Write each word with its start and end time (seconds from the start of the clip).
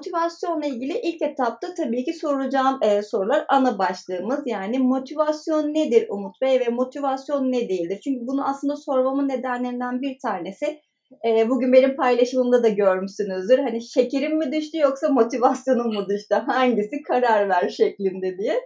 motivasyonla 0.00 0.66
ilgili 0.66 1.00
ilk 1.02 1.22
etapta 1.22 1.74
tabii 1.74 2.04
ki 2.04 2.12
soracağım 2.12 2.78
e, 2.82 3.02
sorular 3.02 3.44
ana 3.48 3.78
başlığımız. 3.78 4.42
Yani 4.46 4.78
motivasyon 4.78 5.74
nedir 5.74 6.06
Umut 6.08 6.40
Bey 6.40 6.60
ve 6.60 6.68
motivasyon 6.68 7.52
ne 7.52 7.68
değildir? 7.68 8.00
Çünkü 8.04 8.26
bunu 8.26 8.48
aslında 8.48 8.76
sormamın 8.76 9.28
nedenlerinden 9.28 10.02
bir 10.02 10.18
tanesi 10.18 10.80
e, 11.26 11.48
bugün 11.48 11.72
benim 11.72 11.96
paylaşımımda 11.96 12.62
da 12.62 12.68
görmüşsünüzdür. 12.68 13.58
Hani 13.58 13.82
şekerim 13.82 14.38
mi 14.38 14.52
düştü 14.52 14.78
yoksa 14.78 15.08
motivasyonum 15.08 15.94
mu 15.94 16.08
düştü? 16.08 16.34
Hangisi 16.34 17.02
karar 17.02 17.48
ver 17.48 17.68
şeklinde 17.68 18.38
diye. 18.38 18.60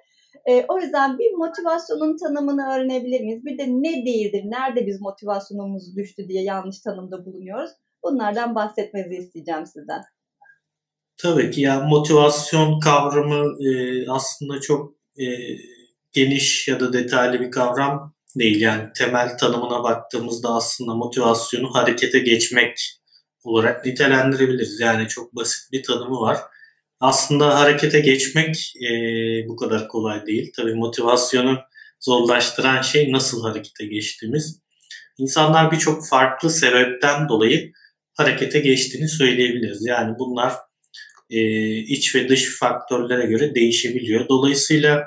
E, 0.47 0.65
o 0.69 0.79
yüzden 0.79 1.19
bir 1.19 1.33
motivasyonun 1.33 2.17
tanımını 2.17 2.75
öğrenebilir 2.75 3.21
miyiz? 3.21 3.45
Bir 3.45 3.59
de 3.59 3.67
ne 3.69 4.07
değildir, 4.07 4.43
nerede 4.45 4.87
biz 4.87 5.01
motivasyonumuz 5.01 5.97
düştü 5.97 6.29
diye 6.29 6.43
yanlış 6.43 6.81
tanımda 6.81 7.25
bulunuyoruz. 7.25 7.71
Bunlardan 8.05 8.55
bahsetmenizi 8.55 9.15
isteyeceğim 9.15 9.67
sizden. 9.67 10.03
Tabii 11.17 11.51
ki 11.51 11.61
yani 11.61 11.89
motivasyon 11.89 12.81
kavramı 12.81 13.65
e, 13.69 14.07
aslında 14.09 14.61
çok 14.61 14.95
e, 15.19 15.25
geniş 16.13 16.69
ya 16.69 16.81
da 16.81 16.93
detaylı 16.93 17.41
bir 17.41 17.51
kavram 17.51 18.15
değil. 18.37 18.61
Yani 18.61 18.89
temel 18.97 19.39
tanımına 19.39 19.83
baktığımızda 19.83 20.49
aslında 20.49 20.95
motivasyonu 20.95 21.75
harekete 21.75 22.19
geçmek 22.19 23.01
olarak 23.45 23.87
nitelendirebiliriz. 23.87 24.81
Yani 24.81 25.09
çok 25.09 25.37
basit 25.37 25.73
bir 25.73 25.83
tanımı 25.83 26.21
var. 26.21 26.39
Aslında 27.01 27.61
harekete 27.61 28.01
geçmek 28.01 28.75
e, 28.77 28.89
bu 29.49 29.57
kadar 29.57 29.89
kolay 29.89 30.27
değil. 30.27 30.53
Tabii 30.57 30.75
motivasyonu 30.75 31.59
zorlaştıran 32.01 32.83
şey 32.83 33.13
nasıl 33.13 33.43
harekete 33.43 33.87
geçtiğimiz. 33.87 34.61
İnsanlar 35.19 35.73
birçok 35.73 36.09
farklı 36.09 36.51
sebepten 36.51 37.29
dolayı 37.29 37.73
harekete 38.15 38.61
geçtiğini 38.61 39.09
söyleyebiliriz. 39.09 39.87
Yani 39.87 40.19
bunlar 40.19 40.53
e, 41.31 41.41
iç 41.77 42.15
ve 42.15 42.29
dış 42.29 42.59
faktörlere 42.59 43.27
göre 43.27 43.55
değişebiliyor. 43.55 44.29
Dolayısıyla 44.29 45.05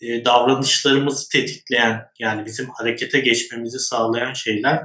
e, 0.00 0.24
davranışlarımızı 0.24 1.28
tetikleyen 1.28 2.02
yani 2.18 2.46
bizim 2.46 2.68
harekete 2.70 3.20
geçmemizi 3.20 3.78
sağlayan 3.78 4.32
şeyler 4.32 4.82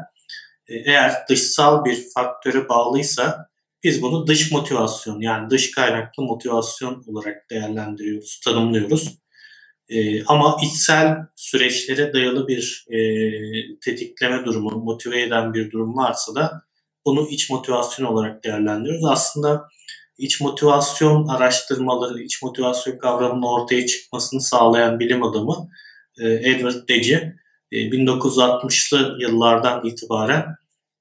e, 0.67 0.75
eğer 0.75 1.13
dışsal 1.29 1.85
bir 1.85 1.97
faktöre 2.15 2.69
bağlıysa 2.69 3.47
biz 3.83 4.01
bunu 4.01 4.27
dış 4.27 4.51
motivasyon 4.51 5.21
yani 5.21 5.49
dış 5.49 5.71
kaynaklı 5.71 6.23
motivasyon 6.23 7.03
olarak 7.07 7.49
değerlendiriyoruz, 7.49 8.39
tanımlıyoruz. 8.45 9.17
E, 9.89 10.23
ama 10.23 10.57
içsel 10.63 11.17
süreçlere 11.35 12.13
dayalı 12.13 12.47
bir 12.47 12.85
e, 12.89 12.99
tetikleme 13.79 14.45
durumu, 14.45 14.69
motive 14.69 15.21
eden 15.21 15.53
bir 15.53 15.71
durum 15.71 15.97
varsa 15.97 16.35
da 16.35 16.61
bunu 17.05 17.27
iç 17.29 17.49
motivasyon 17.49 18.05
olarak 18.05 18.43
değerlendiriyoruz. 18.43 19.05
Aslında 19.05 19.67
iç 20.17 20.41
motivasyon 20.41 21.27
araştırmaları, 21.27 22.23
iç 22.23 22.41
motivasyon 22.41 22.97
kavramının 22.97 23.47
ortaya 23.47 23.85
çıkmasını 23.85 24.41
sağlayan 24.41 24.99
bilim 24.99 25.23
adamı 25.23 25.69
e, 26.19 26.29
Edward 26.29 26.89
Deci 26.89 27.33
1960'lı 27.71 29.17
e, 29.19 29.23
yıllardan 29.23 29.85
itibaren 29.85 30.45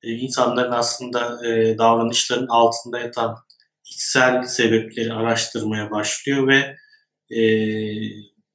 e, 0.03 0.11
insanların 0.11 0.73
aslında 0.73 1.41
davranışların 1.79 2.47
altında 2.47 2.99
yatan 2.99 3.37
içsel 3.85 4.43
sebepleri 4.43 5.13
araştırmaya 5.13 5.91
başlıyor 5.91 6.49
ve 6.49 6.77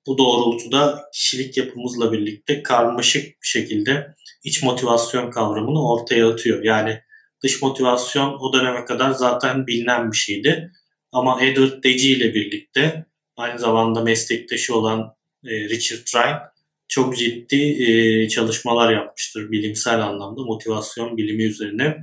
bu 0.07 0.17
doğrultuda 0.17 1.09
kişilik 1.13 1.57
yapımızla 1.57 2.11
birlikte 2.11 2.63
karmaşık 2.63 3.25
bir 3.25 3.47
şekilde 3.47 4.15
iç 4.43 4.63
motivasyon 4.63 5.31
kavramını 5.31 5.89
ortaya 5.89 6.29
atıyor. 6.29 6.63
Yani 6.63 7.01
Dış 7.43 7.61
motivasyon 7.61 8.37
o 8.39 8.53
döneme 8.53 8.85
kadar 8.85 9.11
zaten 9.11 9.67
bilinen 9.67 10.11
bir 10.11 10.17
şeydi. 10.17 10.71
Ama 11.11 11.45
Edward 11.45 11.83
Deci 11.83 12.11
ile 12.11 12.33
birlikte 12.33 13.05
aynı 13.37 13.59
zamanda 13.59 14.01
meslektaşı 14.01 14.75
olan 14.75 15.15
e, 15.45 15.49
Richard 15.49 16.15
Ryan 16.15 16.39
çok 16.87 17.17
ciddi 17.17 17.83
e, 17.83 18.29
çalışmalar 18.29 18.93
yapmıştır 18.93 19.51
bilimsel 19.51 19.99
anlamda 19.99 20.41
motivasyon 20.41 21.17
bilimi 21.17 21.43
üzerine. 21.43 21.97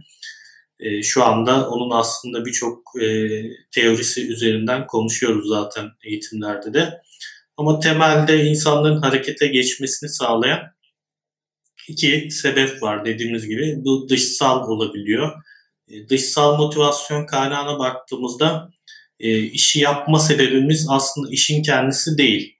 E, 0.80 1.02
şu 1.02 1.24
anda 1.24 1.68
onun 1.70 1.90
aslında 1.90 2.44
birçok 2.44 2.92
teorisi 3.74 4.32
üzerinden 4.32 4.86
konuşuyoruz 4.86 5.48
zaten 5.48 5.90
eğitimlerde 6.04 6.74
de. 6.74 7.02
Ama 7.56 7.80
temelde 7.80 8.44
insanların 8.44 9.02
harekete 9.02 9.46
geçmesini 9.46 10.10
sağlayan 10.10 10.73
iki 11.88 12.30
sebep 12.30 12.82
var 12.82 13.04
dediğimiz 13.04 13.48
gibi. 13.48 13.76
Bu 13.84 14.08
dışsal 14.08 14.68
olabiliyor. 14.68 15.32
E, 15.88 16.08
dışsal 16.08 16.56
motivasyon 16.56 17.26
kaynağına 17.26 17.78
baktığımızda 17.78 18.70
e, 19.20 19.38
işi 19.38 19.80
yapma 19.80 20.18
sebebimiz 20.18 20.86
aslında 20.90 21.28
işin 21.30 21.62
kendisi 21.62 22.18
değil. 22.18 22.54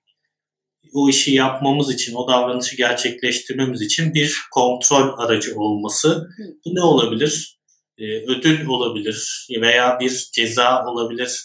O 0.92 1.08
işi 1.08 1.34
yapmamız 1.34 1.94
için, 1.94 2.14
o 2.14 2.28
davranışı 2.28 2.76
gerçekleştirmemiz 2.76 3.82
için 3.82 4.14
bir 4.14 4.38
kontrol 4.50 5.18
aracı 5.18 5.56
olması. 5.56 6.28
Bu 6.66 6.74
ne 6.74 6.82
olabilir? 6.82 7.58
E, 7.98 8.04
ödül 8.04 8.66
olabilir 8.66 9.48
veya 9.60 10.00
bir 10.00 10.28
ceza 10.32 10.86
olabilir, 10.86 11.40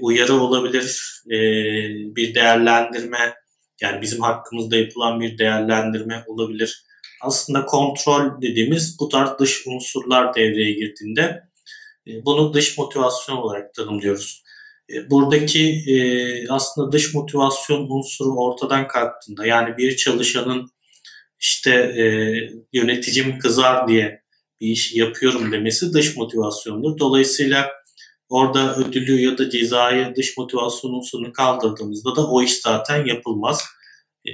uyarı 0.00 0.34
olabilir, 0.34 1.22
bir 2.16 2.34
değerlendirme, 2.34 3.34
yani 3.80 4.02
bizim 4.02 4.20
hakkımızda 4.20 4.76
yapılan 4.76 5.20
bir 5.20 5.38
değerlendirme 5.38 6.24
olabilir 6.26 6.84
aslında 7.20 7.66
kontrol 7.66 8.42
dediğimiz 8.42 8.96
bu 9.00 9.08
tarz 9.08 9.38
dış 9.38 9.66
unsurlar 9.66 10.34
devreye 10.34 10.72
girdiğinde 10.72 11.42
e, 12.06 12.24
bunu 12.24 12.54
dış 12.54 12.78
motivasyon 12.78 13.36
olarak 13.36 13.74
tanımlıyoruz. 13.74 14.42
E, 14.92 15.10
buradaki 15.10 15.82
e, 15.86 15.98
aslında 16.48 16.92
dış 16.92 17.14
motivasyon 17.14 17.86
unsuru 17.90 18.36
ortadan 18.36 18.88
kalktığında 18.88 19.46
yani 19.46 19.76
bir 19.76 19.96
çalışanın 19.96 20.70
işte 21.40 21.94
yöneticim 22.72 23.38
kızar 23.38 23.88
diye 23.88 24.22
bir 24.60 24.66
iş 24.66 24.94
yapıyorum 24.94 25.52
demesi 25.52 25.92
dış 25.92 26.16
motivasyondur. 26.16 26.98
Dolayısıyla 26.98 27.70
orada 28.28 28.76
ödülü 28.76 29.20
ya 29.20 29.38
da 29.38 29.50
cezayı 29.50 30.12
dış 30.16 30.38
motivasyon 30.38 30.92
unsurunu 30.92 31.32
kaldırdığımızda 31.32 32.16
da 32.16 32.26
o 32.26 32.42
iş 32.42 32.60
zaten 32.60 33.06
yapılmaz. 33.06 33.64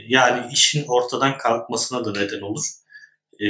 Yani 0.09 0.53
işin 0.53 0.85
ortadan 0.89 1.39
kalkmasına 1.39 2.05
da 2.05 2.13
neden 2.13 2.41
olur. 2.41 2.65
E, 3.41 3.47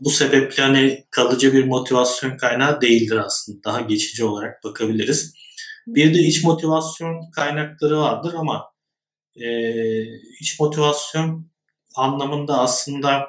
bu 0.00 0.10
sebeple 0.10 0.62
hani 0.62 1.04
kalıcı 1.10 1.52
bir 1.52 1.64
motivasyon 1.64 2.36
kaynağı 2.36 2.80
değildir 2.80 3.16
aslında. 3.16 3.64
Daha 3.64 3.80
geçici 3.80 4.24
olarak 4.24 4.64
bakabiliriz. 4.64 5.34
Bir 5.86 6.14
de 6.14 6.18
iç 6.18 6.44
motivasyon 6.44 7.30
kaynakları 7.30 7.98
vardır 7.98 8.34
ama 8.34 8.72
e, 9.36 9.46
iç 10.40 10.60
motivasyon 10.60 11.50
anlamında 11.96 12.58
aslında 12.58 13.26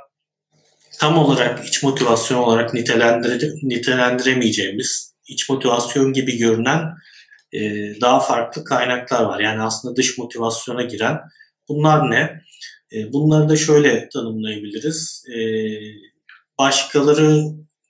tam 0.99 1.17
olarak 1.17 1.67
iç 1.67 1.83
motivasyon 1.83 2.39
olarak 2.39 2.73
nitelendire, 2.73 3.49
nitelendiremeyeceğimiz 3.63 5.13
iç 5.27 5.49
motivasyon 5.49 6.13
gibi 6.13 6.37
görünen 6.37 6.81
e, 7.53 7.61
daha 8.01 8.19
farklı 8.19 8.63
kaynaklar 8.63 9.23
var. 9.23 9.39
Yani 9.39 9.61
aslında 9.61 9.95
dış 9.95 10.17
motivasyona 10.17 10.83
giren 10.83 11.19
bunlar 11.69 12.11
ne? 12.11 12.41
E, 12.93 13.13
bunları 13.13 13.49
da 13.49 13.55
şöyle 13.55 14.09
tanımlayabiliriz. 14.09 15.25
E, 15.35 15.39
başkaları 16.59 17.43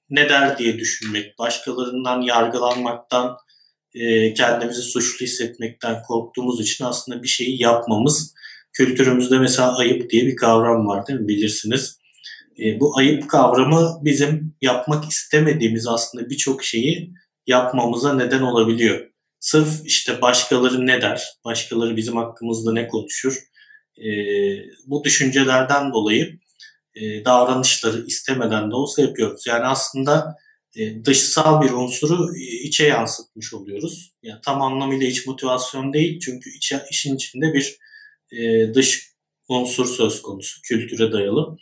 ne 0.09 0.29
der 0.29 0.57
diye 0.57 0.79
düşünmek, 0.79 1.39
başkalarından 1.39 2.21
yargılanmaktan, 2.21 3.37
e, 3.95 4.33
kendimizi 4.33 4.81
suçlu 4.81 5.25
hissetmekten 5.25 6.01
korktuğumuz 6.03 6.61
için 6.61 6.85
aslında 6.85 7.23
bir 7.23 7.27
şeyi 7.27 7.61
yapmamız. 7.61 8.33
Kültürümüzde 8.73 9.39
mesela 9.39 9.77
ayıp 9.77 10.09
diye 10.09 10.25
bir 10.25 10.35
kavram 10.35 10.87
var 10.87 11.07
değil 11.07 11.19
mi 11.19 11.27
bilirsiniz. 11.27 11.99
Bu 12.79 12.97
ayıp 12.97 13.29
kavramı 13.29 13.99
bizim 14.01 14.55
yapmak 14.61 15.11
istemediğimiz 15.11 15.87
aslında 15.87 16.29
birçok 16.29 16.63
şeyi 16.63 17.13
yapmamıza 17.47 18.13
neden 18.13 18.41
olabiliyor. 18.41 19.07
Sırf 19.39 19.67
işte 19.85 20.21
başkaları 20.21 20.87
ne 20.87 21.01
der, 21.01 21.23
başkaları 21.45 21.97
bizim 21.97 22.17
hakkımızda 22.17 22.73
ne 22.73 22.87
konuşur, 22.87 23.43
e, 23.97 24.09
bu 24.85 25.03
düşüncelerden 25.03 25.93
dolayı 25.93 26.39
e, 26.95 27.25
davranışları 27.25 28.05
istemeden 28.05 28.71
de 28.71 28.75
olsa 28.75 29.01
yapıyoruz. 29.01 29.47
Yani 29.47 29.65
aslında 29.65 30.35
e, 30.75 31.05
dışsal 31.05 31.61
bir 31.61 31.71
unsuru 31.71 32.35
içe 32.37 32.87
yansıtmış 32.87 33.53
oluyoruz. 33.53 34.13
Yani 34.23 34.39
tam 34.41 34.61
anlamıyla 34.61 35.07
iç 35.07 35.27
motivasyon 35.27 35.93
değil 35.93 36.19
çünkü 36.19 36.49
içe, 36.49 36.83
işin 36.91 37.15
içinde 37.15 37.53
bir 37.53 37.77
e, 38.31 38.73
dış 38.73 39.13
unsur 39.47 39.85
söz 39.85 40.21
konusu, 40.21 40.61
kültüre 40.61 41.11
dayalı. 41.11 41.57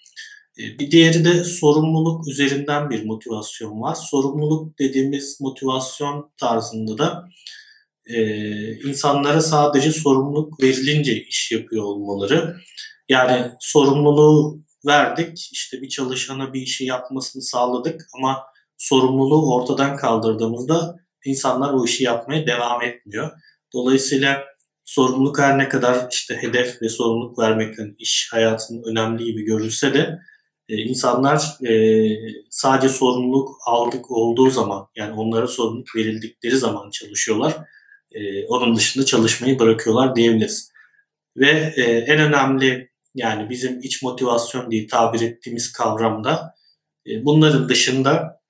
E, 0.59 0.79
bir 0.79 0.91
diğeri 0.91 1.25
de 1.25 1.43
sorumluluk 1.43 2.27
üzerinden 2.27 2.89
bir 2.89 3.05
motivasyon 3.05 3.81
var. 3.81 3.95
Sorumluluk 3.95 4.79
dediğimiz 4.79 5.41
motivasyon 5.41 6.31
tarzında 6.37 6.97
da 6.97 7.29
e, 8.13 8.89
insanlara 8.89 9.41
sadece 9.41 9.91
sorumluluk 9.91 10.63
verilince 10.63 11.23
iş 11.23 11.51
yapıyor 11.51 11.83
olmaları. 11.83 12.55
Yani 13.09 13.51
sorumluluğu 13.59 14.63
verdik, 14.87 15.49
işte 15.51 15.81
bir 15.81 15.89
çalışana 15.89 16.53
bir 16.53 16.61
işi 16.61 16.85
yapmasını 16.85 17.41
sağladık 17.41 18.01
ama 18.17 18.43
sorumluluğu 18.77 19.55
ortadan 19.55 19.97
kaldırdığımızda 19.97 20.95
insanlar 21.25 21.73
o 21.73 21.85
işi 21.85 22.03
yapmaya 22.03 22.47
devam 22.47 22.81
etmiyor. 22.81 23.31
Dolayısıyla 23.73 24.43
sorumluluk 24.85 25.39
her 25.39 25.57
ne 25.57 25.69
kadar 25.69 26.07
işte 26.11 26.37
hedef 26.41 26.81
ve 26.81 26.89
sorumluluk 26.89 27.39
vermek 27.39 27.79
yani 27.79 27.95
iş 27.99 28.29
hayatının 28.31 28.83
önemli 28.91 29.23
gibi 29.23 29.43
görülse 29.43 29.93
de 29.93 30.19
e, 30.69 30.75
insanlar 30.77 31.65
e, 31.67 31.73
sadece 32.49 32.89
sorumluluk 32.89 33.49
aldık 33.67 34.11
olduğu 34.11 34.49
zaman 34.49 34.87
yani 34.95 35.13
onlara 35.13 35.47
sorumluluk 35.47 35.95
verildikleri 35.95 36.57
zaman 36.57 36.89
çalışıyorlar. 36.89 37.57
E, 38.11 38.45
onun 38.47 38.75
dışında 38.75 39.05
çalışmayı 39.05 39.59
bırakıyorlar 39.59 40.15
diyebiliriz. 40.15 40.71
Ve 41.37 41.73
e, 41.75 41.81
en 41.81 42.19
önemli 42.19 42.91
yani 43.15 43.49
bizim 43.49 43.79
iç 43.79 44.03
motivasyon 44.03 44.71
diye 44.71 44.87
tabir 44.87 45.21
ettiğimiz 45.21 45.71
kavramda 45.71 46.55
e, 47.07 47.25
bunların 47.25 47.69
dışında 47.69 48.41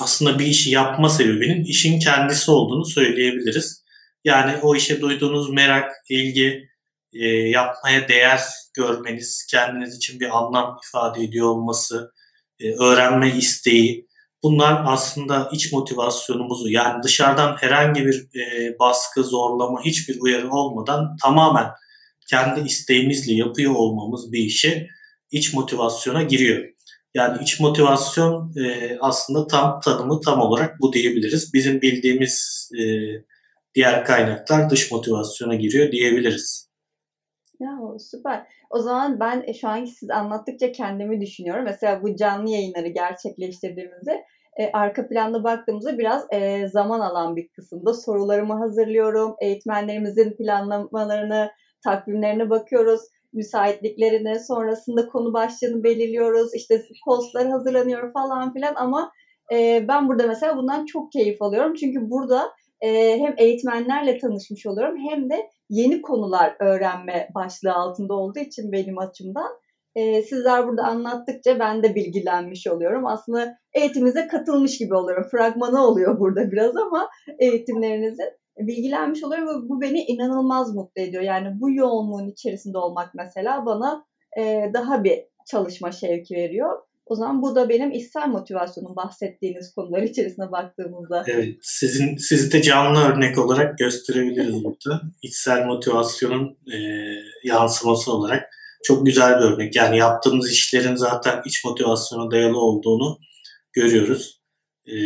aslında 0.00 0.38
bir 0.38 0.46
işi 0.46 0.70
yapma 0.70 1.08
sebebinin 1.08 1.64
işin 1.64 2.00
kendisi 2.00 2.50
olduğunu 2.50 2.84
söyleyebiliriz. 2.84 3.84
Yani 4.24 4.56
o 4.62 4.76
işe 4.76 5.00
duyduğunuz 5.00 5.50
merak, 5.50 5.92
ilgi, 6.08 6.68
e, 7.12 7.26
yapmaya 7.28 8.08
değer 8.08 8.40
görmeniz, 8.74 9.46
kendiniz 9.50 9.96
için 9.96 10.20
bir 10.20 10.38
anlam 10.38 10.78
ifade 10.88 11.24
ediyor 11.24 11.46
olması, 11.46 12.12
e, 12.60 12.74
öğrenme 12.74 13.36
isteği, 13.36 14.06
bunlar 14.42 14.82
aslında 14.86 15.48
iç 15.52 15.72
motivasyonumuzu 15.72 16.68
yani 16.68 17.02
dışarıdan 17.02 17.56
herhangi 17.56 18.06
bir 18.06 18.28
e, 18.40 18.78
baskı, 18.78 19.24
zorlama, 19.24 19.84
hiçbir 19.84 20.20
uyarı 20.20 20.50
olmadan 20.50 21.16
tamamen 21.22 21.70
kendi 22.30 22.60
isteğimizle 22.60 23.34
yapıyor 23.34 23.74
olmamız 23.74 24.32
bir 24.32 24.38
işi 24.38 24.88
iç 25.30 25.54
motivasyona 25.54 26.22
giriyor. 26.22 26.64
Yani 27.14 27.42
iç 27.42 27.60
motivasyon 27.60 28.52
e, 28.56 28.96
aslında 29.00 29.46
tam 29.46 29.80
tanımı 29.80 30.20
tam 30.20 30.40
olarak 30.40 30.80
bu 30.80 30.92
diyebiliriz. 30.92 31.54
Bizim 31.54 31.82
bildiğimiz 31.82 32.68
e, 32.78 32.82
diğer 33.74 34.04
kaynaklar 34.04 34.70
dış 34.70 34.92
motivasyona 34.92 35.54
giriyor 35.54 35.92
diyebiliriz. 35.92 36.70
Ya 37.60 37.68
süper. 37.98 38.46
O 38.70 38.78
zaman 38.78 39.20
ben 39.20 39.44
e, 39.46 39.54
şu 39.54 39.68
anki 39.68 39.90
siz 39.90 40.10
anlattıkça 40.10 40.72
kendimi 40.72 41.20
düşünüyorum. 41.20 41.64
Mesela 41.64 42.02
bu 42.02 42.16
canlı 42.16 42.50
yayınları 42.50 42.88
gerçekleştirdiğimizde 42.88 44.24
e, 44.60 44.70
arka 44.72 45.08
planda 45.08 45.44
baktığımızda 45.44 45.98
biraz 45.98 46.26
e, 46.32 46.68
zaman 46.68 47.00
alan 47.00 47.36
bir 47.36 47.48
kısımda 47.48 47.94
sorularımı 47.94 48.54
hazırlıyorum. 48.58 49.34
Eğitmenlerimizin 49.40 50.36
planlamalarını, 50.36 51.50
takvimlerine 51.84 52.50
bakıyoruz. 52.50 53.00
Müsaitliklerine, 53.32 54.38
sonrasında 54.38 55.08
konu 55.08 55.32
başlığını 55.32 55.84
belirliyoruz. 55.84 56.54
İşte 56.54 56.82
postlar 57.04 57.48
hazırlanıyor 57.48 58.12
falan 58.12 58.52
filan 58.52 58.74
ama 58.74 59.12
e, 59.52 59.84
ben 59.88 60.08
burada 60.08 60.26
mesela 60.26 60.56
bundan 60.56 60.84
çok 60.84 61.12
keyif 61.12 61.42
alıyorum. 61.42 61.74
Çünkü 61.74 62.10
burada 62.10 62.50
e, 62.80 63.18
hem 63.18 63.34
eğitmenlerle 63.38 64.18
tanışmış 64.18 64.66
oluyorum 64.66 64.96
hem 65.10 65.30
de 65.30 65.50
yeni 65.70 66.02
konular 66.02 66.56
öğrenme 66.60 67.28
başlığı 67.34 67.72
altında 67.72 68.14
olduğu 68.14 68.38
için 68.38 68.72
benim 68.72 68.98
açımdan 68.98 69.50
e, 69.94 70.22
sizler 70.22 70.68
burada 70.68 70.82
anlattıkça 70.82 71.58
ben 71.58 71.82
de 71.82 71.94
bilgilenmiş 71.94 72.66
oluyorum. 72.66 73.06
Aslında 73.06 73.58
eğitiminize 73.74 74.26
katılmış 74.26 74.78
gibi 74.78 74.94
oluyorum. 74.94 75.28
Fragmanı 75.30 75.86
oluyor 75.86 76.20
burada 76.20 76.50
biraz 76.50 76.76
ama 76.76 77.08
eğitimlerinizin 77.38 78.28
bilgilenmiş 78.58 79.24
oluyorum 79.24 79.48
ve 79.48 79.68
bu 79.68 79.80
beni 79.80 80.02
inanılmaz 80.02 80.74
mutlu 80.74 81.02
ediyor. 81.02 81.22
Yani 81.22 81.60
bu 81.60 81.70
yoğunluğun 81.70 82.28
içerisinde 82.28 82.78
olmak 82.78 83.14
mesela 83.14 83.66
bana 83.66 84.04
e, 84.38 84.70
daha 84.74 85.04
bir 85.04 85.18
çalışma 85.46 85.92
şevki 85.92 86.34
veriyor. 86.34 86.78
O 87.10 87.14
zaman 87.14 87.42
bu 87.42 87.54
da 87.54 87.68
benim 87.68 87.92
içsel 87.92 88.28
motivasyonun 88.28 88.96
bahsettiğiniz 88.96 89.74
konular 89.74 90.02
içerisine 90.02 90.52
baktığımızda. 90.52 91.24
Evet, 91.26 91.58
sizin 91.62 92.16
sizi 92.16 92.52
de 92.52 92.62
canlı 92.62 93.00
örnek 93.00 93.38
olarak 93.38 93.78
gösterebiliriz 93.78 94.64
burada. 94.64 95.02
İçsel 95.22 95.66
motivasyonun 95.66 96.58
e, 96.72 96.76
yansıması 97.44 98.12
olarak 98.12 98.42
çok 98.84 99.06
güzel 99.06 99.38
bir 99.38 99.44
örnek. 99.44 99.76
Yani 99.76 99.98
yaptığımız 99.98 100.52
işlerin 100.52 100.94
zaten 100.94 101.42
iç 101.46 101.64
motivasyona 101.64 102.30
dayalı 102.30 102.58
olduğunu 102.58 103.18
görüyoruz. 103.72 104.40
E, 104.86 104.96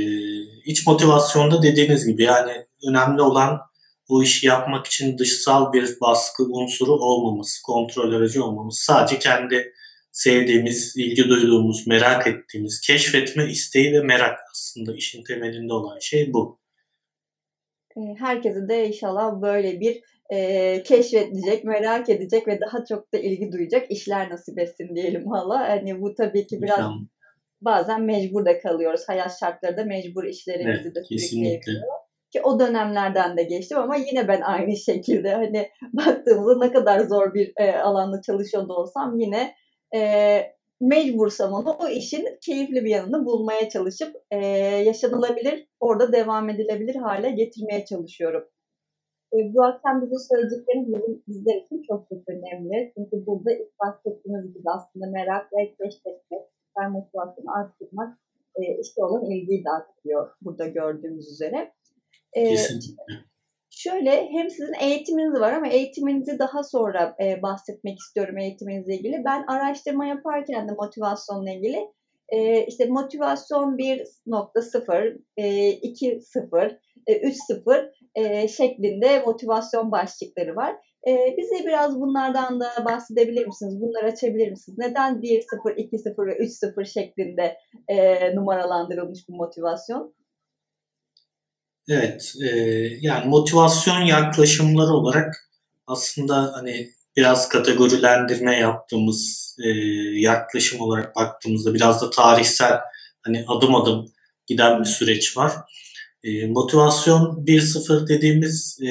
iç 0.64 0.86
motivasyonda 0.86 1.62
dediğiniz 1.62 2.06
gibi 2.06 2.22
yani 2.22 2.52
önemli 2.88 3.22
olan 3.22 3.60
bu 4.08 4.22
işi 4.22 4.46
yapmak 4.46 4.86
için 4.86 5.18
dışsal 5.18 5.72
bir 5.72 6.00
baskı 6.00 6.44
unsuru 6.44 6.92
olmaması, 6.92 7.62
kontrol 7.62 8.12
aracı 8.12 8.44
olmaması. 8.44 8.84
Sadece 8.84 9.18
kendi 9.18 9.73
sevdiğimiz, 10.14 10.96
ilgi 10.96 11.28
duyduğumuz, 11.28 11.86
merak 11.86 12.26
ettiğimiz, 12.26 12.80
keşfetme 12.80 13.46
isteği 13.50 13.92
ve 13.92 14.00
merak 14.00 14.38
aslında 14.50 14.96
işin 14.96 15.24
temelinde 15.24 15.72
olan 15.72 15.98
şey 15.98 16.32
bu. 16.32 16.60
Ee, 17.96 18.00
herkese 18.18 18.68
de 18.68 18.88
inşallah 18.88 19.42
böyle 19.42 19.80
bir 19.80 20.00
e, 20.30 20.82
keşfedecek, 20.82 21.64
merak 21.64 22.08
edecek 22.08 22.48
ve 22.48 22.60
daha 22.60 22.84
çok 22.84 23.12
da 23.12 23.18
ilgi 23.18 23.52
duyacak 23.52 23.90
işler 23.90 24.30
nasip 24.30 24.58
etsin 24.58 24.96
diyelim 24.96 25.30
valla. 25.30 25.68
Hani 25.68 26.00
bu 26.00 26.14
tabii 26.14 26.46
ki 26.46 26.62
biraz 26.62 26.78
İnşallah. 26.78 26.98
bazen 27.60 28.02
mecbur 28.02 28.44
da 28.44 28.60
kalıyoruz. 28.60 29.02
Hayat 29.06 29.38
şartları 29.40 29.76
da 29.76 29.84
mecbur 29.84 30.24
işlerimizi 30.24 30.82
evet, 30.82 30.94
de 30.94 31.02
kesinlikle. 31.08 31.72
Ki 32.32 32.40
o 32.42 32.60
dönemlerden 32.60 33.36
de 33.36 33.42
geçtim 33.42 33.78
ama 33.78 33.96
yine 33.96 34.28
ben 34.28 34.40
aynı 34.40 34.76
şekilde 34.86 35.34
hani 35.34 35.68
baktığımızda 35.92 36.66
ne 36.66 36.72
kadar 36.72 37.00
zor 37.00 37.34
bir 37.34 37.52
e, 37.56 37.72
alanda 37.72 38.22
çalışıyor 38.22 38.68
da 38.68 38.72
olsam 38.72 39.18
yine 39.18 39.54
e, 39.94 40.00
mecbursam 40.80 41.52
onu 41.52 41.76
o 41.80 41.88
işin 41.88 42.26
keyifli 42.40 42.84
bir 42.84 42.90
yanını 42.90 43.24
bulmaya 43.26 43.68
çalışıp 43.68 44.16
e, 44.30 44.46
yaşanılabilir, 44.86 45.68
orada 45.80 46.12
devam 46.12 46.48
edilebilir 46.48 46.94
hale 46.94 47.30
getirmeye 47.30 47.84
çalışıyorum. 47.84 48.44
E, 49.34 49.36
bu 49.54 49.64
akşam 49.64 50.02
bize 50.02 50.16
söyleyecekleriniz 50.30 50.88
bizim, 50.88 51.22
bizler 51.28 51.56
için 51.56 51.82
çok 51.88 52.08
çok 52.08 52.28
önemli. 52.28 52.92
Çünkü 52.94 53.26
burada 53.26 53.52
ilk 53.52 53.80
bahsettiğimiz 53.80 54.54
gibi 54.54 54.70
aslında 54.76 55.06
merak 55.06 55.52
ve 55.52 55.74
keşfetmek, 55.74 56.42
süper 56.66 56.88
motivasyonu 56.90 57.50
arttırmak 57.58 58.18
e, 58.56 58.80
işte 58.80 59.04
olan 59.04 59.24
ilgiyi 59.30 59.64
de 59.64 59.70
arttırıyor 59.70 60.30
burada 60.42 60.66
gördüğümüz 60.66 61.32
üzere. 61.32 61.72
E, 62.32 62.44
Kesinlikle. 62.44 63.02
Şöyle 63.76 64.28
hem 64.30 64.50
sizin 64.50 64.74
eğitiminiz 64.80 65.40
var 65.40 65.52
ama 65.52 65.68
eğitiminizi 65.68 66.38
daha 66.38 66.62
sonra 66.62 67.16
e, 67.20 67.42
bahsetmek 67.42 67.98
istiyorum 67.98 68.38
eğitiminizle 68.38 68.94
ilgili. 68.94 69.22
Ben 69.24 69.44
araştırma 69.46 70.06
yaparken 70.06 70.68
de 70.68 70.72
motivasyonla 70.72 71.50
ilgili 71.50 71.88
e, 72.28 72.66
işte 72.66 72.86
motivasyon 72.86 73.76
1.0, 73.78 75.18
e, 75.36 75.70
2.0, 75.70 76.78
e, 77.06 77.12
3.0 77.12 77.90
e, 78.14 78.48
şeklinde 78.48 79.22
motivasyon 79.26 79.92
başlıkları 79.92 80.56
var. 80.56 80.76
E, 81.08 81.36
bize 81.38 81.66
biraz 81.66 82.00
bunlardan 82.00 82.60
da 82.60 82.84
bahsedebilir 82.84 83.46
misiniz? 83.46 83.80
Bunları 83.80 84.06
açabilir 84.06 84.50
misiniz? 84.50 84.78
Neden 84.78 85.20
1.0, 85.22 85.74
2.0 85.76 86.26
ve 86.26 86.36
3.0 86.38 86.84
şeklinde 86.84 87.56
e, 87.88 88.36
numaralandırılmış 88.36 89.28
bu 89.28 89.36
motivasyon? 89.36 90.14
Evet, 91.88 92.34
e, 92.42 92.48
yani 93.00 93.28
motivasyon 93.28 94.00
yaklaşımları 94.00 94.92
olarak 94.92 95.50
aslında 95.86 96.52
hani 96.54 96.90
biraz 97.16 97.48
kategorilendirme 97.48 98.56
yaptığımız 98.56 99.56
e, 99.64 99.68
yaklaşım 100.20 100.80
olarak 100.80 101.16
baktığımızda 101.16 101.74
biraz 101.74 102.02
da 102.02 102.10
tarihsel 102.10 102.80
hani 103.22 103.44
adım 103.48 103.74
adım 103.74 104.12
giden 104.46 104.80
bir 104.80 104.84
süreç 104.84 105.36
var. 105.36 105.52
E, 106.24 106.46
motivasyon 106.46 107.44
1.0 107.46 108.08
dediğimiz 108.08 108.80
e, 108.82 108.88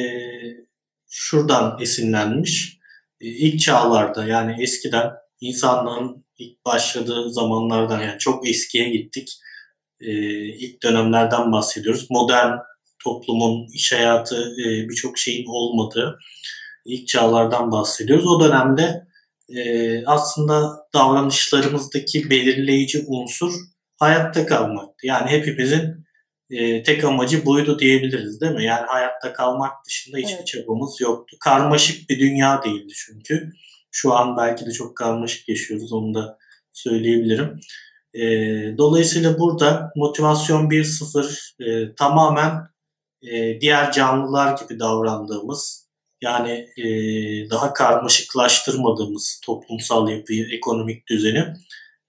şuradan 1.10 1.78
esinlenmiş. 1.82 2.78
E, 3.22 3.28
ilk 3.28 3.60
çağlarda 3.60 4.26
yani 4.26 4.64
eskiden 4.64 5.12
insanlığın 5.42 6.26
ilk 6.38 6.66
başladığı 6.66 7.34
zamanlardan 7.34 8.02
yani 8.02 8.20
çok 8.20 8.50
eskiye 8.50 8.90
gittik. 8.90 9.40
E, 10.02 10.12
ilk 10.46 10.84
dönemlerden 10.84 11.52
bahsediyoruz. 11.52 12.08
Modern 12.10 12.58
toplumun, 13.04 13.68
iş 13.74 13.94
hayatı 13.94 14.36
e, 14.36 14.90
birçok 14.90 15.18
şeyin 15.18 15.46
olmadığı 15.48 16.20
ilk 16.86 17.08
çağlardan 17.08 17.72
bahsediyoruz. 17.72 18.28
O 18.28 18.40
dönemde 18.40 19.08
e, 19.50 20.06
aslında 20.06 20.88
davranışlarımızdaki 20.94 22.30
belirleyici 22.30 23.04
unsur 23.08 23.54
hayatta 24.00 24.46
kalmaktı. 24.46 25.08
Yani 25.08 25.30
hepimizin 25.30 26.06
e, 26.50 26.84
tek 26.84 27.04
amacı 27.04 27.46
buydu 27.46 27.80
diyebiliriz 27.80 28.42
değil 28.42 28.54
mi? 28.54 28.66
Yani 28.66 28.86
hayatta 28.88 29.34
kalmak 29.34 29.86
dışında 29.88 30.18
hiçbir 30.18 30.36
evet. 30.36 30.48
çabamız 30.48 31.02
yoktu. 31.02 31.38
Karmaşık 31.40 32.10
bir 32.10 32.20
dünya 32.20 32.64
değildi 32.64 32.94
çünkü. 32.96 33.52
Şu 33.92 34.14
an 34.14 34.38
belki 34.38 34.66
de 34.66 34.72
çok 34.72 34.98
karmaşık 34.98 35.50
yaşıyoruz 35.50 35.94
onu 35.94 36.14
da 36.14 36.38
söyleyebilirim. 36.72 37.60
E, 38.14 38.22
dolayısıyla 38.78 39.40
burada 39.40 39.92
motivasyon 39.96 40.70
1.0 40.70 41.64
e, 41.64 41.96
tamamen 41.96 42.73
e, 43.32 43.62
diğer 43.62 43.92
canlılar 43.92 44.58
gibi 44.58 44.80
davrandığımız 44.80 45.84
yani 46.22 46.52
e, 46.78 46.86
daha 47.50 47.74
karmaşıklaştırmadığımız 47.74 49.42
toplumsal 49.46 50.10
yapıyı, 50.10 50.48
ekonomik 50.56 51.08
düzeni 51.10 51.46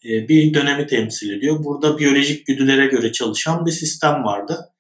e, 0.05 0.29
bir 0.29 0.55
dönemi 0.55 0.87
temsil 0.87 1.31
ediyor. 1.39 1.65
Burada 1.65 1.99
biyolojik 1.99 2.47
güdülere 2.47 2.87
göre 2.87 3.13
çalışan 3.13 3.67
bir 3.67 3.71
sistem 3.71 4.25
vardı. 4.25 4.71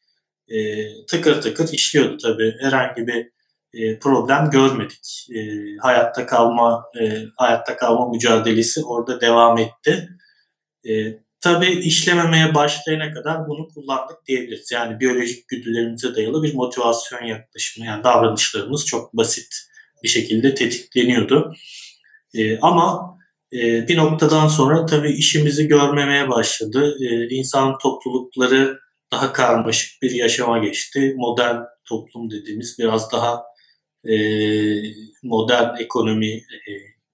e, 0.49 0.87
tıkır 1.07 1.41
tıkır 1.41 1.73
işliyordu 1.73 2.17
tabii. 2.19 2.55
Herhangi 2.61 3.07
bir 3.07 3.31
e, 3.75 3.99
problem 3.99 4.51
görmedik. 4.51 5.29
E, 5.35 5.41
hayatta 5.81 6.27
kalma 6.27 6.85
e, 7.01 7.23
hayatta 7.37 7.77
kalma 7.77 8.09
mücadelesi 8.09 8.85
orada 8.85 9.21
devam 9.21 9.59
etti. 9.59 10.09
E, 10.89 10.93
tabii 11.45 11.71
işlememeye 11.71 12.55
başlayana 12.55 13.15
kadar 13.15 13.49
bunu 13.49 13.69
kullandık 13.69 14.27
diyebiliriz. 14.27 14.73
Yani 14.73 15.01
biyolojik 15.01 15.49
güdülerimize 15.49 16.15
dayalı 16.15 16.43
bir 16.43 16.55
motivasyon 16.55 17.25
yaklaşımı. 17.25 17.87
Yani 17.87 18.05
davranışlarımız 18.05 18.87
çok 18.87 19.17
basit 19.17 19.55
bir 20.03 20.09
şekilde 20.09 20.55
tetikleniyordu. 20.55 21.55
E, 22.35 22.59
ama 22.59 23.19
e, 23.53 23.89
bir 23.89 23.97
noktadan 23.97 24.49
sonra 24.49 24.87
tabii 24.87 25.13
işimizi 25.13 25.69
görmemeye 25.69 26.29
başladı. 26.29 26.97
E, 27.01 27.29
insan 27.35 27.79
toplulukları 27.79 28.79
daha 29.13 29.33
karmaşık 29.33 30.03
bir 30.03 30.11
yaşama 30.11 30.59
geçti. 30.59 31.15
Modern 31.17 31.61
toplum 31.85 32.31
dediğimiz 32.31 32.79
biraz 32.79 33.13
daha 33.13 33.43
e, 34.05 34.17
modern 35.23 35.77
ekonomi, 35.81 36.35
e, 36.37 36.71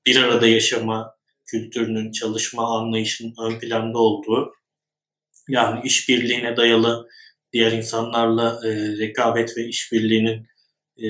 bir 0.06 0.16
arada 0.16 0.46
yaşama 0.46 1.19
kültürünün, 1.50 2.12
çalışma 2.12 2.78
anlayışının 2.78 3.34
ön 3.42 3.58
planda 3.58 3.98
olduğu, 3.98 4.52
yani 5.48 5.80
işbirliğine 5.84 6.56
dayalı 6.56 7.08
diğer 7.52 7.72
insanlarla 7.72 8.60
e, 8.64 8.68
rekabet 8.98 9.56
ve 9.56 9.64
işbirliğinin 9.64 10.46
e, 10.98 11.08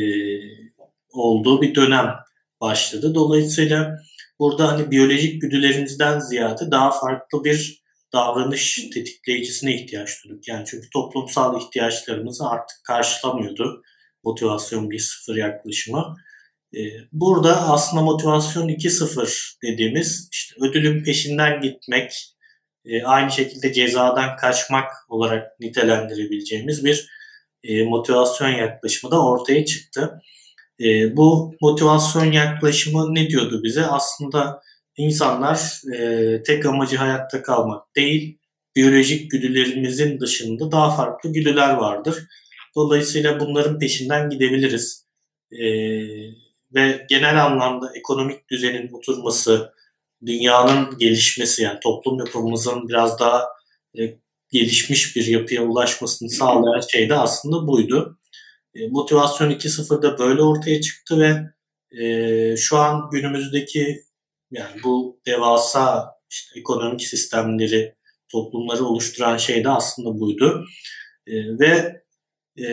olduğu 1.13 1.63
bir 1.63 1.75
dönem 1.75 2.15
başladı. 2.61 3.15
Dolayısıyla 3.15 3.99
burada 4.39 4.69
hani 4.69 4.91
biyolojik 4.91 5.43
güdülerimizden 5.43 6.19
ziyade 6.21 6.71
daha 6.71 6.91
farklı 6.91 7.45
bir 7.45 7.81
davranış 8.13 8.91
tetikleyicisine 8.95 9.75
ihtiyaç 9.75 10.25
duyduk. 10.25 10.49
Yani 10.49 10.65
çünkü 10.67 10.91
toplumsal 10.91 11.61
ihtiyaçlarımızı 11.61 12.49
artık 12.49 12.85
karşılamıyordu 12.85 13.83
motivasyon 14.25 14.91
1.0 14.91 15.39
yaklaşımı. 15.39 16.17
Ee, 16.77 16.81
burada 17.13 17.69
aslında 17.71 18.03
motivasyon 18.03 18.69
2.0 18.69 19.57
dediğimiz 19.63 20.29
işte 20.33 20.55
ödülün 20.61 21.05
peşinden 21.05 21.61
gitmek, 21.61 22.35
e, 22.85 23.03
aynı 23.03 23.31
şekilde 23.31 23.73
cezadan 23.73 24.37
kaçmak 24.37 24.93
olarak 25.09 25.61
nitelendirebileceğimiz 25.61 26.85
bir 26.85 27.09
e, 27.65 27.85
motivasyon 27.85 28.49
yaklaşımı 28.49 29.11
da 29.11 29.27
ortaya 29.27 29.65
çıktı. 29.65 30.21
E, 30.81 31.17
bu 31.17 31.55
motivasyon 31.61 32.33
yaklaşımı 32.33 33.15
ne 33.15 33.31
diyordu 33.31 33.61
bize? 33.63 33.87
Aslında 33.87 34.63
insanlar 34.97 35.81
tek 36.47 36.67
amacı 36.67 36.97
hayatta 36.97 37.43
kalmak 37.43 37.97
değil, 37.97 38.39
biyolojik 38.77 39.31
güdülerimizin 39.31 40.21
dışında 40.21 40.73
daha 40.73 40.97
farklı 40.97 41.33
güdüler 41.33 41.75
vardır. 41.75 42.17
Dolayısıyla 42.77 43.41
bunların 43.41 43.79
peşinden 43.79 44.31
gidebiliriz. 44.31 45.07
E, 45.53 45.67
ve 46.75 47.07
genel 47.09 47.45
anlamda 47.45 47.93
ekonomik 47.95 48.51
düzenin 48.51 48.93
oturması, 48.93 49.73
dünyanın 50.27 50.99
gelişmesi 50.99 51.63
yani 51.63 51.81
toplum 51.81 52.19
yapımızın 52.19 52.89
biraz 52.89 53.19
daha 53.19 53.49
e, 53.99 54.17
gelişmiş 54.51 55.17
bir 55.17 55.27
yapıya 55.27 55.63
ulaşmasını 55.63 56.31
sağlayan 56.31 56.81
şey 56.81 57.09
de 57.09 57.15
aslında 57.15 57.67
buydu. 57.67 58.19
E, 58.75 58.89
motivasyon 58.89 59.51
2.0'da 59.51 60.19
böyle 60.19 60.43
ortaya 60.43 60.81
çıktı 60.81 61.21
ve 61.21 61.51
e, 62.03 62.57
şu 62.57 62.77
an 62.77 63.11
günümüzdeki 63.11 64.05
yani 64.51 64.83
bu 64.85 65.21
devasa 65.27 66.15
işte 66.31 66.61
ekonomik 66.61 67.03
sistemleri, 67.03 67.95
toplumları 68.29 68.85
oluşturan 68.85 69.37
şey 69.37 69.65
de 69.65 69.69
aslında 69.69 70.21
buydu. 70.21 70.65
E, 71.27 71.59
ve 71.59 72.03
e, 72.57 72.67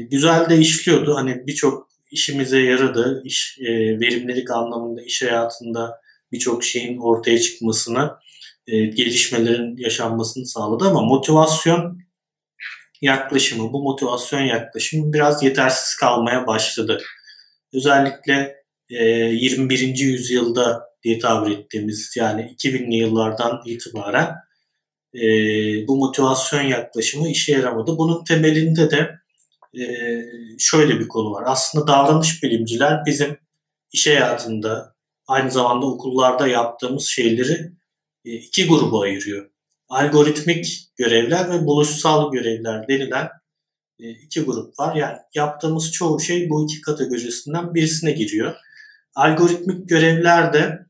güzel 0.00 0.50
de 0.50 0.58
işliyordu. 0.58 1.14
Hani 1.14 1.46
birçok 1.46 1.89
işimize 2.10 2.60
yaradı. 2.60 3.22
İş, 3.24 3.58
e, 3.60 4.00
verimlilik 4.00 4.50
anlamında 4.50 5.02
iş 5.02 5.22
hayatında 5.22 6.00
birçok 6.32 6.64
şeyin 6.64 6.98
ortaya 6.98 7.40
çıkmasını, 7.40 8.10
e, 8.66 8.86
gelişmelerin 8.86 9.76
yaşanmasını 9.76 10.46
sağladı 10.46 10.84
ama 10.84 11.02
motivasyon 11.02 11.98
yaklaşımı, 13.00 13.72
bu 13.72 13.82
motivasyon 13.82 14.40
yaklaşımı 14.40 15.12
biraz 15.12 15.42
yetersiz 15.42 15.96
kalmaya 15.96 16.46
başladı. 16.46 17.02
Özellikle 17.74 18.56
e, 18.90 19.04
21. 19.04 19.98
yüzyılda 19.98 20.82
diye 21.02 21.18
tabir 21.18 21.58
ettiğimiz 21.58 22.16
yani 22.16 22.56
2000'li 22.58 22.96
yıllardan 22.96 23.62
itibaren 23.66 24.34
e, 25.14 25.20
bu 25.88 25.96
motivasyon 25.96 26.62
yaklaşımı 26.62 27.28
işe 27.28 27.52
yaramadı. 27.52 27.98
Bunun 27.98 28.24
temelinde 28.24 28.90
de 28.90 29.19
e, 29.78 29.84
şöyle 30.58 31.00
bir 31.00 31.08
konu 31.08 31.32
var. 31.32 31.44
Aslında 31.46 31.86
davranış 31.86 32.42
bilimciler 32.42 33.06
bizim 33.06 33.38
iş 33.92 34.06
hayatında 34.06 34.94
aynı 35.26 35.50
zamanda 35.50 35.86
okullarda 35.86 36.48
yaptığımız 36.48 37.06
şeyleri 37.06 37.72
e, 38.24 38.32
iki 38.32 38.68
gruba 38.68 39.00
ayırıyor. 39.00 39.50
Algoritmik 39.88 40.90
görevler 40.96 41.50
ve 41.50 41.66
buluşsal 41.66 42.32
görevler 42.32 42.88
denilen 42.88 43.28
e, 43.98 44.10
iki 44.10 44.40
grup 44.40 44.78
var. 44.78 44.96
Yani 44.96 45.16
yaptığımız 45.34 45.92
çoğu 45.92 46.20
şey 46.20 46.50
bu 46.50 46.64
iki 46.64 46.80
kategorisinden 46.80 47.74
birisine 47.74 48.12
giriyor. 48.12 48.56
Algoritmik 49.14 49.88
görevlerde 49.88 50.86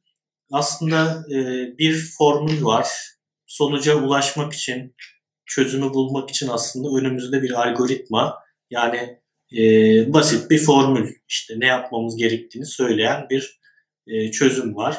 aslında 0.53 1.25
e, 1.31 1.39
bir 1.79 2.11
formül 2.19 2.65
var. 2.65 2.89
Sonuca 3.47 3.95
ulaşmak 3.95 4.53
için, 4.53 4.95
çözümü 5.47 5.95
bulmak 5.95 6.31
için 6.31 6.49
aslında 6.49 6.99
önümüzde 6.99 7.43
bir 7.43 7.51
algoritma 7.51 8.39
yani 8.71 9.19
e, 9.59 9.63
basit 10.13 10.51
bir 10.51 10.59
formül 10.59 11.15
işte 11.29 11.55
ne 11.57 11.67
yapmamız 11.67 12.17
gerektiğini 12.17 12.67
söyleyen 12.67 13.27
bir 13.31 13.61
e, 14.07 14.31
çözüm 14.31 14.77
var. 14.77 14.99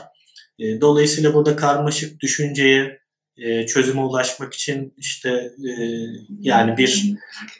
E, 0.60 0.82
dolayısıyla 0.82 1.34
burada 1.34 1.56
karmaşık 1.56 2.20
düşünceye 2.20 3.02
e, 3.38 3.66
çözüme 3.66 4.02
ulaşmak 4.02 4.54
için 4.54 4.94
işte 4.98 5.30
e, 5.70 5.74
yani 6.40 6.78
bir 6.78 7.14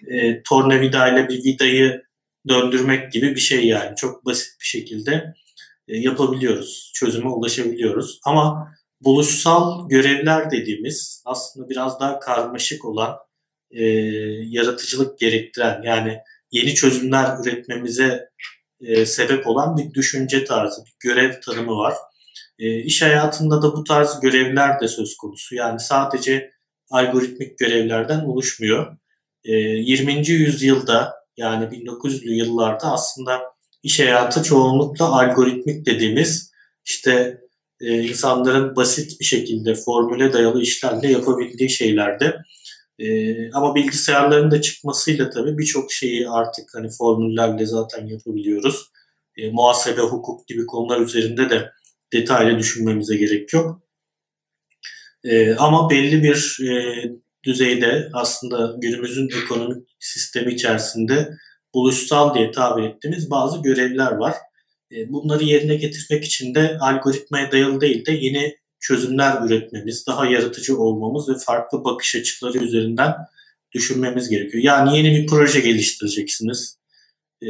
e, 0.08 0.44
tornavida 0.44 1.08
ile 1.08 1.30
bir 1.30 1.44
vidayı 1.44 2.04
döndürmek 2.48 3.12
gibi 3.12 3.36
bir 3.36 3.40
şey 3.40 3.68
yani 3.68 3.96
çok 3.96 4.26
basit 4.26 4.60
bir 4.62 4.66
şekilde 4.66 5.34
e, 5.88 5.98
yapabiliyoruz, 5.98 6.92
çözüme 6.96 7.30
ulaşabiliyoruz. 7.30 8.20
Ama 8.26 8.72
buluşsal 9.02 9.90
görevler 9.90 10.52
dediğimiz 10.52 11.24
aslında 11.26 11.70
biraz 11.70 12.00
daha 12.00 12.20
karmaşık 12.20 12.86
olan 12.86 13.18
e, 13.72 13.84
yaratıcılık 14.48 15.20
gerektiren 15.20 15.82
yani 15.84 16.18
yeni 16.52 16.76
çözümler 16.76 17.38
üretmemize 17.44 18.30
e, 18.82 19.06
sebep 19.06 19.48
olan 19.48 19.78
bir 19.78 19.94
düşünce 19.94 20.46
tarzı, 20.46 20.82
bir 20.86 20.94
görev 21.00 21.42
tanımı 21.42 21.76
var. 21.76 21.94
E, 22.60 22.80
iş 22.80 23.02
hayatında 23.02 23.62
da 23.62 23.74
bu 23.76 23.84
tarz 23.84 24.20
görevler 24.20 24.80
de 24.80 24.88
söz 24.88 25.18
konusu. 25.18 25.56
Yani 25.56 25.80
sadece 25.80 26.52
algoritmik 26.90 27.60
görevlerden 27.60 28.20
oluşmuyor. 28.20 28.98
E, 29.44 29.54
20. 29.54 30.28
yüzyılda 30.28 31.14
yani 31.38 31.66
1900'lü 31.66 32.34
yıllarda 32.34 32.92
aslında 32.92 33.42
iş 33.84 34.00
hayatı 34.00 34.44
çoğunlukla 34.44 35.06
algoritmik 35.06 35.86
dediğimiz 35.86 36.52
işte 36.86 37.42
e, 37.82 38.04
insanların 38.04 38.76
basit 38.76 39.20
bir 39.20 39.26
şekilde 39.26 39.76
formüle 39.76 40.34
dayalı 40.34 40.62
işlerle 40.62 41.12
yapabildiği 41.12 41.70
şeylerde 41.70 42.38
ee, 43.02 43.52
ama 43.54 43.76
bilgisayarların 43.76 44.52
da 44.52 44.62
çıkmasıyla 44.62 45.30
tabii 45.30 45.58
birçok 45.58 45.92
şeyi 45.92 46.30
artık 46.30 46.76
hani 46.76 46.90
formüllerle 46.98 47.66
zaten 47.66 48.08
yapabiliyoruz. 48.08 48.92
E, 49.38 49.52
muhasebe, 49.52 50.02
hukuk 50.02 50.48
gibi 50.48 50.66
konular 50.66 51.02
üzerinde 51.02 51.50
de 51.50 51.72
detaylı 52.14 52.60
düşünmemize 52.60 53.16
gerek 53.16 53.54
yok. 53.54 53.82
E, 55.24 55.56
ama 55.56 55.90
belli 55.90 56.24
bir 56.24 56.58
e, 56.70 57.04
düzeyde 57.44 58.10
aslında 58.14 58.76
günümüzün 58.78 59.30
ekonomik 59.44 59.88
sistemi 60.00 60.54
içerisinde 60.54 61.30
buluşsal 61.74 62.36
diye 62.36 62.52
tabir 62.52 62.84
ettiğimiz 62.84 63.30
bazı 63.32 63.62
görevler 63.62 64.12
var. 64.12 64.36
E, 64.92 65.10
bunları 65.10 65.44
yerine 65.44 65.76
getirmek 65.76 66.24
için 66.26 66.56
de 66.56 66.78
algoritmaya 66.80 67.52
dayalı 67.52 67.82
değil 67.82 68.06
de 68.06 68.12
yeni 68.12 68.61
çözümler 68.82 69.48
üretmemiz, 69.48 70.08
daha 70.08 70.26
yaratıcı 70.26 70.78
olmamız 70.78 71.30
ve 71.30 71.34
farklı 71.46 71.84
bakış 71.84 72.16
açıları 72.16 72.58
üzerinden 72.58 73.14
düşünmemiz 73.72 74.30
gerekiyor. 74.30 74.64
Yani 74.64 74.98
yeni 74.98 75.12
bir 75.18 75.28
proje 75.28 75.60
geliştireceksiniz. 75.60 76.78
Ee, 77.42 77.48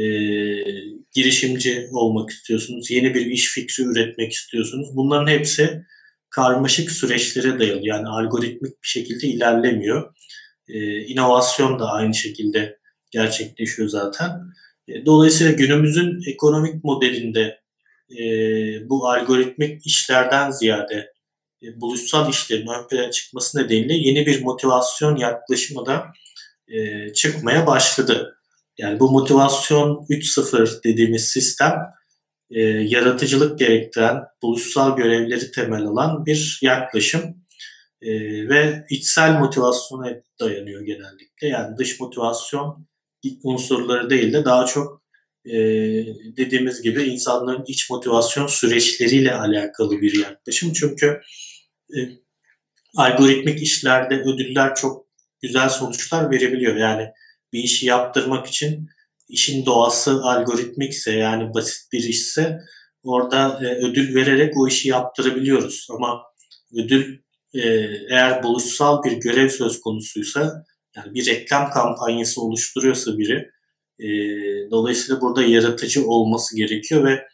girişimci 1.14 1.88
olmak 1.92 2.30
istiyorsunuz. 2.30 2.90
Yeni 2.90 3.14
bir 3.14 3.26
iş 3.26 3.54
fikri 3.54 3.84
üretmek 3.84 4.32
istiyorsunuz. 4.32 4.88
Bunların 4.96 5.26
hepsi 5.26 5.84
karmaşık 6.30 6.90
süreçlere 6.90 7.58
dayalı. 7.58 7.80
Yani 7.82 8.08
algoritmik 8.08 8.82
bir 8.82 8.88
şekilde 8.88 9.26
ilerlemiyor. 9.26 10.14
Ee, 10.68 11.00
inovasyon 11.00 11.78
da 11.78 11.86
aynı 11.86 12.14
şekilde 12.14 12.78
gerçekleşiyor 13.10 13.88
zaten. 13.88 14.30
Ee, 14.88 15.06
dolayısıyla 15.06 15.52
günümüzün 15.52 16.20
ekonomik 16.32 16.84
modelinde 16.84 17.62
e, 18.18 18.24
bu 18.88 19.08
algoritmik 19.08 19.86
işlerden 19.86 20.50
ziyade 20.50 21.12
buluşsal 21.76 22.30
işlerin 22.30 22.66
ön 22.66 22.88
plana 22.88 23.10
çıkması 23.10 23.58
nedeniyle 23.58 23.94
yeni 23.94 24.26
bir 24.26 24.42
motivasyon 24.42 25.16
yaklaşımı 25.16 25.86
da 25.86 26.06
e, 26.68 27.12
çıkmaya 27.12 27.66
başladı. 27.66 28.36
Yani 28.78 29.00
bu 29.00 29.10
motivasyon 29.10 30.06
3.0 30.10 30.84
dediğimiz 30.84 31.28
sistem 31.28 31.72
e, 32.50 32.60
yaratıcılık 32.62 33.58
gerektiren 33.58 34.22
buluşsal 34.42 34.96
görevleri 34.96 35.50
temel 35.50 35.82
alan 35.82 36.26
bir 36.26 36.58
yaklaşım 36.62 37.22
e, 38.02 38.12
ve 38.48 38.84
içsel 38.90 39.38
motivasyona 39.38 40.08
dayanıyor 40.40 40.82
genellikle. 40.82 41.48
Yani 41.48 41.78
dış 41.78 42.00
motivasyon 42.00 42.86
unsurları 43.44 44.10
değil 44.10 44.32
de 44.32 44.44
daha 44.44 44.66
çok 44.66 45.02
e, 45.44 45.54
dediğimiz 46.36 46.82
gibi 46.82 47.02
insanların 47.02 47.64
iç 47.66 47.90
motivasyon 47.90 48.46
süreçleriyle 48.46 49.34
alakalı 49.34 50.00
bir 50.00 50.20
yaklaşım. 50.20 50.72
Çünkü 50.72 51.20
e, 51.96 52.00
algoritmik 52.96 53.62
işlerde 53.62 54.14
ödüller 54.14 54.74
çok 54.74 55.06
güzel 55.42 55.68
sonuçlar 55.68 56.30
verebiliyor. 56.30 56.76
Yani 56.76 57.08
bir 57.52 57.58
işi 57.58 57.86
yaptırmak 57.86 58.46
için 58.46 58.88
işin 59.28 59.66
doğası 59.66 60.10
algoritmikse 60.22 61.12
yani 61.12 61.54
basit 61.54 61.92
bir 61.92 62.02
işse 62.02 62.60
orada 63.02 63.60
e, 63.62 63.66
ödül 63.66 64.14
vererek 64.14 64.56
o 64.56 64.68
işi 64.68 64.88
yaptırabiliyoruz. 64.88 65.86
Ama 65.90 66.22
ödül 66.74 67.18
e, 67.54 67.60
eğer 68.10 68.42
buluşsal 68.42 69.02
bir 69.04 69.12
görev 69.12 69.48
söz 69.48 69.80
konusuysa 69.80 70.64
yani 70.96 71.14
bir 71.14 71.26
reklam 71.26 71.70
kampanyası 71.70 72.42
oluşturuyorsa 72.42 73.18
biri 73.18 73.50
e, 73.98 74.08
dolayısıyla 74.70 75.20
burada 75.20 75.42
yaratıcı 75.42 76.06
olması 76.06 76.56
gerekiyor 76.56 77.04
ve 77.04 77.26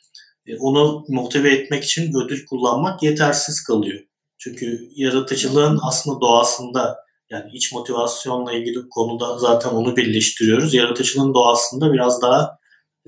e, 0.46 0.56
onu 0.56 1.04
motive 1.08 1.52
etmek 1.52 1.84
için 1.84 2.12
ödül 2.24 2.46
kullanmak 2.46 3.02
yetersiz 3.02 3.62
kalıyor. 3.62 4.00
Çünkü 4.38 4.88
yaratıcılığın 4.94 5.78
aslında 5.82 6.20
doğasında 6.20 6.96
yani 7.30 7.50
iç 7.52 7.72
motivasyonla 7.72 8.52
ilgili 8.52 8.88
konuda 8.88 9.38
zaten 9.38 9.70
onu 9.70 9.96
birleştiriyoruz. 9.96 10.74
Yaratıcılığın 10.74 11.34
doğasında 11.34 11.92
biraz 11.92 12.22
daha 12.22 12.58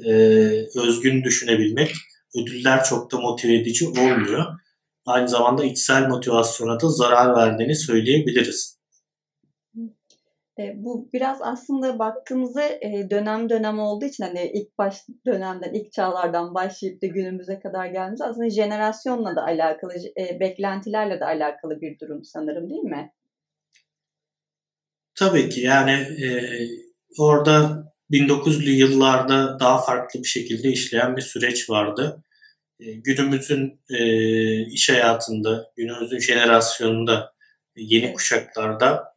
e, 0.05 0.13
özgün 0.77 1.25
düşünebilmek, 1.25 1.93
ödüller 2.37 2.85
çok 2.85 3.13
da 3.13 3.19
motive 3.19 3.55
edici 3.55 3.89
olmuyor. 3.89 4.45
Aynı 5.07 5.29
zamanda 5.29 5.65
içsel 5.65 6.09
motivasyona 6.09 6.81
da 6.81 6.89
zarar 6.89 7.37
verdiğini 7.37 7.77
söyleyebiliriz. 7.77 8.80
E, 10.61 10.73
bu 10.77 11.11
biraz 11.13 11.39
aslında 11.43 11.99
baktığımızda 11.99 12.63
e, 12.63 13.11
dönem 13.11 13.49
dönem 13.49 13.79
olduğu 13.79 14.05
için 14.05 14.25
hani 14.25 14.51
ilk 14.55 14.79
baş 14.79 14.97
dönemden, 15.27 15.75
ilk 15.75 15.93
çağlardan 15.93 16.55
başlayıp 16.55 17.03
da 17.03 17.07
günümüze 17.07 17.61
kadar 17.61 17.87
geldiğimiz 17.87 18.21
aslında 18.21 18.51
jenerasyonla 18.51 19.37
da 19.37 19.45
alakalı, 19.45 19.93
e, 20.21 20.41
beklentilerle 20.41 21.21
de 21.21 21.25
alakalı 21.25 21.81
bir 21.81 21.99
durum 21.99 22.25
sanırım 22.25 22.71
değil 22.71 22.83
mi? 22.83 23.13
Tabii 25.15 25.49
ki 25.49 25.61
yani 25.61 25.91
e, 25.91 26.29
orada 27.19 27.85
1900'lü 28.11 28.71
yıllarda 28.71 29.61
daha 29.61 29.83
farklı 29.83 30.21
bir 30.21 30.29
şekilde 30.29 30.69
işleyen 30.69 31.17
bir 31.17 31.23
süreç 31.23 31.71
vardı. 31.71 32.25
E, 32.81 32.93
günümüzün 32.93 33.81
e, 33.91 34.03
iş 34.67 34.91
hayatında, 34.91 35.73
günümüzün 35.77 36.19
jenerasyonunda, 36.19 37.33
yeni 37.77 38.13
kuşaklarda 38.13 39.10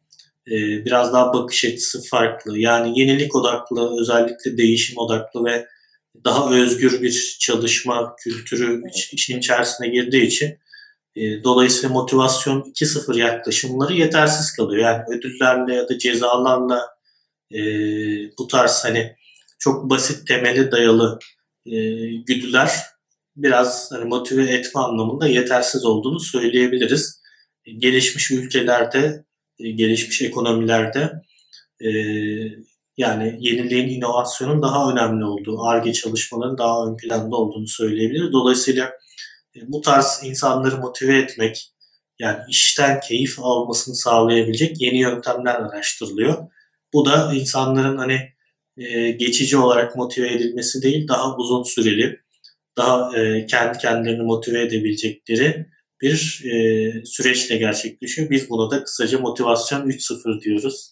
biraz 0.46 1.12
daha 1.12 1.32
bakış 1.32 1.64
açısı 1.64 2.02
farklı. 2.02 2.58
Yani 2.58 3.00
yenilik 3.00 3.36
odaklı, 3.36 4.00
özellikle 4.00 4.58
değişim 4.58 4.98
odaklı 4.98 5.44
ve 5.44 5.66
daha 6.24 6.54
özgür 6.54 7.02
bir 7.02 7.36
çalışma 7.40 8.16
kültürü 8.18 8.82
işin 9.12 9.38
içerisine 9.38 9.88
girdiği 9.88 10.26
için 10.26 10.58
e, 11.16 11.44
dolayısıyla 11.44 11.88
motivasyon 11.88 12.60
2.0 12.60 13.18
yaklaşımları 13.18 13.92
yetersiz 13.94 14.56
kalıyor. 14.56 14.82
Yani 14.82 15.02
ödüllerle 15.08 15.74
ya 15.74 15.88
da 15.88 15.98
cezalarla 15.98 16.80
e, 17.52 17.58
bu 18.38 18.46
tarz 18.48 18.84
hani 18.84 19.16
çok 19.58 19.90
basit 19.90 20.28
temeli 20.28 20.72
dayalı 20.72 21.18
e, 21.66 21.72
güdüler 22.26 22.70
biraz 23.36 23.92
hani 23.92 24.04
motive 24.04 24.44
etme 24.44 24.80
anlamında 24.80 25.28
yetersiz 25.28 25.84
olduğunu 25.84 26.20
söyleyebiliriz. 26.20 27.22
E, 27.64 27.72
gelişmiş 27.72 28.30
ülkelerde, 28.30 28.98
e, 28.98 29.24
gelişmiş 29.58 30.22
ekonomilerde 30.22 31.12
e, 31.80 31.88
yani 32.96 33.36
yeniliğin, 33.40 33.88
inovasyonun 33.88 34.62
daha 34.62 34.92
önemli 34.92 35.24
olduğu, 35.24 35.62
ARGE 35.62 35.92
çalışmaların 35.92 36.58
daha 36.58 36.86
ön 36.86 36.96
planda 36.96 37.36
olduğunu 37.36 37.66
söyleyebiliriz. 37.66 38.32
Dolayısıyla 38.32 38.92
e, 39.56 39.58
bu 39.68 39.80
tarz 39.80 40.20
insanları 40.24 40.78
motive 40.78 41.18
etmek, 41.18 41.70
yani 42.18 42.38
işten 42.48 43.00
keyif 43.00 43.38
almasını 43.38 43.94
sağlayabilecek 43.94 44.80
yeni 44.80 45.00
yöntemler 45.00 45.54
araştırılıyor. 45.54 46.46
Bu 46.92 47.06
da 47.06 47.32
insanların 47.34 47.96
hani 47.96 48.20
e, 48.76 49.10
geçici 49.10 49.56
olarak 49.56 49.96
motive 49.96 50.32
edilmesi 50.32 50.82
değil, 50.82 51.08
daha 51.08 51.36
uzun 51.36 51.62
süreli, 51.62 52.20
daha 52.76 53.18
e, 53.18 53.46
kendi 53.46 53.78
kendilerini 53.78 54.22
motive 54.22 54.62
edebilecekleri 54.62 55.66
bir 56.04 56.44
e, 56.44 57.04
süreçle 57.04 57.56
gerçekleşiyor. 57.56 58.30
Biz 58.30 58.50
buna 58.50 58.70
da 58.70 58.84
kısaca 58.84 59.18
motivasyon 59.18 59.88
3.0 59.88 60.40
diyoruz. 60.40 60.90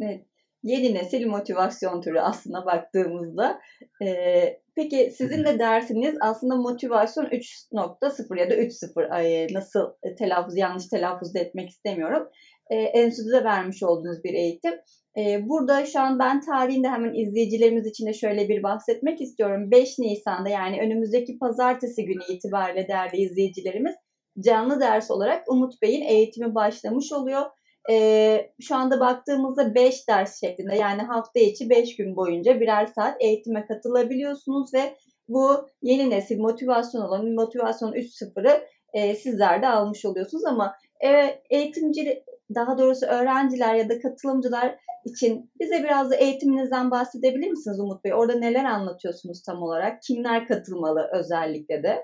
Evet. 0.00 0.24
Yeni 0.62 0.94
nesil 0.94 1.26
motivasyon 1.26 2.00
türü 2.00 2.20
aslında 2.20 2.66
baktığımızda. 2.66 3.60
Ee, 4.04 4.60
peki 4.76 5.12
sizin 5.16 5.44
de 5.44 5.58
dersiniz 5.58 6.14
aslında 6.20 6.56
motivasyon 6.56 7.24
3.0 7.24 8.40
ya 8.40 8.50
da 8.50 8.54
3.0 8.54 9.54
nasıl 9.54 9.80
telaffuz 10.18 10.56
yanlış 10.56 10.86
telaffuz 10.86 11.36
etmek 11.36 11.70
istemiyorum. 11.70 12.28
Ee, 12.70 12.76
enstitüde 12.76 13.44
vermiş 13.44 13.82
olduğunuz 13.82 14.24
bir 14.24 14.34
eğitim. 14.34 14.74
Ee, 15.18 15.48
burada 15.48 15.86
şu 15.86 16.00
an 16.00 16.18
ben 16.18 16.40
tarihinde 16.40 16.88
hemen 16.88 17.14
izleyicilerimiz 17.14 17.86
için 17.86 18.06
de 18.06 18.12
şöyle 18.12 18.48
bir 18.48 18.62
bahsetmek 18.62 19.20
istiyorum. 19.20 19.70
5 19.70 19.98
Nisan'da 19.98 20.48
yani 20.48 20.80
önümüzdeki 20.80 21.38
pazartesi 21.38 22.04
günü 22.04 22.22
itibariyle 22.28 22.88
değerli 22.88 23.16
izleyicilerimiz 23.16 23.94
canlı 24.40 24.80
ders 24.80 25.10
olarak 25.10 25.44
Umut 25.48 25.82
Bey'in 25.82 26.02
eğitimi 26.02 26.54
başlamış 26.54 27.12
oluyor. 27.12 27.42
Ee, 27.90 28.50
şu 28.60 28.76
anda 28.76 29.00
baktığımızda 29.00 29.74
5 29.74 30.08
ders 30.08 30.40
şeklinde 30.40 30.76
yani 30.76 31.02
hafta 31.02 31.40
içi 31.40 31.70
5 31.70 31.96
gün 31.96 32.16
boyunca 32.16 32.60
birer 32.60 32.86
saat 32.86 33.16
eğitime 33.20 33.66
katılabiliyorsunuz 33.66 34.74
ve 34.74 34.96
bu 35.28 35.68
yeni 35.82 36.10
nesil 36.10 36.40
motivasyon 36.40 37.02
olan 37.02 37.34
motivasyon 37.34 37.92
3.0'ı 37.92 38.64
e, 38.92 39.14
sizler 39.14 39.62
de 39.62 39.68
almış 39.68 40.04
oluyorsunuz 40.04 40.44
ama 40.44 40.74
e, 41.04 41.40
eğitimci 41.50 42.24
daha 42.54 42.78
doğrusu 42.78 43.06
öğrenciler 43.06 43.74
ya 43.74 43.88
da 43.88 44.00
katılımcılar 44.00 44.78
için 45.04 45.50
bize 45.60 45.82
biraz 45.84 46.10
da 46.10 46.16
eğitiminizden 46.16 46.90
bahsedebilir 46.90 47.50
misiniz 47.50 47.80
Umut 47.80 48.04
Bey? 48.04 48.14
Orada 48.14 48.38
neler 48.38 48.64
anlatıyorsunuz 48.64 49.42
tam 49.42 49.62
olarak? 49.62 50.02
Kimler 50.02 50.46
katılmalı 50.46 51.10
özellikle 51.12 51.82
de? 51.82 52.02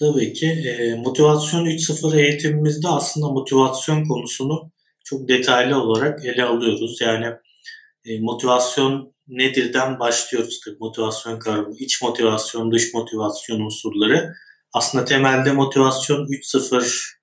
Tabii 0.00 0.32
ki. 0.32 0.46
E, 0.46 0.94
motivasyon 0.94 1.66
3.0 1.66 2.20
eğitimimizde 2.20 2.88
aslında 2.88 3.28
motivasyon 3.28 4.04
konusunu 4.04 4.70
çok 5.04 5.28
detaylı 5.28 5.82
olarak 5.82 6.24
ele 6.24 6.44
alıyoruz. 6.44 7.00
Yani 7.00 7.26
e, 8.04 8.20
motivasyon 8.20 9.14
nedirden 9.28 9.98
başlıyoruz 9.98 10.60
tabii 10.64 10.76
motivasyon 10.80 11.38
kavramı. 11.38 11.76
İç 11.78 12.02
motivasyon, 12.02 12.72
dış 12.72 12.94
motivasyon 12.94 13.60
unsurları. 13.60 14.34
Aslında 14.72 15.04
temelde 15.04 15.52
motivasyon 15.52 16.26
3.0 16.26 17.18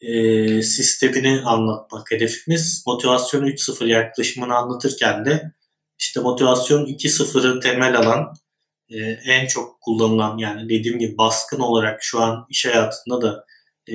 e, 0.00 0.62
sistemini 0.62 1.40
anlatmak 1.40 2.10
hedefimiz. 2.10 2.84
Motivasyon 2.86 3.46
3.0 3.46 3.86
yaklaşımını 3.88 4.54
anlatırken 4.54 5.24
de 5.24 5.52
işte 5.98 6.20
motivasyon 6.20 6.86
2.0'ı 6.86 7.60
temel 7.60 7.98
alan 7.98 8.34
e, 8.90 8.98
en 9.26 9.46
çok 9.46 9.80
kullanılan 9.80 10.38
yani 10.38 10.68
dediğim 10.68 10.98
gibi 10.98 11.18
baskın 11.18 11.60
olarak 11.60 12.02
şu 12.02 12.20
an 12.20 12.46
iş 12.50 12.66
hayatında 12.66 13.22
da 13.22 13.44
e, 13.88 13.94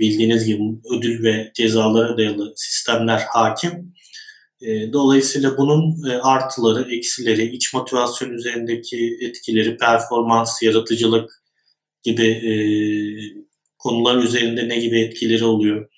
bildiğiniz 0.00 0.44
gibi 0.44 0.62
ödül 0.90 1.24
ve 1.24 1.52
cezalara 1.54 2.16
dayalı 2.16 2.52
sistemler 2.56 3.22
hakim. 3.28 3.94
E, 4.60 4.92
dolayısıyla 4.92 5.58
bunun 5.58 6.02
artıları, 6.22 6.94
eksileri, 6.96 7.56
iç 7.56 7.74
motivasyon 7.74 8.30
üzerindeki 8.30 9.18
etkileri, 9.20 9.76
performans, 9.76 10.62
yaratıcılık 10.62 11.42
gibi 12.02 12.42
konular 13.78 14.16
üzerinde 14.16 14.68
ne 14.68 14.78
gibi 14.78 15.00
etkileri 15.00 15.44
oluyor. 15.44 15.88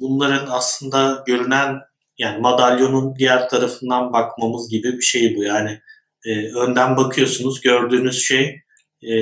Bunların 0.00 0.46
aslında 0.50 1.24
görünen 1.26 1.76
yani 2.18 2.40
madalyonun 2.40 3.16
diğer 3.16 3.48
tarafından 3.48 4.12
bakmamız 4.12 4.70
gibi 4.70 4.92
bir 4.92 5.02
şey 5.02 5.36
bu. 5.36 5.44
Yani 5.44 5.80
e, 6.24 6.54
önden 6.54 6.96
bakıyorsunuz 6.96 7.60
gördüğünüz 7.60 8.22
şey 8.22 8.60
e, 9.02 9.14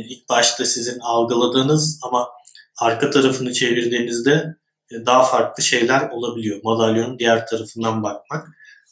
ilk 0.00 0.28
başta 0.28 0.64
sizin 0.64 0.98
algıladığınız 1.00 2.00
ama 2.02 2.28
arka 2.80 3.10
tarafını 3.10 3.52
çevirdiğinizde 3.52 4.56
e, 4.90 5.06
daha 5.06 5.22
farklı 5.22 5.62
şeyler 5.62 6.08
olabiliyor. 6.10 6.60
Madalyonun 6.64 7.18
diğer 7.18 7.46
tarafından 7.46 8.02
bakmak. 8.02 8.48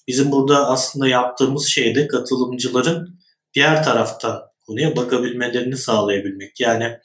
Bizim 0.08 0.32
burada 0.32 0.68
aslında 0.68 1.08
yaptığımız 1.08 1.66
şey 1.66 1.94
de 1.94 2.06
katılımcıların 2.06 3.18
diğer 3.54 3.84
taraftan 3.84 4.42
konuya 4.66 4.96
bakabilmelerini 4.96 5.76
sağlayabilmek. 5.76 6.60
Yani 6.60 6.98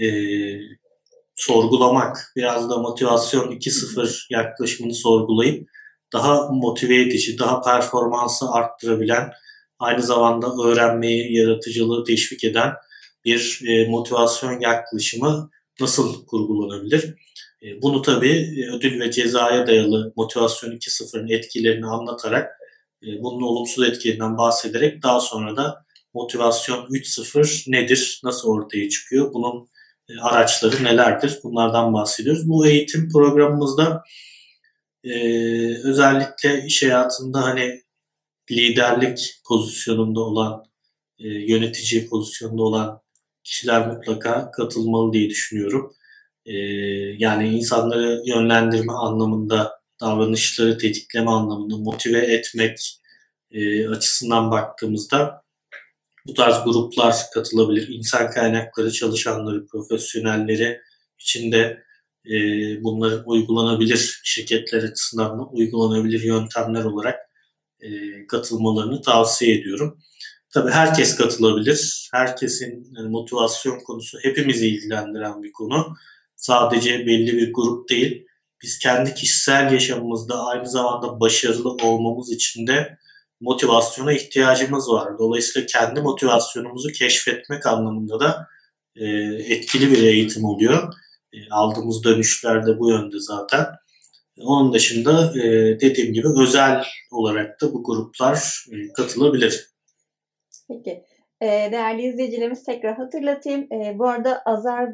e, 0.00 0.06
sorgulamak, 1.36 2.32
biraz 2.36 2.70
da 2.70 2.78
motivasyon 2.78 3.50
2.0 3.50 4.26
yaklaşımını 4.30 4.94
sorgulayıp 4.94 5.68
daha 6.12 6.48
motive 6.48 7.02
edici, 7.02 7.38
daha 7.38 7.62
performansı 7.62 8.50
arttırabilen, 8.50 9.32
aynı 9.78 10.02
zamanda 10.02 10.46
öğrenmeyi, 10.64 11.36
yaratıcılığı 11.36 12.04
teşvik 12.04 12.44
eden 12.44 12.72
bir 13.24 13.60
e, 13.68 13.88
motivasyon 13.88 14.60
yaklaşımı 14.60 15.50
nasıl 15.80 16.26
kurgulanabilir? 16.26 17.14
E, 17.62 17.82
bunu 17.82 18.02
tabii 18.02 18.62
e, 18.62 18.76
ödül 18.76 19.00
ve 19.00 19.10
cezaya 19.10 19.66
dayalı 19.66 20.12
motivasyon 20.16 20.70
2.0'ın 20.70 21.28
etkilerini 21.28 21.86
anlatarak, 21.86 22.50
bunun 23.02 23.42
olumsuz 23.42 23.88
etkilerinden 23.88 24.38
bahsederek 24.38 25.02
daha 25.02 25.20
sonra 25.20 25.56
da 25.56 25.84
motivasyon 26.14 26.86
3.0 26.86 27.70
nedir, 27.72 28.20
nasıl 28.24 28.48
ortaya 28.48 28.88
çıkıyor, 28.88 29.34
bunun 29.34 29.68
araçları 30.22 30.84
nelerdir 30.84 31.38
bunlardan 31.42 31.94
bahsediyoruz. 31.94 32.48
Bu 32.48 32.66
eğitim 32.66 33.08
programımızda 33.12 34.02
özellikle 35.84 36.64
iş 36.66 36.82
hayatında 36.82 37.42
hani 37.42 37.83
liderlik 38.50 39.40
pozisyonunda 39.48 40.20
olan, 40.20 40.64
e, 41.18 41.28
yönetici 41.28 42.08
pozisyonunda 42.08 42.62
olan 42.62 43.00
kişiler 43.44 43.86
mutlaka 43.86 44.50
katılmalı 44.50 45.12
diye 45.12 45.30
düşünüyorum. 45.30 45.92
E, 46.46 46.54
yani 47.18 47.48
insanları 47.48 48.22
yönlendirme 48.26 48.92
anlamında, 48.92 49.72
davranışları 50.00 50.78
tetikleme 50.78 51.30
anlamında, 51.30 51.76
motive 51.76 52.18
etmek 52.18 53.00
e, 53.50 53.88
açısından 53.88 54.50
baktığımızda 54.50 55.44
bu 56.26 56.34
tarz 56.34 56.64
gruplar 56.64 57.16
katılabilir. 57.34 57.88
İnsan 57.88 58.30
kaynakları 58.30 58.92
çalışanları, 58.92 59.66
profesyonelleri 59.66 60.80
içinde 61.18 61.84
e, 62.26 62.34
bunların 62.84 63.28
uygulanabilir 63.28 64.20
şirketler 64.24 64.82
açısından 64.82 65.38
da 65.38 65.42
uygulanabilir 65.42 66.22
yöntemler 66.22 66.84
olarak 66.84 67.16
e, 67.80 67.88
katılmalarını 68.26 69.02
tavsiye 69.02 69.58
ediyorum. 69.58 69.98
Tabii 70.54 70.70
herkes 70.70 71.16
katılabilir. 71.16 72.08
Herkesin 72.12 72.92
yani 72.96 73.08
motivasyon 73.08 73.80
konusu 73.80 74.18
hepimizi 74.22 74.68
ilgilendiren 74.68 75.42
bir 75.42 75.52
konu. 75.52 75.96
Sadece 76.36 77.06
belli 77.06 77.36
bir 77.36 77.52
grup 77.52 77.88
değil. 77.88 78.26
Biz 78.62 78.78
kendi 78.78 79.14
kişisel 79.14 79.72
yaşamımızda 79.72 80.44
aynı 80.44 80.68
zamanda 80.68 81.20
başarılı 81.20 81.70
olmamız 81.70 82.32
için 82.32 82.66
de 82.66 82.98
motivasyona 83.40 84.12
ihtiyacımız 84.12 84.88
var. 84.88 85.18
Dolayısıyla 85.18 85.66
kendi 85.66 86.00
motivasyonumuzu 86.00 86.92
keşfetmek 86.92 87.66
anlamında 87.66 88.20
da 88.20 88.48
e, 88.96 89.06
etkili 89.54 89.90
bir 89.90 90.02
eğitim 90.02 90.44
oluyor. 90.44 90.92
E, 91.32 91.36
aldığımız 91.50 92.04
dönüşler 92.04 92.66
de 92.66 92.78
bu 92.78 92.90
yönde 92.90 93.20
zaten. 93.20 93.66
Onun 94.40 94.72
dışında 94.72 95.32
e, 95.38 95.42
dediğim 95.80 96.12
gibi 96.12 96.28
özel 96.42 96.84
olarak 97.12 97.60
da 97.60 97.72
bu 97.72 97.84
gruplar 97.84 98.66
e, 98.72 98.92
katılabilir. 98.92 99.70
Peki. 100.68 101.04
E, 101.40 101.46
değerli 101.46 102.02
izleyicilerimiz 102.02 102.64
tekrar 102.64 102.96
hatırlatayım. 102.96 103.68
Bu 103.98 104.08
arada 104.08 104.42
Azer, 104.44 104.88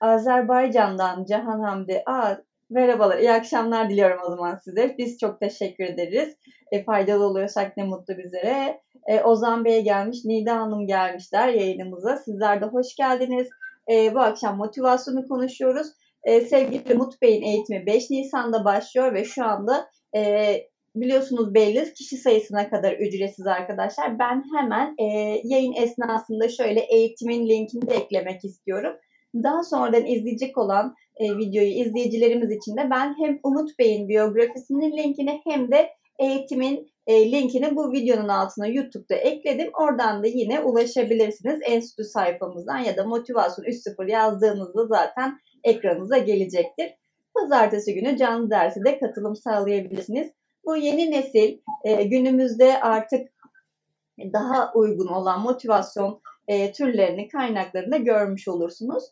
Azerbaycan'dan 0.00 1.24
Cahan 1.24 1.60
Hamdi. 1.60 2.02
Aa, 2.06 2.36
merhabalar, 2.70 3.18
iyi 3.18 3.32
akşamlar 3.32 3.90
diliyorum 3.90 4.18
o 4.26 4.30
zaman 4.30 4.56
size. 4.64 4.94
Biz 4.98 5.18
çok 5.18 5.40
teşekkür 5.40 5.84
ederiz. 5.84 6.36
E, 6.72 6.84
faydalı 6.84 7.24
oluyorsak 7.24 7.76
ne 7.76 7.84
mutlu 7.84 8.18
bizlere. 8.18 8.80
E, 9.06 9.20
Ozan 9.20 9.64
Bey 9.64 9.84
gelmiş, 9.84 10.24
Nida 10.24 10.56
Hanım 10.56 10.86
gelmişler 10.86 11.48
yayınımıza. 11.48 12.16
Sizler 12.16 12.60
de 12.60 12.64
hoş 12.64 12.96
geldiniz. 12.96 13.48
E, 13.92 14.14
bu 14.14 14.20
akşam 14.20 14.56
motivasyonu 14.56 15.28
konuşuyoruz. 15.28 15.86
E, 16.26 16.40
sevgili 16.40 16.94
Umut 16.94 17.22
Bey'in 17.22 17.42
eğitimi 17.42 17.86
5 17.86 18.10
Nisan'da 18.10 18.64
başlıyor 18.64 19.14
ve 19.14 19.24
şu 19.24 19.44
anda 19.44 19.90
e, 20.16 20.52
biliyorsunuz 20.94 21.54
belli 21.54 21.92
kişi 21.92 22.16
sayısına 22.16 22.70
kadar 22.70 22.92
ücretsiz 22.92 23.46
arkadaşlar. 23.46 24.18
Ben 24.18 24.42
hemen 24.56 24.94
e, 24.98 25.04
yayın 25.44 25.72
esnasında 25.72 26.48
şöyle 26.48 26.80
eğitimin 26.80 27.48
linkini 27.48 27.90
de 27.90 27.94
eklemek 27.94 28.44
istiyorum. 28.44 28.96
Daha 29.34 29.64
sonradan 29.64 30.06
izleyecek 30.06 30.58
olan 30.58 30.94
e, 31.16 31.36
videoyu 31.36 31.70
izleyicilerimiz 31.70 32.50
için 32.50 32.76
de 32.76 32.90
ben 32.90 33.14
hem 33.22 33.38
Umut 33.42 33.78
Bey'in 33.78 34.08
biyografisinin 34.08 34.96
linkini 34.96 35.40
hem 35.46 35.70
de 35.72 35.88
eğitimin 36.18 36.86
e, 37.06 37.32
linkini 37.32 37.76
bu 37.76 37.92
videonun 37.92 38.28
altına 38.28 38.66
YouTube'da 38.66 39.14
ekledim. 39.14 39.70
Oradan 39.80 40.22
da 40.22 40.26
yine 40.26 40.60
ulaşabilirsiniz. 40.60 41.60
Enstitü 41.62 42.04
sayfamızdan 42.04 42.78
ya 42.78 42.96
da 42.96 43.04
motivasyon 43.04 43.64
3.0 43.64 44.10
yazdığınızda 44.10 44.86
zaten 44.86 45.38
ekranınıza 45.64 46.18
gelecektir. 46.18 46.94
Pazartesi 47.34 47.94
günü 47.94 48.16
canlı 48.16 48.50
dersi 48.50 48.84
de 48.84 48.98
katılım 48.98 49.36
sağlayabilirsiniz. 49.36 50.30
Bu 50.64 50.76
yeni 50.76 51.10
nesil 51.10 51.58
e, 51.84 52.02
günümüzde 52.04 52.80
artık 52.80 53.28
daha 54.18 54.72
uygun 54.74 55.06
olan 55.06 55.40
motivasyon 55.40 56.20
e, 56.48 56.72
türlerini, 56.72 57.28
kaynaklarını 57.28 57.96
görmüş 57.96 58.48
olursunuz. 58.48 59.04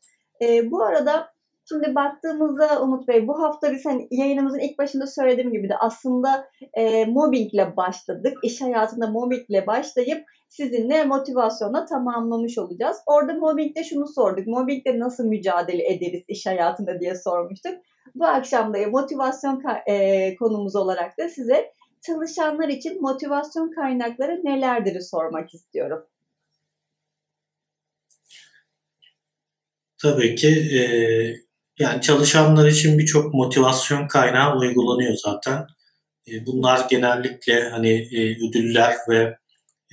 E, 0.42 0.70
bu 0.70 0.82
arada 0.82 1.34
Şimdi 1.68 1.94
baktığımızda 1.94 2.82
Umut 2.82 3.08
Bey 3.08 3.28
bu 3.28 3.42
hafta 3.42 3.72
biz 3.72 3.84
hani 3.86 4.08
yayınımızın 4.10 4.58
ilk 4.58 4.78
başında 4.78 5.06
söylediğim 5.06 5.52
gibi 5.52 5.68
de 5.68 5.76
aslında 5.76 6.48
e, 6.74 7.04
mobbingle 7.04 7.76
başladık. 7.76 8.38
İş 8.42 8.60
hayatında 8.60 9.06
mobbingle 9.06 9.66
başlayıp 9.66 10.24
sizinle 10.48 11.04
motivasyonla 11.04 11.84
tamamlamış 11.84 12.58
olacağız. 12.58 12.96
Orada 13.06 13.34
mobbingde 13.34 13.84
şunu 13.84 14.06
sorduk. 14.08 14.46
Mobbingle 14.46 14.98
nasıl 14.98 15.24
mücadele 15.24 15.92
ederiz 15.92 16.22
iş 16.28 16.46
hayatında 16.46 17.00
diye 17.00 17.14
sormuştuk. 17.16 17.74
Bu 18.14 18.26
akşam 18.26 18.74
da 18.74 18.78
motivasyon 18.88 19.62
e, 19.86 20.36
konumuz 20.36 20.76
olarak 20.76 21.18
da 21.18 21.28
size 21.28 21.72
çalışanlar 22.06 22.68
için 22.68 23.02
motivasyon 23.02 23.70
kaynakları 23.70 24.40
nelerdir 24.44 25.00
sormak 25.00 25.54
istiyorum. 25.54 26.06
Tabii 30.02 30.34
ki 30.34 30.48
e, 30.48 30.80
yani 31.78 32.00
çalışanlar 32.00 32.68
için 32.68 32.98
birçok 32.98 33.34
motivasyon 33.34 34.08
kaynağı 34.08 34.58
uygulanıyor 34.58 35.14
zaten. 35.14 35.66
E, 36.28 36.46
bunlar 36.46 36.88
genellikle 36.88 37.68
hani 37.68 37.90
e, 37.90 38.48
ödüller 38.48 38.96
ve 39.08 39.36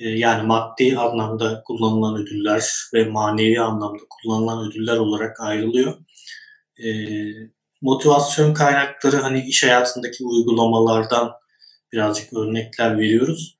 yani 0.09 0.47
maddi 0.47 0.97
anlamda 0.97 1.63
kullanılan 1.65 2.21
ödüller 2.21 2.63
ve 2.93 3.05
manevi 3.05 3.59
anlamda 3.59 4.03
kullanılan 4.09 4.69
ödüller 4.69 4.97
olarak 4.97 5.39
ayrılıyor. 5.39 5.97
Motivasyon 7.81 8.53
kaynakları 8.53 9.17
hani 9.17 9.45
iş 9.47 9.63
hayatındaki 9.63 10.25
uygulamalardan 10.25 11.31
birazcık 11.93 12.33
örnekler 12.33 12.97
veriyoruz. 12.97 13.57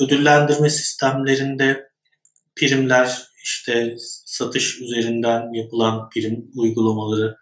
Ödüllendirme 0.00 0.70
sistemlerinde 0.70 1.90
primler, 2.56 3.22
işte 3.44 3.96
satış 4.26 4.80
üzerinden 4.80 5.52
yapılan 5.52 6.10
prim 6.10 6.50
uygulamaları, 6.54 7.36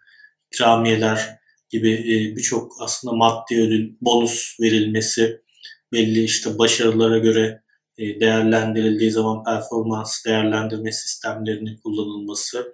ikramiyeler 0.53 1.39
gibi 1.69 1.91
e, 1.93 2.35
birçok 2.35 2.71
aslında 2.81 3.15
maddi 3.15 3.61
ödül, 3.61 3.95
bonus 4.01 4.59
verilmesi, 4.61 5.41
belli 5.91 6.23
işte 6.23 6.57
başarılara 6.57 7.17
göre 7.17 7.61
e, 7.97 8.19
değerlendirildiği 8.19 9.11
zaman 9.11 9.43
performans 9.43 10.25
değerlendirme 10.25 10.91
sistemlerinin 10.91 11.77
kullanılması, 11.77 12.73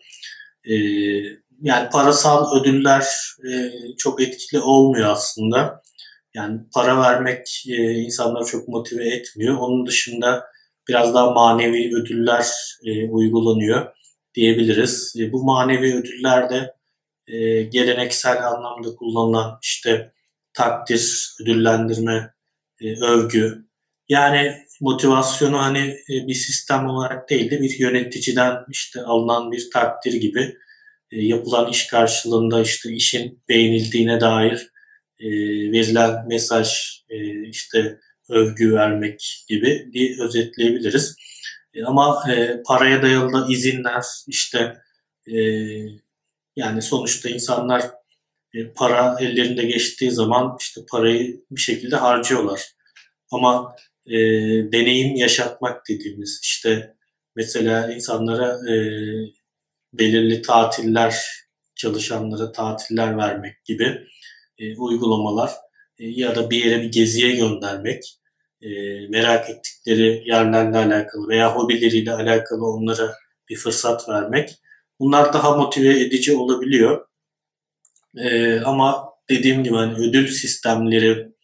e, 0.64 0.74
yani 1.62 1.90
parasal 1.92 2.62
ödüller 2.62 3.06
çok 3.98 4.22
etkili 4.22 4.60
olmuyor 4.60 5.10
aslında. 5.10 5.82
Yani 6.34 6.60
para 6.74 7.02
vermek 7.02 7.64
insanları 7.68 8.46
çok 8.46 8.68
motive 8.68 9.08
etmiyor. 9.08 9.58
Onun 9.58 9.86
dışında 9.86 10.46
biraz 10.88 11.14
daha 11.14 11.32
manevi 11.32 11.96
ödüller 11.96 12.46
e, 12.86 13.10
uygulanıyor 13.10 13.88
diyebiliriz. 14.34 15.16
E, 15.20 15.32
bu 15.32 15.44
manevi 15.44 15.96
ödüller 15.96 16.50
de 16.50 16.76
e, 17.28 17.62
geleneksel 17.64 18.48
anlamda 18.48 18.96
kullanılan 18.96 19.60
işte 19.62 20.12
takdir, 20.54 21.34
ödüllendirme, 21.42 22.34
e, 22.82 23.06
övgü. 23.06 23.66
Yani 24.10 24.58
motivasyonu 24.82 25.60
hani 25.60 25.80
e, 25.80 26.28
bir 26.28 26.34
sistem 26.34 26.88
olarak 26.88 27.30
değil 27.30 27.52
de 27.52 27.62
bir 27.62 27.80
yöneticiden 27.80 28.58
işte 28.70 29.02
alınan 29.02 29.52
bir 29.52 29.70
takdir 29.74 30.14
gibi 30.14 30.56
e, 31.12 31.26
yapılan 31.26 31.70
iş 31.72 31.88
karşılığında 31.88 32.62
işte 32.62 32.92
işin 32.92 33.44
beğenildiğine 33.50 34.22
dair 34.22 34.72
e, 35.20 35.28
verilen 35.72 36.28
mesaj 36.28 37.00
e, 37.10 37.48
işte 37.50 38.00
övgü 38.30 38.74
vermek 38.74 39.46
gibi 39.48 39.90
bir 39.94 40.20
özetleyebiliriz. 40.20 41.16
E, 41.74 41.84
ama 41.84 42.24
e, 42.32 42.62
paraya 42.66 43.02
dayalı 43.02 43.34
da 43.34 43.48
izinler 43.50 44.04
işte 44.28 44.78
e, 45.28 45.38
yani 46.56 46.82
sonuçta 46.82 47.30
insanlar 47.30 47.82
para 48.76 49.18
ellerinde 49.20 49.66
geçtiği 49.66 50.12
zaman 50.12 50.58
işte 50.60 50.82
parayı 50.92 51.42
bir 51.52 51.62
şekilde 51.62 51.96
harcıyorlar. 51.96 52.62
Ama 53.32 53.76
e, 54.06 54.16
deneyim 54.72 55.16
yaşatmak 55.16 55.90
dediğimiz 55.90 56.40
işte 56.44 56.96
mesela 57.36 57.94
insanlara 57.94 58.72
e, 58.72 58.76
belirli 59.94 60.42
tatiller 60.42 61.26
çalışanlara 61.76 62.52
tatiller 62.52 63.18
vermek 63.18 63.66
gibi 63.66 64.02
e, 64.58 64.78
uygulamalar 64.78 65.52
e, 66.00 66.08
ya 66.08 66.36
da 66.36 66.50
bir 66.50 66.66
yere 66.66 66.82
bir 66.82 66.92
geziye 66.92 67.36
göndermek, 67.36 68.20
e, 68.62 68.70
merak 69.10 69.50
ettikleri 69.50 70.24
yerlerle 70.26 70.78
alakalı 70.78 71.28
veya 71.28 71.56
hobileriyle 71.56 72.14
alakalı 72.14 72.66
onlara 72.66 73.14
bir 73.50 73.56
fırsat 73.56 74.10
vermek. 74.10 74.50
Bunlar 75.00 75.34
daha 75.34 75.58
motive 75.58 76.00
edici 76.00 76.36
olabiliyor. 76.36 77.06
E, 78.18 78.60
ama 78.60 79.10
dediğim 79.30 79.64
gibi 79.64 79.76
hani 79.76 79.94
ödül 79.94 80.28
sistemleri 80.28 81.36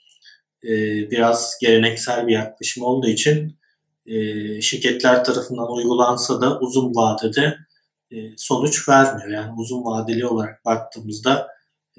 biraz 1.12 1.57
geleneksel 1.62 2.27
bir 2.27 2.34
yaklaşım 2.34 2.84
olduğu 2.84 3.07
için 3.07 3.60
şirketler 4.62 5.23
tarafından 5.23 5.71
uygulansa 5.71 6.41
da 6.41 6.60
uzun 6.60 6.95
vadede 6.95 7.57
sonuç 8.38 8.89
vermiyor. 8.89 9.29
Yani 9.29 9.51
uzun 9.57 9.84
vadeli 9.84 10.25
olarak 10.25 10.65
baktığımızda 10.65 11.47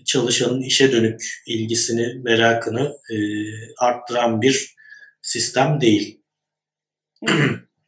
çalışanın 0.04 0.62
işe 0.62 0.92
dönük 0.92 1.42
ilgisini, 1.46 2.20
merakını 2.24 2.92
e, 3.10 3.16
arttıran 3.78 4.42
bir 4.42 4.74
sistem 5.22 5.80
değil. 5.80 6.22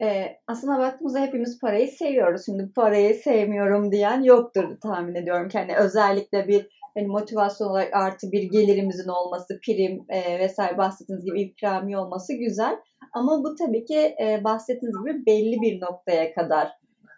E, 0.01 0.37
aslında 0.47 0.79
baktığımızda 0.79 1.19
hepimiz 1.19 1.59
parayı 1.59 1.87
seviyoruz. 1.87 2.41
Şimdi 2.45 2.73
parayı 2.75 3.15
sevmiyorum 3.15 3.91
diyen 3.91 4.23
yoktur 4.23 4.79
tahmin 4.79 5.15
ediyorum. 5.15 5.49
Yani 5.53 5.75
özellikle 5.75 6.47
bir 6.47 6.67
hani 6.97 7.07
motivasyon 7.07 7.67
olarak 7.67 7.93
artı 7.93 8.31
bir 8.31 8.43
gelirimizin 8.43 9.09
olması, 9.09 9.59
prim 9.65 10.05
e, 10.09 10.39
vesaire 10.39 10.77
bahsettiğiniz 10.77 11.25
gibi 11.25 11.41
ikrami 11.41 11.97
olması 11.97 12.33
güzel. 12.33 12.77
Ama 13.13 13.43
bu 13.43 13.55
tabii 13.55 13.85
ki 13.85 14.15
e, 14.21 14.43
bahsettiğiniz 14.43 14.95
gibi 15.05 15.25
belli 15.25 15.61
bir 15.61 15.81
noktaya 15.81 16.33
kadar 16.33 16.71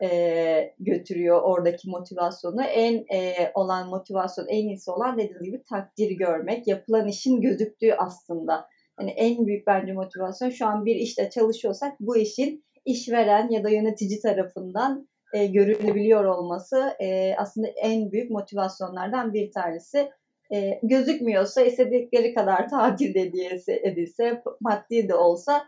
e, 0.04 0.74
götürüyor 0.80 1.42
oradaki 1.42 1.90
motivasyonu. 1.90 2.64
En 2.64 3.06
e, 3.14 3.52
olan 3.54 3.90
motivasyon, 3.90 4.48
en 4.48 4.68
iyisi 4.68 4.92
olan 4.92 5.18
dediğiniz 5.18 5.44
gibi 5.44 5.64
takdir 5.64 6.12
görmek, 6.12 6.68
yapılan 6.68 7.08
işin 7.08 7.42
gözüktüğü 7.42 7.94
aslında. 7.94 8.68
Yani 9.00 9.12
en 9.12 9.48
büyük 9.48 9.68
bence 9.68 9.94
motivasyon 9.94 10.50
şu 10.50 10.66
an 10.66 10.86
bir 10.86 10.96
işte 10.96 11.30
çalışıyorsak 11.30 11.94
bu 12.00 12.18
işin 12.18 12.64
işveren 12.86 13.50
ya 13.50 13.64
da 13.64 13.70
yönetici 13.70 14.22
tarafından 14.22 15.08
e, 15.34 15.46
görülebiliyor 15.46 16.26
olması 16.26 16.94
e, 17.00 17.36
aslında 17.38 17.68
en 17.68 18.12
büyük 18.12 18.32
motivasyonlardan 18.32 19.34
bir 19.34 19.52
tanesi. 19.52 20.10
E, 20.54 20.80
gözükmüyorsa 20.84 21.62
istedikleri 21.62 22.34
kadar 22.34 22.70
tatil 22.70 23.16
edilse, 23.16 23.82
edilse 23.84 24.42
maddi 24.62 25.10
de 25.10 25.16
olsa 25.16 25.64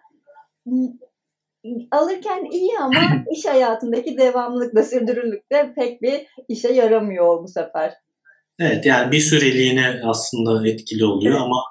alırken 1.91 2.45
iyi 2.51 2.71
ama 2.81 3.01
iş 3.31 3.45
hayatındaki 3.45 4.17
devamlılıkla, 4.17 4.83
sürdürülükte 4.83 5.73
pek 5.75 6.01
bir 6.01 6.27
işe 6.47 6.73
yaramıyor 6.73 7.43
bu 7.43 7.47
sefer. 7.47 7.93
Evet 8.59 8.85
yani 8.85 9.11
bir 9.11 9.19
süreliğine 9.19 10.01
aslında 10.05 10.67
etkili 10.67 11.05
oluyor 11.05 11.33
evet. 11.33 11.45
ama 11.45 11.63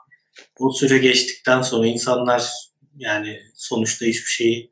o 0.58 0.72
süre 0.72 0.98
geçtikten 0.98 1.62
sonra 1.62 1.86
insanlar 1.86 2.50
yani 2.96 3.40
sonuçta 3.54 4.06
hiçbir 4.06 4.30
şeyi 4.30 4.70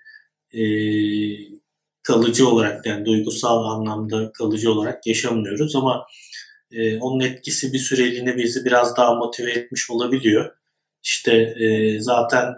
e, 0.52 0.62
kalıcı 2.02 2.48
olarak 2.48 2.86
yani 2.86 3.04
duygusal 3.04 3.64
anlamda 3.64 4.32
kalıcı 4.32 4.72
olarak 4.72 5.06
yaşamıyoruz 5.06 5.76
ama 5.76 6.06
e, 6.70 6.98
onun 6.98 7.20
etkisi 7.20 7.72
bir 7.72 7.78
süreliğine 7.78 8.36
bizi 8.36 8.64
biraz 8.64 8.96
daha 8.96 9.14
motive 9.14 9.50
etmiş 9.50 9.90
olabiliyor. 9.90 10.52
İşte 11.02 11.32
e, 11.32 12.00
zaten 12.00 12.54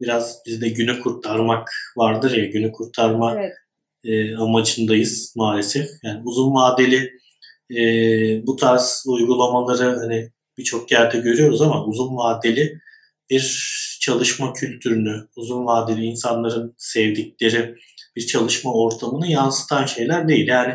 biraz 0.00 0.42
bizde 0.46 0.68
günü 0.68 1.00
kurtarmak 1.00 1.70
vardır 1.96 2.36
ya 2.36 2.44
günü 2.44 2.72
kurtarma 2.72 3.34
evet. 3.38 3.52
e, 4.04 4.36
amacındayız 4.36 5.32
maalesef. 5.36 5.88
Yani 6.02 6.22
uzun 6.24 6.54
vadeli 6.54 7.12
e, 7.70 7.80
bu 8.46 8.56
tarz 8.56 9.04
uygulamaları 9.06 9.98
hani 9.98 10.30
birçok 10.58 10.92
yerde 10.92 11.18
görüyoruz 11.18 11.62
ama 11.62 11.84
uzun 11.84 12.16
vadeli 12.16 12.80
bir 13.30 13.68
çalışma 14.00 14.52
kültürünü, 14.52 15.28
uzun 15.36 15.66
vadeli 15.66 16.04
insanların 16.04 16.74
sevdikleri 16.78 17.74
bir 18.16 18.26
çalışma 18.26 18.74
ortamını 18.74 19.30
yansıtan 19.30 19.86
şeyler 19.86 20.28
değil. 20.28 20.48
Yani 20.48 20.74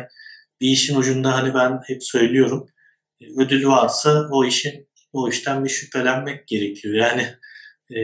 bir 0.60 0.68
işin 0.68 0.96
ucunda 0.96 1.34
hani 1.36 1.54
ben 1.54 1.80
hep 1.86 2.04
söylüyorum 2.04 2.68
ödül 3.36 3.66
varsa 3.66 4.28
o 4.30 4.44
işin 4.44 4.88
o 5.12 5.28
işten 5.28 5.64
bir 5.64 5.70
şüphelenmek 5.70 6.48
gerekiyor. 6.48 6.94
Yani 6.94 7.26
e, 7.90 8.00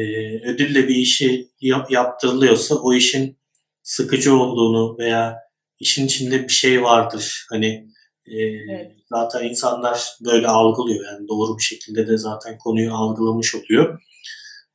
ödülle 0.49 0.89
bir 0.89 0.95
işi 0.95 1.49
yap, 1.61 1.91
yaptırılıyorsa 1.91 2.75
o 2.75 2.95
işin 2.95 3.39
sıkıcı 3.83 4.35
olduğunu 4.35 4.99
veya 4.99 5.37
işin 5.81 6.07
içinde 6.07 6.43
bir 6.43 6.53
şey 6.53 6.83
vardır. 6.83 7.47
Hani 7.51 7.90
e, 8.27 8.37
evet. 8.37 8.93
zaten 9.13 9.45
insanlar 9.45 10.17
böyle 10.25 10.49
algılıyor. 10.49 11.05
Yani 11.05 11.29
doğru 11.29 11.59
bir 11.59 11.63
şekilde 11.63 12.07
de 12.07 12.17
zaten 12.17 12.59
konuyu 12.59 12.95
algılamış 12.95 13.55
oluyor. 13.55 14.03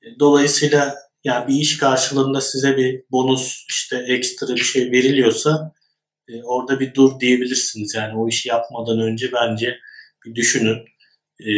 E, 0.01 0.19
dolayısıyla 0.19 0.95
yani 1.23 1.47
bir 1.47 1.55
iş 1.55 1.77
karşılığında 1.77 2.41
size 2.41 2.77
bir 2.77 3.03
bonus 3.11 3.65
işte 3.69 3.97
ekstra 4.07 4.55
bir 4.55 4.61
şey 4.61 4.91
veriliyorsa 4.91 5.73
e, 6.27 6.43
orada 6.43 6.79
bir 6.79 6.93
dur 6.93 7.19
diyebilirsiniz. 7.19 7.95
Yani 7.95 8.17
o 8.17 8.27
işi 8.27 8.49
yapmadan 8.49 8.99
önce 8.99 9.31
bence 9.33 9.77
bir 10.25 10.35
düşünün. 10.35 10.77
E, 11.39 11.51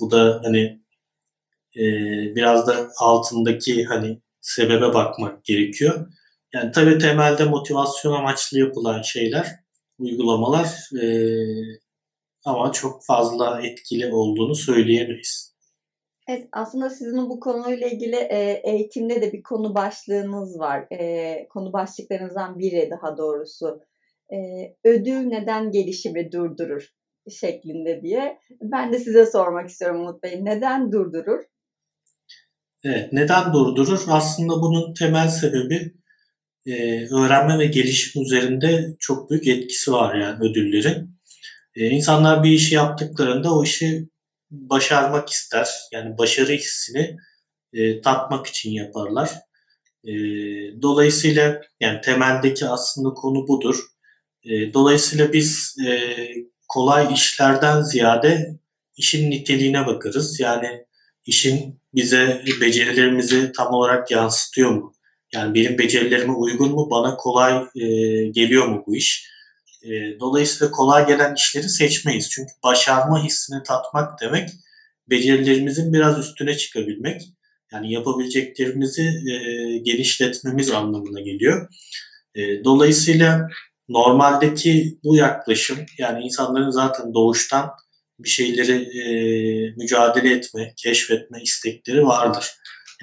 bu 0.00 0.10
da 0.10 0.40
hani 0.44 0.80
e, 1.76 1.82
biraz 2.34 2.66
da 2.66 2.90
altındaki 2.98 3.84
hani 3.84 4.20
sebebe 4.40 4.94
bakmak 4.94 5.44
gerekiyor. 5.44 6.06
Yani 6.52 6.72
tabii 6.72 6.98
temelde 6.98 7.44
motivasyon 7.44 8.12
amaçlı 8.12 8.58
yapılan 8.58 9.02
şeyler, 9.02 9.63
uygulamalar 9.98 10.90
e, 11.02 11.06
ama 12.44 12.72
çok 12.72 13.04
fazla 13.04 13.60
etkili 13.62 14.14
olduğunu 14.14 14.54
söyleyemeyiz. 14.54 15.54
Evet, 16.28 16.48
aslında 16.52 16.90
sizin 16.90 17.30
bu 17.30 17.40
konuyla 17.40 17.88
ilgili 17.88 18.16
e, 18.16 18.60
eğitimde 18.64 19.22
de 19.22 19.32
bir 19.32 19.42
konu 19.42 19.74
başlığınız 19.74 20.58
var. 20.58 20.86
E, 20.92 21.48
konu 21.48 21.72
başlıklarınızdan 21.72 22.58
biri 22.58 22.90
daha 22.90 23.16
doğrusu. 23.16 23.80
E, 24.32 24.36
ödül 24.84 25.26
neden 25.26 25.70
gelişimi 25.70 26.32
durdurur 26.32 26.88
şeklinde 27.30 28.02
diye. 28.02 28.38
Ben 28.60 28.92
de 28.92 28.98
size 28.98 29.26
sormak 29.26 29.68
istiyorum 29.68 30.00
Umut 30.00 30.22
Bey. 30.22 30.44
Neden 30.44 30.92
durdurur? 30.92 31.42
Evet, 32.84 33.12
neden 33.12 33.52
durdurur? 33.52 34.04
Aslında 34.08 34.52
bunun 34.62 34.94
temel 34.94 35.28
sebebi 35.28 35.94
e, 36.66 37.06
öğrenme 37.14 37.58
ve 37.58 37.66
gelişim 37.66 38.22
üzerinde 38.22 38.96
çok 38.98 39.30
büyük 39.30 39.48
etkisi 39.48 39.92
var 39.92 40.14
yani 40.14 40.50
ödüllerin. 40.50 41.14
E, 41.76 41.86
insanlar 41.86 42.44
bir 42.44 42.50
işi 42.50 42.74
yaptıklarında 42.74 43.54
o 43.54 43.64
işi 43.64 44.08
başarmak 44.50 45.28
ister. 45.28 45.68
Yani 45.92 46.18
başarı 46.18 46.52
hissini 46.52 47.16
e, 47.72 48.00
tatmak 48.00 48.46
için 48.46 48.70
yaparlar. 48.70 49.30
E, 50.04 50.12
dolayısıyla 50.82 51.60
yani 51.80 52.00
temeldeki 52.00 52.66
aslında 52.66 53.14
konu 53.14 53.48
budur. 53.48 53.80
E, 54.44 54.74
dolayısıyla 54.74 55.32
biz 55.32 55.76
e, 55.86 56.16
kolay 56.68 57.14
işlerden 57.14 57.82
ziyade 57.82 58.58
işin 58.96 59.30
niteliğine 59.30 59.86
bakarız. 59.86 60.40
Yani 60.40 60.84
işin 61.26 61.80
bize 61.94 62.44
becerilerimizi 62.60 63.52
tam 63.52 63.74
olarak 63.74 64.10
yansıtıyor 64.10 64.70
mu? 64.70 64.94
Yani 65.34 65.54
benim 65.54 65.78
becerilerime 65.78 66.32
uygun 66.32 66.70
mu? 66.70 66.88
Bana 66.90 67.16
kolay 67.16 67.64
e, 67.74 67.86
geliyor 68.28 68.66
mu 68.66 68.84
bu 68.86 68.96
iş? 68.96 69.30
E, 69.82 70.20
dolayısıyla 70.20 70.70
kolay 70.70 71.06
gelen 71.06 71.34
işleri 71.34 71.68
seçmeyiz. 71.68 72.30
Çünkü 72.30 72.52
başarma 72.64 73.24
hissini 73.24 73.62
tatmak 73.62 74.20
demek 74.20 74.50
becerilerimizin 75.10 75.92
biraz 75.92 76.18
üstüne 76.18 76.56
çıkabilmek. 76.56 77.22
Yani 77.72 77.92
yapabileceklerimizi 77.92 79.02
e, 79.02 79.78
genişletmemiz 79.78 80.70
anlamına 80.70 81.20
geliyor. 81.20 81.68
E, 82.34 82.64
dolayısıyla 82.64 83.48
normaldeki 83.88 84.98
bu 85.04 85.16
yaklaşım 85.16 85.78
yani 85.98 86.24
insanların 86.24 86.70
zaten 86.70 87.14
doğuştan 87.14 87.70
bir 88.18 88.28
şeyleri 88.28 88.72
e, 88.72 89.04
mücadele 89.76 90.34
etme, 90.34 90.72
keşfetme 90.76 91.42
istekleri 91.42 92.06
vardır. 92.06 92.50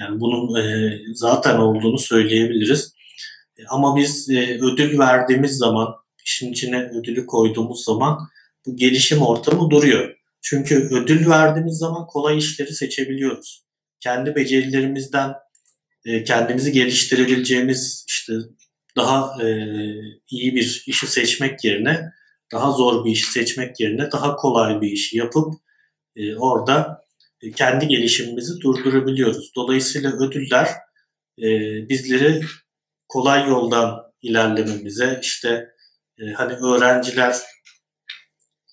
Yani 0.02 0.20
bunun 0.20 0.56
e, 0.56 0.98
zaten 1.14 1.58
olduğunu 1.58 2.00
söyleyebiliriz. 2.00 2.94
E, 3.58 3.66
ama 3.70 3.96
biz 3.96 4.30
e, 4.30 4.60
ödül 4.62 5.00
verdiğimiz 5.00 5.58
zaman, 5.58 5.96
işin 6.26 6.52
içine 6.52 6.84
ödülü 6.84 7.26
koyduğumuz 7.26 7.84
zaman 7.84 8.20
bu 8.66 8.76
gelişim 8.76 9.22
ortamı 9.22 9.70
duruyor. 9.70 10.16
Çünkü 10.42 10.76
ödül 10.92 11.30
verdiğimiz 11.30 11.78
zaman 11.78 12.08
kolay 12.08 12.38
işleri 12.38 12.74
seçebiliyoruz. 12.74 13.64
Kendi 14.00 14.36
becerilerimizden 14.36 15.34
e, 16.06 16.24
kendimizi 16.24 16.72
geliştirebileceğimiz 16.72 18.06
işte 18.08 18.34
daha 18.96 19.44
e, 19.44 19.48
iyi 20.30 20.56
bir 20.56 20.84
işi 20.88 21.08
seçmek 21.08 21.64
yerine 21.64 22.12
daha 22.52 22.72
zor 22.72 23.06
bir 23.06 23.12
işi 23.12 23.32
seçmek 23.32 23.80
yerine 23.80 24.12
daha 24.12 24.36
kolay 24.36 24.82
bir 24.82 24.92
işi 24.92 25.18
yapıp 25.18 25.54
e, 26.16 26.36
orada 26.36 27.02
kendi 27.56 27.88
gelişimimizi 27.88 28.62
durdurabiliyoruz. 28.62 29.52
Dolayısıyla 29.56 30.12
ödüller 30.12 30.68
e, 31.40 31.50
bizleri 31.90 32.42
kolay 33.08 33.50
yoldan 33.50 34.02
ilerlememize 34.22 35.20
işte 35.22 35.68
e, 36.20 36.32
hani 36.32 36.54
öğrenciler 36.54 37.36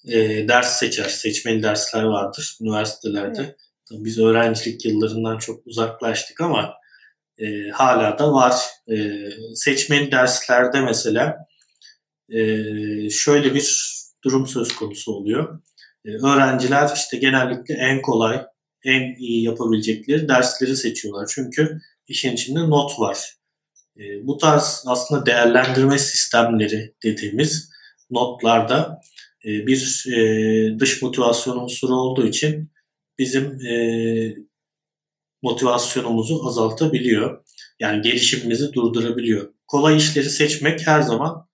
e, 0.09 0.48
ders 0.48 0.78
seçer, 0.78 1.09
seçmeli 1.09 1.62
dersler 1.62 2.02
vardır 2.02 2.57
üniversitelerde. 2.61 3.40
Evet. 3.40 3.57
Biz 3.90 4.18
öğrencilik 4.18 4.85
yıllarından 4.85 5.38
çok 5.38 5.66
uzaklaştık 5.66 6.40
ama 6.40 6.74
e, 7.38 7.68
hala 7.68 8.18
da 8.18 8.33
var. 8.33 8.54
E, 8.90 8.96
seçmeli 9.54 10.12
derslerde 10.12 10.81
mesela 10.81 11.37
e, 12.28 12.40
şöyle 13.11 13.54
bir 13.54 13.94
durum 14.24 14.46
söz 14.46 14.76
konusu 14.76 15.12
oluyor. 15.12 15.61
E, 16.04 16.11
öğrenciler 16.11 16.90
işte 16.94 17.16
genellikle 17.16 17.74
en 17.74 18.02
kolay, 18.02 18.46
en 18.88 19.14
iyi 19.18 19.42
yapabilecekleri 19.42 20.29
dersleri 20.29 20.77
seçiyorlar. 20.77 21.31
Çünkü 21.35 21.81
işin 22.09 22.33
içinde 22.33 22.61
not 22.61 23.01
var. 23.01 23.35
E, 23.98 24.27
bu 24.27 24.38
tarz 24.38 24.85
aslında 24.87 25.27
değerlendirme 25.27 25.98
sistemleri 25.98 26.94
dediğimiz 27.03 27.70
notlarda 28.11 29.01
e, 29.44 29.48
bir 29.66 30.05
e, 30.16 30.79
dış 30.79 31.03
motivasyon 31.03 31.57
unsuru 31.57 31.94
olduğu 31.94 32.27
için 32.27 32.70
bizim 33.18 33.66
e, 33.66 34.35
motivasyonumuzu 35.42 36.46
azaltabiliyor. 36.46 37.44
Yani 37.81 38.03
gelişimimizi 38.03 38.72
durdurabiliyor. 38.72 39.53
Kolay 39.66 39.96
işleri 39.96 40.31
seçmek 40.31 40.87
her 40.87 41.01
zaman 41.01 41.48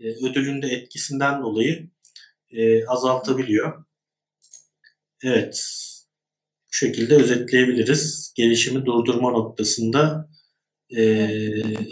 e, 0.00 0.08
ödülün 0.08 0.62
de 0.62 0.66
etkisinden 0.66 1.42
dolayı 1.42 1.90
e, 2.50 2.86
azaltabiliyor. 2.86 3.84
Evet, 5.22 5.83
bu 6.74 6.76
şekilde 6.76 7.14
özetleyebiliriz. 7.14 8.32
Gelişimi 8.36 8.86
durdurma 8.86 9.30
noktasında 9.30 10.28
e, 10.96 11.28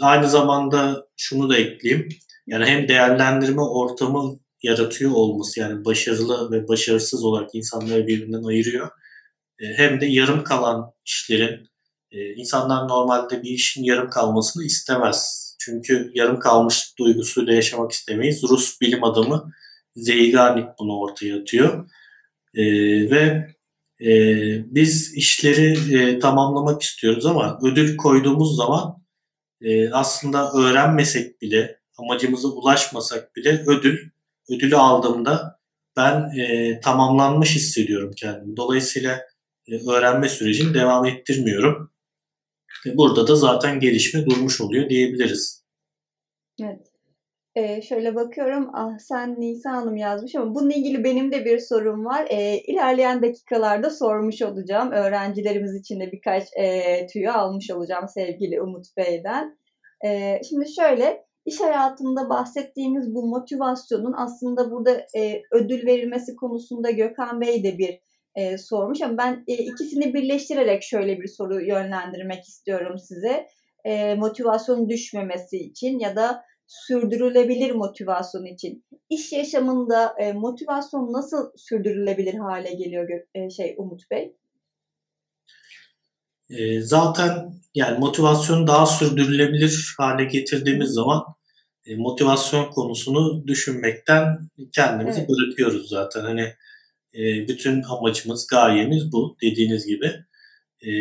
aynı 0.01 0.29
zamanda 0.29 1.07
şunu 1.17 1.49
da 1.49 1.57
ekleyeyim. 1.57 2.09
Yani 2.47 2.65
hem 2.65 2.87
değerlendirme 2.87 3.61
ortamı 3.61 4.39
yaratıyor 4.63 5.11
olması 5.11 5.59
yani 5.59 5.85
başarılı 5.85 6.51
ve 6.51 6.67
başarısız 6.67 7.23
olarak 7.23 7.55
insanları 7.55 8.07
birbirinden 8.07 8.43
ayırıyor. 8.43 8.89
E, 9.59 9.65
hem 9.65 10.01
de 10.01 10.05
yarım 10.05 10.43
kalan 10.43 10.93
işlerin 11.05 11.67
e, 12.11 12.33
insanlar 12.33 12.87
normalde 12.87 13.43
bir 13.43 13.49
işin 13.49 13.83
yarım 13.83 14.09
kalmasını 14.09 14.63
istemez. 14.63 15.49
Çünkü 15.59 16.11
yarım 16.15 16.39
kalmış 16.39 16.93
duygusuyla 16.99 17.53
yaşamak 17.53 17.91
istemeyiz. 17.91 18.43
Rus 18.43 18.81
bilim 18.81 19.03
adamı 19.03 19.51
Zeigarnik 19.95 20.67
bunu 20.79 20.99
ortaya 20.99 21.41
atıyor. 21.41 21.89
E, 22.53 22.63
ve 23.11 23.52
e, 24.03 24.09
biz 24.75 25.13
işleri 25.15 25.95
e, 25.97 26.19
tamamlamak 26.19 26.81
istiyoruz 26.81 27.25
ama 27.25 27.59
ödül 27.63 27.97
koyduğumuz 27.97 28.55
zaman 28.55 29.03
e, 29.61 29.89
aslında 29.89 30.51
öğrenmesek 30.51 31.41
bile, 31.41 31.79
amacımıza 31.97 32.47
ulaşmasak 32.47 33.35
bile 33.35 33.63
ödül, 33.67 34.09
ödülü 34.49 34.75
aldığımda 34.75 35.59
ben 35.97 36.39
e, 36.39 36.79
tamamlanmış 36.79 37.55
hissediyorum 37.55 38.11
kendimi. 38.17 38.57
Dolayısıyla 38.57 39.21
e, 39.67 39.89
öğrenme 39.89 40.29
sürecini 40.29 40.73
devam 40.73 41.05
ettirmiyorum. 41.05 41.91
E, 42.85 42.97
burada 42.97 43.27
da 43.27 43.35
zaten 43.35 43.79
gelişme 43.79 44.25
durmuş 44.25 44.61
oluyor 44.61 44.89
diyebiliriz. 44.89 45.63
Evet. 46.61 46.92
Ee, 47.55 47.81
şöyle 47.81 48.15
bakıyorum. 48.15 48.69
Ah 48.73 48.97
sen 48.99 49.39
Nisa 49.39 49.71
Hanım 49.71 49.97
yazmış 49.97 50.35
ama 50.35 50.55
bununla 50.55 50.73
ilgili 50.73 51.03
benim 51.03 51.31
de 51.31 51.45
bir 51.45 51.59
sorum 51.59 52.05
var. 52.05 52.27
Ee, 52.29 52.57
ilerleyen 52.57 53.21
dakikalarda 53.21 53.89
sormuş 53.89 54.41
olacağım. 54.41 54.91
Öğrencilerimiz 54.91 55.75
için 55.75 55.99
de 55.99 56.11
birkaç 56.11 56.43
e, 56.57 57.07
tüyo 57.07 57.33
almış 57.33 57.71
olacağım 57.71 58.07
sevgili 58.07 58.61
Umut 58.61 58.85
Bey'den. 58.97 59.57
Ee, 60.05 60.41
şimdi 60.49 60.73
şöyle 60.73 61.25
iş 61.45 61.59
hayatında 61.59 62.29
bahsettiğimiz 62.29 63.15
bu 63.15 63.27
motivasyonun 63.27 64.13
aslında 64.17 64.71
burada 64.71 65.05
e, 65.15 65.41
ödül 65.51 65.85
verilmesi 65.85 66.35
konusunda 66.35 66.91
Gökhan 66.91 67.41
Bey 67.41 67.63
de 67.63 67.77
bir 67.77 67.99
e, 68.35 68.57
sormuş 68.57 69.01
ama 69.01 69.17
ben 69.17 69.43
e, 69.47 69.53
ikisini 69.53 70.13
birleştirerek 70.13 70.83
şöyle 70.83 71.21
bir 71.21 71.27
soru 71.27 71.61
yönlendirmek 71.61 72.43
istiyorum 72.43 72.97
size. 72.97 73.47
E, 73.85 74.15
motivasyon 74.15 74.89
düşmemesi 74.89 75.57
için 75.57 75.99
ya 75.99 76.15
da 76.15 76.43
sürdürülebilir 76.67 77.71
motivasyon 77.71 78.45
için. 78.45 78.85
İş 79.09 79.31
yaşamında 79.31 80.15
e, 80.19 80.33
motivasyon 80.33 81.13
nasıl 81.13 81.51
sürdürülebilir 81.55 82.33
hale 82.33 82.73
geliyor 82.73 83.09
e, 83.35 83.49
şey 83.49 83.75
Umut 83.77 84.11
Bey? 84.11 84.35
E, 86.49 86.81
zaten 86.81 87.53
yani 87.75 87.99
motivasyonu 87.99 88.67
daha 88.67 88.85
sürdürülebilir 88.85 89.93
hale 89.97 90.25
getirdiğimiz 90.25 90.89
zaman 90.89 91.23
e, 91.85 91.95
motivasyon 91.95 92.71
konusunu 92.71 93.47
düşünmekten 93.47 94.49
kendimizi 94.71 95.19
evet. 95.19 95.29
bırakıyoruz 95.29 95.89
zaten. 95.89 96.21
Hani 96.21 96.53
e, 97.13 97.47
bütün 97.47 97.83
amacımız, 97.83 98.47
gayemiz 98.47 99.11
bu 99.11 99.37
dediğiniz 99.41 99.85
gibi. 99.85 100.13
E, 100.81 100.91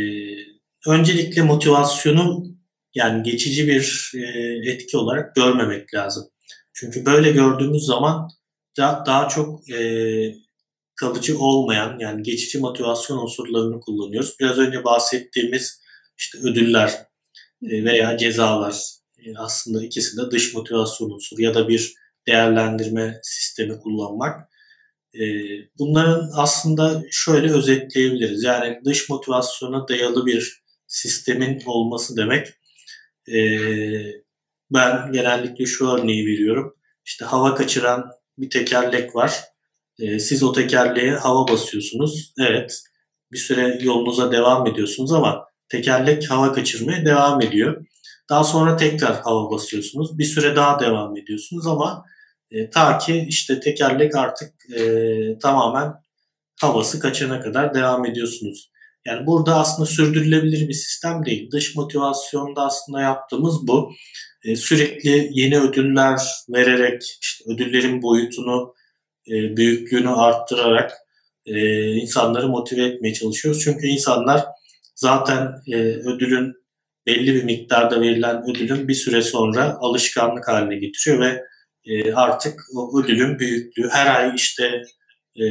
öncelikle 0.88 1.42
motivasyonu 1.42 2.44
yani 2.94 3.22
geçici 3.22 3.68
bir 3.68 4.12
e, 4.14 4.72
etki 4.72 4.96
olarak 4.96 5.34
görmemek 5.34 5.94
lazım. 5.94 6.28
Çünkü 6.72 7.06
böyle 7.06 7.30
gördüğümüz 7.30 7.86
zaman 7.86 8.28
da, 8.78 9.04
daha 9.06 9.28
çok 9.28 9.70
e, 9.70 10.34
kalıcı 10.96 11.38
olmayan 11.38 11.98
yani 11.98 12.22
geçici 12.22 12.58
motivasyon 12.58 13.18
unsurlarını 13.18 13.80
kullanıyoruz. 13.80 14.36
Biraz 14.40 14.58
önce 14.58 14.84
bahsettiğimiz 14.84 15.80
işte 16.18 16.38
ödüller 16.38 16.88
e, 17.62 17.84
veya 17.84 18.16
cezalar 18.16 18.74
e, 19.18 19.36
aslında 19.36 19.84
ikisi 19.84 20.16
de 20.16 20.30
dış 20.30 20.54
motivasyon 20.54 21.10
unsuru 21.10 21.42
ya 21.42 21.54
da 21.54 21.68
bir 21.68 21.94
değerlendirme 22.26 23.20
sistemi 23.22 23.78
kullanmak. 23.78 24.48
E, 25.14 25.22
bunların 25.78 26.30
aslında 26.34 27.02
şöyle 27.10 27.52
özetleyebiliriz. 27.52 28.44
Yani 28.44 28.80
dış 28.84 29.08
motivasyona 29.08 29.88
dayalı 29.88 30.26
bir 30.26 30.62
sistemin 30.86 31.62
olması 31.66 32.16
demek 32.16 32.48
e, 33.28 33.38
ben 34.70 35.12
genellikle 35.12 35.66
şu 35.66 35.90
örneği 35.90 36.26
veriyorum. 36.26 36.76
İşte 37.04 37.24
hava 37.24 37.54
kaçıran 37.54 38.10
bir 38.38 38.50
tekerlek 38.50 39.16
var. 39.16 39.40
E, 39.98 40.18
siz 40.18 40.42
o 40.42 40.52
tekerleğe 40.52 41.12
hava 41.12 41.48
basıyorsunuz. 41.48 42.32
Evet 42.40 42.82
bir 43.32 43.38
süre 43.38 43.78
yolunuza 43.82 44.32
devam 44.32 44.66
ediyorsunuz 44.66 45.12
ama 45.12 45.46
tekerlek 45.68 46.30
hava 46.30 46.52
kaçırmaya 46.52 47.04
devam 47.04 47.40
ediyor. 47.42 47.86
Daha 48.28 48.44
sonra 48.44 48.76
tekrar 48.76 49.20
hava 49.20 49.50
basıyorsunuz. 49.50 50.18
Bir 50.18 50.24
süre 50.24 50.56
daha 50.56 50.80
devam 50.80 51.16
ediyorsunuz 51.16 51.66
ama 51.66 52.04
e, 52.50 52.70
ta 52.70 52.98
ki 52.98 53.26
işte 53.28 53.60
tekerlek 53.60 54.16
artık 54.16 54.70
e, 54.70 55.38
tamamen 55.38 55.92
havası 56.60 57.00
kaçana 57.00 57.40
kadar 57.40 57.74
devam 57.74 58.06
ediyorsunuz. 58.06 58.71
Yani 59.06 59.26
burada 59.26 59.56
aslında 59.56 59.86
sürdürülebilir 59.86 60.68
bir 60.68 60.74
sistem 60.74 61.24
değil. 61.26 61.50
Dış 61.50 61.76
motivasyonda 61.76 62.62
aslında 62.62 63.00
yaptığımız 63.00 63.66
bu. 63.66 63.92
E, 64.44 64.56
sürekli 64.56 65.28
yeni 65.32 65.60
ödüller 65.60 66.20
vererek, 66.48 67.18
işte 67.22 67.44
ödüllerin 67.52 68.02
boyutunu, 68.02 68.74
e, 69.28 69.56
büyüklüğünü 69.56 70.08
arttırarak 70.08 70.92
e, 71.46 71.84
insanları 71.94 72.48
motive 72.48 72.84
etmeye 72.86 73.14
çalışıyoruz. 73.14 73.64
Çünkü 73.64 73.86
insanlar 73.86 74.44
zaten 74.94 75.52
e, 75.72 75.76
ödülün 75.76 76.52
belli 77.06 77.34
bir 77.34 77.44
miktarda 77.44 78.00
verilen 78.00 78.50
ödülün 78.50 78.88
bir 78.88 78.94
süre 78.94 79.22
sonra 79.22 79.76
alışkanlık 79.80 80.48
haline 80.48 80.76
getiriyor 80.76 81.20
ve 81.20 81.42
e, 81.84 82.12
artık 82.12 82.60
o 82.76 83.00
ödülün 83.00 83.38
büyüklüğü 83.38 83.88
her 83.88 84.20
ay 84.20 84.34
işte 84.34 84.82
e, 85.36 85.44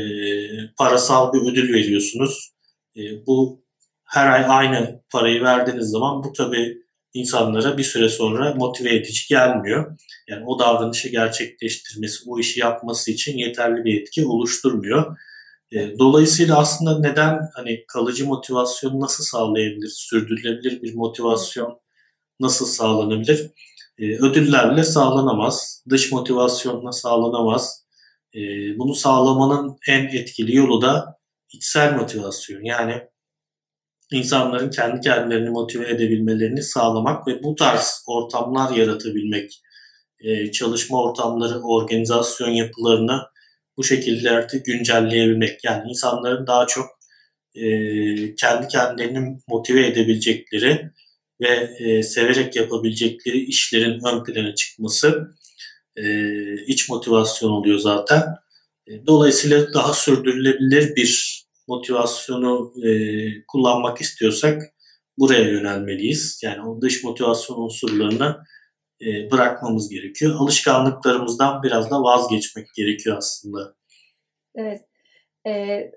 parasal 0.77 1.33
bir 1.33 1.51
ödül 1.51 1.73
veriyorsunuz 1.73 2.50
e, 2.97 3.25
bu 3.27 3.63
her 4.05 4.31
ay 4.31 4.45
aynı 4.47 5.01
parayı 5.09 5.41
verdiğiniz 5.41 5.89
zaman 5.89 6.23
bu 6.23 6.33
tabii 6.33 6.77
insanlara 7.13 7.77
bir 7.77 7.83
süre 7.83 8.09
sonra 8.09 8.53
motive 8.53 8.95
edici 8.95 9.27
gelmiyor. 9.29 9.97
Yani 10.27 10.45
o 10.45 10.59
davranışı 10.59 11.09
gerçekleştirmesi, 11.09 12.23
o 12.27 12.39
işi 12.39 12.59
yapması 12.59 13.11
için 13.11 13.37
yeterli 13.37 13.85
bir 13.85 14.01
etki 14.01 14.25
oluşturmuyor. 14.25 15.17
E, 15.71 15.99
dolayısıyla 15.99 16.57
aslında 16.57 16.99
neden 16.99 17.39
hani 17.53 17.85
kalıcı 17.87 18.25
motivasyon 18.25 18.99
nasıl 18.99 19.23
sağlayabilir, 19.23 19.89
sürdürülebilir 19.89 20.81
bir 20.81 20.93
motivasyon 20.93 21.79
nasıl 22.39 22.65
sağlanabilir? 22.65 23.51
E, 23.97 24.17
ödüllerle 24.17 24.83
sağlanamaz, 24.83 25.83
dış 25.89 26.11
motivasyonla 26.11 26.91
sağlanamaz. 26.91 27.81
Bunu 28.77 28.95
sağlamanın 28.95 29.77
en 29.87 30.07
etkili 30.07 30.55
yolu 30.55 30.81
da 30.81 31.20
içsel 31.53 31.95
motivasyon 31.95 32.63
yani 32.63 33.01
insanların 34.11 34.69
kendi 34.69 35.01
kendilerini 35.01 35.49
motive 35.49 35.89
edebilmelerini 35.89 36.63
sağlamak 36.63 37.27
ve 37.27 37.43
bu 37.43 37.55
tarz 37.55 38.03
ortamlar 38.07 38.75
yaratabilmek, 38.75 39.61
e, 40.19 40.51
çalışma 40.51 41.03
ortamları, 41.03 41.61
organizasyon 41.61 42.49
yapılarını 42.49 43.21
bu 43.77 43.83
şekillerde 43.83 44.57
güncelleyebilmek. 44.57 45.63
Yani 45.63 45.89
insanların 45.89 46.47
daha 46.47 46.67
çok 46.67 46.85
e, 47.55 47.65
kendi 48.35 48.67
kendilerini 48.67 49.37
motive 49.47 49.87
edebilecekleri 49.87 50.91
ve 51.41 51.69
e, 51.79 52.03
severek 52.03 52.55
yapabilecekleri 52.55 53.37
işlerin 53.37 53.99
ön 54.05 54.23
plana 54.23 54.55
çıkması 54.55 55.35
iç 56.67 56.89
motivasyon 56.89 57.49
oluyor 57.49 57.79
zaten. 57.79 58.23
Dolayısıyla 59.07 59.73
daha 59.73 59.93
sürdürülebilir 59.93 60.95
bir 60.95 61.40
motivasyonu 61.71 62.73
e, 62.87 62.91
kullanmak 63.47 64.01
istiyorsak 64.01 64.61
buraya 65.17 65.49
yönelmeliyiz. 65.49 66.41
Yani 66.43 66.69
o 66.69 66.81
dış 66.81 67.03
motivasyon 67.03 67.57
unsurlarını 67.57 68.37
e, 69.01 69.31
bırakmamız 69.31 69.89
gerekiyor. 69.89 70.35
Alışkanlıklarımızdan 70.39 71.63
biraz 71.63 71.91
da 71.91 72.03
vazgeçmek 72.03 72.67
gerekiyor 72.75 73.17
aslında. 73.17 73.75
Evet. 74.55 74.81
Ee, 75.47 75.91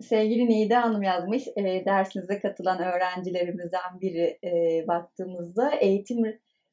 sevgili 0.00 0.48
Nida 0.48 0.82
Hanım 0.82 1.02
yazmış. 1.02 1.42
E, 1.56 1.84
dersinize 1.86 2.40
katılan 2.40 2.78
öğrencilerimizden 2.78 4.00
biri 4.00 4.38
e, 4.44 4.84
baktığımızda 4.88 5.70
eğitim 5.70 6.24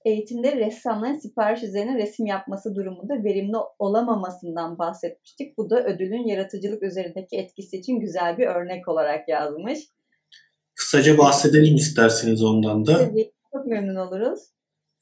eğitimde 0.08 0.56
ressamların 0.56 1.18
sipariş 1.18 1.64
üzerine 1.64 1.98
resim 1.98 2.26
yapması 2.26 2.76
durumunda 2.76 3.24
verimli 3.24 3.58
olamamasından 3.80 4.78
bahsetmiştik. 4.78 5.58
Bu 5.58 5.70
da 5.70 5.84
ödülün 5.84 6.28
yaratıcılık 6.28 6.84
üzerindeki 6.84 7.38
etkisi 7.38 7.78
için 7.78 8.00
güzel 8.00 8.38
bir 8.38 8.48
örnek 8.48 8.88
olarak 8.88 9.30
yazmış. 9.30 9.80
Kısaca 10.76 11.18
bahsedelim 11.18 11.76
isterseniz 11.76 12.44
ondan 12.44 12.86
da. 12.86 12.98
Tabii, 12.98 13.32
çok 13.54 13.66
memnun 13.66 13.96
oluruz. 13.96 14.40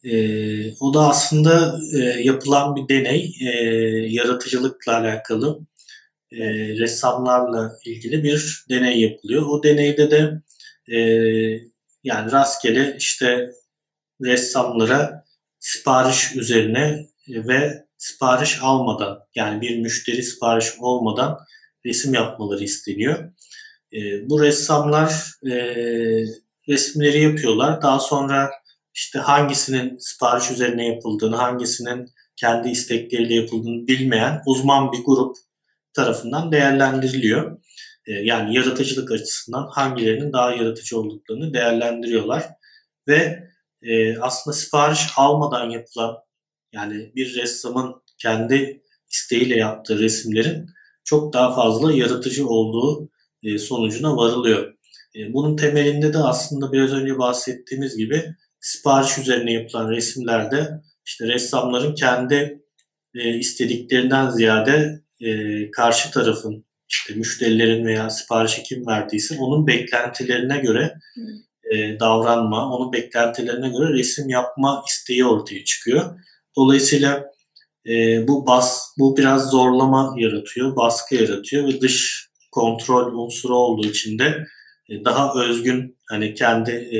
Ee, 0.03 0.75
o 0.79 0.93
da 0.93 0.99
aslında 0.99 1.79
e, 1.93 1.97
yapılan 1.99 2.75
bir 2.75 2.87
deney, 2.89 3.35
e, 3.41 3.49
yaratıcılıkla 4.09 4.97
alakalı, 4.97 5.59
e, 6.31 6.37
ressamlarla 6.79 7.71
ilgili 7.85 8.23
bir 8.23 8.65
deney 8.69 9.01
yapılıyor. 9.01 9.45
O 9.49 9.63
deneyde 9.63 10.11
de 10.11 10.41
e, 10.95 10.99
yani 12.03 12.31
rastgele 12.31 12.95
işte 12.99 13.51
ressamlara 14.21 15.25
sipariş 15.59 16.35
üzerine 16.35 17.07
ve 17.27 17.85
sipariş 17.97 18.59
almadan 18.61 19.19
yani 19.35 19.61
bir 19.61 19.79
müşteri 19.79 20.23
sipariş 20.23 20.67
olmadan 20.79 21.39
resim 21.85 22.13
yapmaları 22.13 22.63
isteniyor. 22.63 23.33
E, 23.93 24.29
bu 24.29 24.41
ressamlar 24.41 25.31
e, 25.45 25.55
resimleri 26.69 27.21
yapıyorlar. 27.21 27.81
Daha 27.81 27.99
sonra 27.99 28.51
işte 28.93 29.19
hangisinin 29.19 29.97
sipariş 29.97 30.51
üzerine 30.51 30.87
yapıldığını, 30.87 31.35
hangisinin 31.35 32.09
kendi 32.35 32.69
istekleriyle 32.69 33.33
yapıldığını 33.33 33.87
bilmeyen 33.87 34.41
uzman 34.45 34.91
bir 34.91 35.03
grup 35.05 35.35
tarafından 35.93 36.51
değerlendiriliyor. 36.51 37.61
E, 38.05 38.13
yani 38.13 38.55
yaratıcılık 38.55 39.11
açısından 39.11 39.67
hangilerinin 39.71 40.33
daha 40.33 40.51
yaratıcı 40.51 40.99
olduklarını 40.99 41.53
değerlendiriyorlar. 41.53 42.43
Ve 43.07 43.49
e, 43.85 44.17
aslında 44.17 44.57
sipariş 44.57 44.99
almadan 45.17 45.69
yapılan 45.69 46.15
yani 46.73 47.11
bir 47.15 47.35
ressamın 47.35 47.95
kendi 48.17 48.81
isteğiyle 49.11 49.55
yaptığı 49.55 49.99
resimlerin 49.99 50.69
çok 51.03 51.33
daha 51.33 51.55
fazla 51.55 51.93
yaratıcı 51.93 52.47
olduğu 52.47 53.09
e, 53.43 53.57
sonucuna 53.57 54.17
varılıyor. 54.17 54.73
E, 55.15 55.33
bunun 55.33 55.55
temelinde 55.55 56.13
de 56.13 56.17
aslında 56.17 56.71
biraz 56.71 56.93
önce 56.93 57.17
bahsettiğimiz 57.17 57.97
gibi 57.97 58.35
sipariş 58.59 59.17
üzerine 59.17 59.53
yapılan 59.53 59.91
resimlerde 59.91 60.69
işte 61.05 61.27
ressamların 61.27 61.95
kendi 61.95 62.63
e, 63.15 63.37
istediklerinden 63.37 64.29
ziyade 64.29 65.01
e, 65.21 65.71
karşı 65.71 66.11
tarafın 66.11 66.65
işte 66.89 67.13
müşterilerin 67.13 67.85
veya 67.85 68.09
siparişi 68.09 68.63
kim 68.63 68.87
verdiyse 68.87 69.37
onun 69.39 69.67
beklentilerine 69.67 70.57
göre 70.57 70.93
e, 71.71 71.99
davranma, 71.99 72.75
onun 72.75 72.93
beklentilerine 72.93 73.69
göre 73.69 73.93
resim 73.93 74.29
yapma 74.29 74.83
isteği 74.87 75.25
ortaya 75.25 75.63
çıkıyor. 75.63 76.19
Dolayısıyla 76.57 77.25
e, 77.87 78.27
bu 78.27 78.47
bas, 78.47 78.93
bu 78.99 79.17
biraz 79.17 79.49
zorlama 79.49 80.15
yaratıyor, 80.17 80.75
baskı 80.75 81.15
yaratıyor 81.15 81.67
ve 81.67 81.81
dış 81.81 82.29
kontrol 82.51 83.25
unsuru 83.25 83.55
olduğu 83.55 83.87
için 83.87 84.19
de 84.19 84.45
e, 84.89 85.05
daha 85.05 85.33
özgün 85.43 85.97
hani 86.09 86.33
kendi 86.33 86.71
e, 86.71 86.99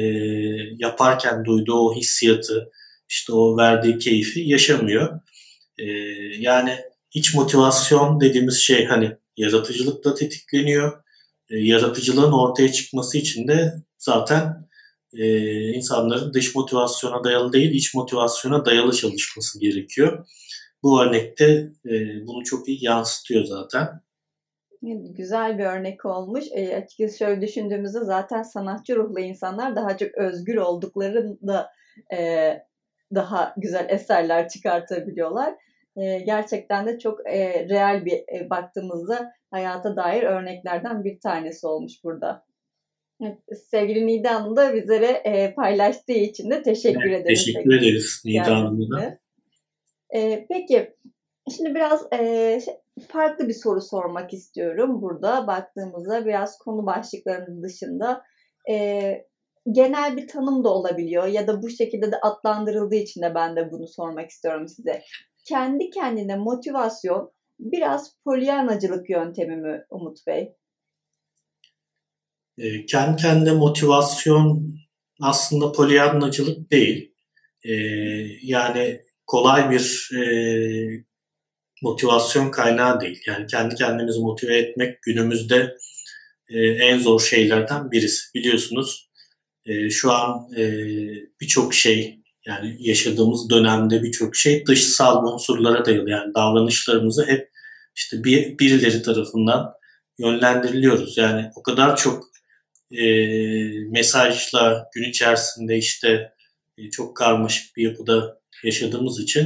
yaparken 0.80 1.46
duyduğu 1.46 1.80
o 1.80 1.96
hissiyatı, 1.96 2.72
işte 3.10 3.34
o 3.34 3.58
verdiği 3.58 3.98
keyfi 3.98 4.40
yaşamıyor. 4.40 5.20
E, 5.78 5.86
yani 6.40 6.78
iç 7.14 7.34
motivasyon 7.34 8.22
dediğimiz 8.22 8.58
şey 8.58 8.86
hani 8.86 9.12
yaratıcılıkla 9.38 10.16
tetikleniyor. 10.16 11.04
E, 11.50 11.58
yaratıcılığın 11.58 12.32
ortaya 12.32 12.72
çıkması 12.72 13.18
için 13.18 13.48
de 13.48 13.74
zaten 14.06 14.68
e, 15.14 15.28
insanların 15.74 16.34
dış 16.34 16.56
motivasyona 16.56 17.24
dayalı 17.24 17.54
değil, 17.54 17.72
iç 17.72 17.94
motivasyona 17.96 18.66
dayalı 18.66 18.94
çalışması 18.94 19.60
gerekiyor. 19.60 20.28
Bu 20.84 21.04
örnekte 21.04 21.72
e, 21.86 21.92
bunu 22.28 22.44
çok 22.44 22.68
iyi 22.68 22.86
yansıtıyor 22.86 23.44
zaten. 23.44 24.02
Güzel 25.18 25.58
bir 25.58 25.66
örnek 25.66 26.06
olmuş. 26.06 26.46
E, 26.52 26.76
açıkçası 26.76 27.18
şöyle 27.18 27.42
düşündüğümüzde 27.42 28.00
zaten 28.00 28.44
sanatçı 28.44 28.96
ruhlu 28.96 29.20
insanlar 29.20 29.76
daha 29.76 29.98
çok 29.98 30.16
özgür 30.18 30.56
olduklarında 30.56 31.72
e, 32.14 32.50
daha 33.16 33.54
güzel 33.58 33.90
eserler 33.90 34.50
çıkartabiliyorlar. 34.50 35.56
E, 35.98 36.20
gerçekten 36.20 36.88
de 36.88 37.00
çok 37.00 37.30
e, 37.30 37.70
real 37.70 38.06
bir 38.06 38.14
e, 38.14 38.50
baktığımızda 38.50 39.32
hayata 39.52 39.96
dair 39.96 40.24
örneklerden 40.24 41.04
bir 41.04 41.20
tanesi 41.20 41.68
olmuş 41.68 41.94
burada. 42.04 42.46
Evet, 43.22 43.38
sevgili 43.72 44.08
Nida 44.08 44.36
Hanım 44.36 44.56
da 44.56 44.74
bizlere 44.74 45.06
e, 45.06 45.54
paylaştığı 45.54 46.12
için 46.14 46.50
de 46.50 46.64
teşekkür 46.64 47.10
evet, 47.10 47.22
ederiz. 47.22 47.46
Teşekkür 47.46 47.78
ederiz 47.78 48.22
Nida 48.26 48.56
Hanım'a. 48.56 49.18
E, 50.10 50.46
peki, 50.50 50.96
şimdi 51.56 51.76
biraz 51.76 52.14
e, 52.14 52.60
farklı 53.08 53.48
bir 53.48 53.54
soru 53.54 53.82
sormak 53.82 54.34
istiyorum 54.34 55.02
burada. 55.02 55.48
Baktığımızda 55.48 56.26
biraz 56.26 56.58
konu 56.58 56.86
başlıklarının 56.86 57.64
dışında 57.64 58.24
e, 58.70 59.26
genel 59.72 60.18
bir 60.18 60.28
tanım 60.28 60.64
da 60.64 60.70
olabiliyor 60.70 61.28
ya 61.28 61.48
da 61.48 61.62
bu 61.62 61.70
şekilde 61.70 62.12
de 62.12 62.16
adlandırıldığı 62.22 62.96
için 62.96 63.22
de 63.22 63.36
ben 63.36 63.56
de 63.56 63.72
bunu 63.72 63.88
sormak 63.88 64.30
istiyorum 64.30 64.68
size. 64.68 65.02
Kendi 65.48 65.90
kendine 65.90 66.36
motivasyon 66.36 67.32
biraz 67.60 68.18
polyanacılık 68.24 69.10
yöntemi 69.10 69.56
mi 69.56 69.86
Umut 69.90 70.28
Bey? 70.28 70.56
E, 72.58 72.86
kendi 72.86 73.22
kendine 73.22 73.52
motivasyon 73.52 74.76
aslında 75.22 75.72
polyanlacılık 75.72 76.72
değil. 76.72 77.12
E, 77.64 77.74
yani 78.42 79.02
kolay 79.28 79.72
bir 79.72 80.10
e, 80.16 80.26
motivasyon 81.82 82.52
kaynağı 82.52 83.02
değil. 83.02 83.22
Yani 83.28 83.48
kendi 83.48 83.76
kendimizi 83.76 84.20
motive 84.20 84.58
etmek 84.58 85.02
günümüzde 85.02 85.78
e, 86.50 86.60
en 86.60 87.00
zor 87.00 87.20
şeylerden 87.20 87.92
birisi. 87.92 88.34
Biliyorsunuz 88.36 89.10
e, 89.66 89.90
şu 89.90 90.12
an 90.12 90.50
e, 90.58 90.64
birçok 91.42 91.74
şey 91.74 92.20
yani 92.46 92.78
yaşadığımız 92.80 93.50
dönemde 93.50 94.04
birçok 94.04 94.36
şey 94.36 94.66
dışsal 94.66 95.34
unsurlara 95.34 95.86
dayalı. 95.86 96.10
Yani 96.10 96.34
davranışlarımızı 96.36 97.26
hep 97.26 97.50
işte 97.96 98.24
bir, 98.24 98.60
birileri 98.60 99.02
tarafından 99.02 99.74
yönlendiriliyoruz. 100.20 101.18
Yani 101.18 101.52
o 101.56 101.64
kadar 101.64 101.96
çok 101.96 102.24
e, 102.98 103.08
mesajla 103.90 104.90
gün 104.96 105.10
içerisinde 105.10 105.78
işte 105.78 106.32
e, 106.78 106.90
çok 106.90 107.18
karmaşık 107.18 107.76
bir 107.76 107.84
yapıda 107.84 108.40
yaşadığımız 108.64 109.20
için 109.20 109.46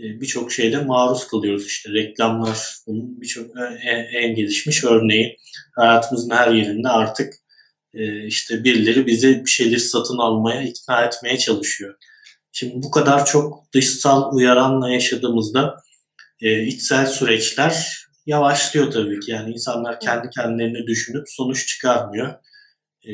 e, 0.00 0.04
birçok 0.20 0.52
şeyde 0.52 0.78
maruz 0.82 1.26
kalıyoruz. 1.26 1.66
İşte 1.66 1.92
reklamlar 1.92 2.58
bunun 2.86 3.20
birçok 3.20 3.56
en, 3.56 3.98
e, 3.98 4.08
en 4.12 4.34
gelişmiş 4.34 4.84
örneği. 4.84 5.36
Hayatımızın 5.76 6.30
her 6.30 6.52
yerinde 6.52 6.88
artık 6.88 7.34
e, 7.94 8.26
işte 8.26 8.64
birileri 8.64 9.06
bizi 9.06 9.44
bir 9.44 9.50
şeyleri 9.50 9.80
satın 9.80 10.18
almaya, 10.18 10.62
ikna 10.62 11.04
etmeye 11.04 11.38
çalışıyor. 11.38 11.94
Şimdi 12.52 12.74
bu 12.76 12.90
kadar 12.90 13.26
çok 13.26 13.72
dışsal 13.74 14.32
uyaranla 14.32 14.90
yaşadığımızda 14.90 15.76
e, 16.40 16.62
içsel 16.62 17.06
süreçler 17.06 18.06
yavaşlıyor 18.26 18.92
tabii 18.92 19.20
ki. 19.20 19.30
Yani 19.30 19.52
insanlar 19.52 20.00
kendi 20.00 20.30
kendilerini 20.30 20.86
düşünüp 20.86 21.24
sonuç 21.26 21.66
çıkarmıyor 21.68 22.34
e, 23.04 23.12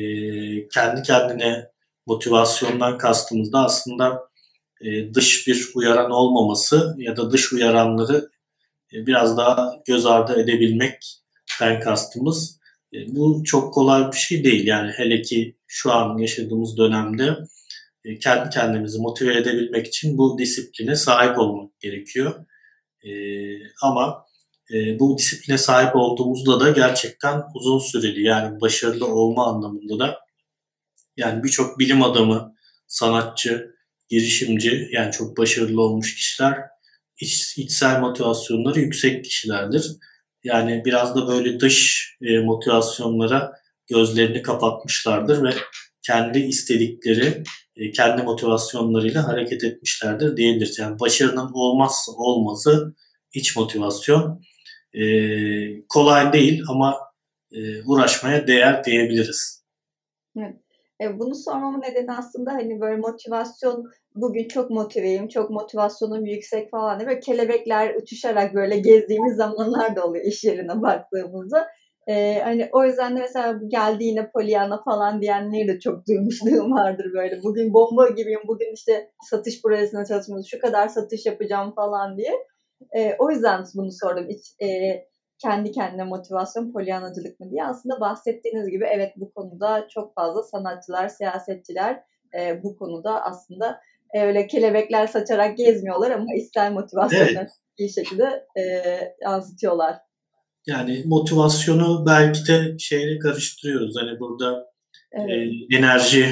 kendi 0.67 1.01
kendine 1.01 1.67
motivasyondan 2.05 2.97
kastımızda 2.97 3.59
aslında 3.65 4.29
e, 4.81 5.13
dış 5.13 5.47
bir 5.47 5.71
uyaran 5.75 6.11
olmaması 6.11 6.95
ya 6.97 7.17
da 7.17 7.31
dış 7.31 7.53
uyaranları 7.53 8.29
e, 8.93 9.07
biraz 9.07 9.37
daha 9.37 9.73
göz 9.87 10.05
ardı 10.05 10.41
edebilmekten 10.41 11.79
kastımız. 11.83 12.59
E, 12.93 12.97
bu 13.15 13.43
çok 13.45 13.73
kolay 13.73 14.11
bir 14.11 14.17
şey 14.17 14.43
değil. 14.43 14.67
Yani 14.67 14.91
hele 14.91 15.21
ki 15.21 15.57
şu 15.67 15.91
an 15.91 16.17
yaşadığımız 16.17 16.77
dönemde 16.77 17.37
e, 18.05 18.19
kendi 18.19 18.49
kendimizi 18.49 18.99
motive 18.99 19.37
edebilmek 19.37 19.87
için 19.87 20.17
bu 20.17 20.37
disipline 20.37 20.95
sahip 20.95 21.39
olmak 21.39 21.79
gerekiyor. 21.79 22.45
E, 23.03 23.11
ama 23.81 24.25
e, 24.73 24.99
bu 24.99 25.17
disipline 25.17 25.57
sahip 25.57 25.95
olduğumuzda 25.95 26.59
da 26.59 26.69
gerçekten 26.69 27.43
uzun 27.55 27.79
süreli 27.79 28.23
yani 28.23 28.61
başarılı 28.61 29.07
olma 29.07 29.47
anlamında 29.47 29.99
da 29.99 30.19
yani 31.17 31.43
birçok 31.43 31.79
bilim 31.79 32.03
adamı, 32.03 32.55
sanatçı, 32.87 33.75
girişimci 34.09 34.89
yani 34.91 35.11
çok 35.11 35.37
başarılı 35.37 35.81
olmuş 35.81 36.15
kişiler 36.15 36.57
iç, 37.21 37.57
içsel 37.57 37.99
motivasyonları 37.99 38.79
yüksek 38.79 39.25
kişilerdir. 39.25 39.91
Yani 40.43 40.81
biraz 40.85 41.15
da 41.15 41.27
böyle 41.27 41.59
dış 41.59 42.07
e, 42.21 42.39
motivasyonlara 42.39 43.53
gözlerini 43.87 44.41
kapatmışlardır 44.41 45.43
ve 45.43 45.53
kendi 46.01 46.39
istedikleri, 46.39 47.43
e, 47.75 47.91
kendi 47.91 48.23
motivasyonlarıyla 48.23 49.27
hareket 49.27 49.63
etmişlerdir 49.63 50.37
diyebiliriz. 50.37 50.79
Yani 50.79 50.99
başarının 50.99 51.51
olmazsa 51.53 52.11
olmazı 52.11 52.95
iç 53.33 53.55
motivasyon. 53.55 54.41
E, 54.93 55.03
kolay 55.89 56.33
değil 56.33 56.63
ama 56.69 56.97
e, 57.51 57.59
uğraşmaya 57.85 58.47
değer 58.47 58.83
diyebiliriz. 58.83 59.65
Evet. 60.37 60.55
E, 61.01 61.19
bunu 61.19 61.35
sormamın 61.35 61.81
nedeni 61.81 62.11
aslında 62.11 62.53
hani 62.53 62.81
böyle 62.81 62.97
motivasyon 62.97 63.83
bugün 64.15 64.47
çok 64.47 64.69
motiveyim, 64.69 65.27
çok 65.27 65.49
motivasyonum 65.49 66.25
yüksek 66.25 66.71
falan 66.71 66.99
diye 66.99 67.07
böyle 67.07 67.19
kelebekler 67.19 67.95
uçuşarak 67.95 68.53
böyle 68.53 68.77
gezdiğimiz 68.77 69.35
zamanlar 69.35 69.95
da 69.95 70.05
oluyor 70.05 70.25
iş 70.25 70.43
yerine 70.43 70.81
baktığımızda. 70.81 71.67
Ee, 72.07 72.39
hani 72.43 72.69
o 72.71 72.85
yüzden 72.85 73.15
de 73.15 73.19
mesela 73.19 73.59
geldi 73.67 74.03
yine 74.03 74.31
Pollyanna 74.31 74.83
falan 74.83 75.21
diyenleri 75.21 75.67
de 75.67 75.79
çok 75.79 76.07
duymuşluğum 76.07 76.71
vardır 76.71 77.05
böyle. 77.13 77.43
Bugün 77.43 77.73
bomba 77.73 78.09
gibiyim, 78.09 78.41
bugün 78.47 78.73
işte 78.73 79.11
satış 79.29 79.61
projesinde 79.61 80.05
çalışmıyoruz, 80.05 80.47
şu 80.51 80.59
kadar 80.59 80.87
satış 80.87 81.25
yapacağım 81.25 81.73
falan 81.75 82.17
diye. 82.17 82.31
Ee, 82.97 83.15
o 83.19 83.31
yüzden 83.31 83.65
bunu 83.75 83.91
sordum. 83.91 84.27
Hiç, 84.29 84.67
e, 84.67 85.01
kendi 85.41 85.71
kendine 85.71 86.03
motivasyon 86.03 86.71
polyanacılık 86.71 87.39
mı 87.39 87.51
diye. 87.51 87.65
Aslında 87.65 87.99
bahsettiğiniz 87.99 88.69
gibi 88.69 88.85
evet 88.91 89.13
bu 89.15 89.33
konuda 89.33 89.87
çok 89.89 90.15
fazla 90.15 90.43
sanatçılar, 90.43 91.07
siyasetçiler 91.07 92.03
e, 92.39 92.63
bu 92.63 92.77
konuda 92.77 93.23
aslında 93.23 93.81
e, 94.13 94.21
öyle 94.21 94.47
kelebekler 94.47 95.07
saçarak 95.07 95.57
gezmiyorlar 95.57 96.11
ama 96.11 96.35
ister 96.35 96.71
motivasyonu 96.71 97.23
evet. 97.23 97.49
bir 97.79 97.89
şekilde 97.89 98.45
e, 98.57 98.63
yansıtıyorlar. 99.21 99.95
Yani 100.67 101.03
motivasyonu 101.05 102.05
belki 102.05 102.47
de 102.47 102.77
şeyle 102.79 103.19
karıştırıyoruz. 103.19 103.95
Hani 103.99 104.19
burada 104.19 104.65
evet. 105.11 105.29
e, 105.29 105.77
enerji 105.77 106.25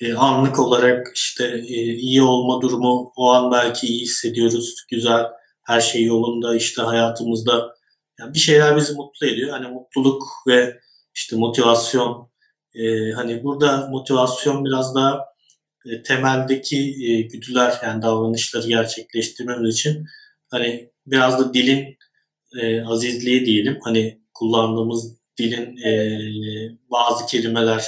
e, 0.00 0.14
anlık 0.14 0.58
olarak 0.58 1.06
işte 1.14 1.44
e, 1.68 1.94
iyi 1.94 2.22
olma 2.22 2.60
durumu 2.62 3.12
o 3.16 3.30
an 3.30 3.52
belki 3.52 3.86
iyi 3.86 4.02
hissediyoruz. 4.02 4.74
Güzel 4.90 5.24
her 5.70 5.80
şey 5.80 6.04
yolunda 6.04 6.56
işte 6.56 6.82
hayatımızda 6.82 7.74
yani 8.20 8.34
bir 8.34 8.38
şeyler 8.38 8.76
bizi 8.76 8.94
mutlu 8.94 9.26
ediyor. 9.26 9.50
Hani 9.50 9.68
mutluluk 9.68 10.22
ve 10.46 10.80
işte 11.14 11.36
motivasyon 11.36 12.30
e, 12.74 13.10
hani 13.12 13.44
burada 13.44 13.86
motivasyon 13.90 14.64
biraz 14.64 14.94
daha 14.94 15.24
e, 15.86 16.02
temeldeki 16.02 16.78
e, 16.78 17.20
güdüler 17.20 17.74
yani 17.82 18.02
davranışları 18.02 18.68
gerçekleştirmemiz 18.68 19.74
için 19.74 20.06
hani 20.50 20.90
biraz 21.06 21.38
da 21.38 21.54
dilin 21.54 21.98
e, 22.60 22.84
azizliği 22.84 23.46
diyelim. 23.46 23.78
Hani 23.84 24.20
kullandığımız 24.34 25.16
dilin 25.38 25.76
e, 25.76 25.92
bazı 26.90 27.26
kelimeler 27.26 27.84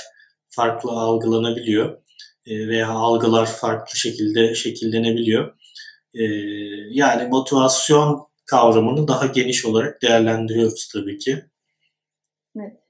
farklı 0.49 0.91
algılanabiliyor 0.91 1.99
e, 2.47 2.69
veya 2.69 2.89
algılar 2.89 3.47
farklı 3.47 3.99
şekilde 3.99 4.55
şekillenebiliyor. 4.55 5.62
E, 6.15 6.25
yani 6.91 7.29
motivasyon 7.29 8.27
kavramını 8.47 9.09
daha 9.09 9.27
geniş 9.27 9.67
olarak 9.67 10.03
değerlendiriyoruz 10.03 10.89
tabii 10.95 11.19
ki. 11.19 11.45
Evet. 12.57 12.83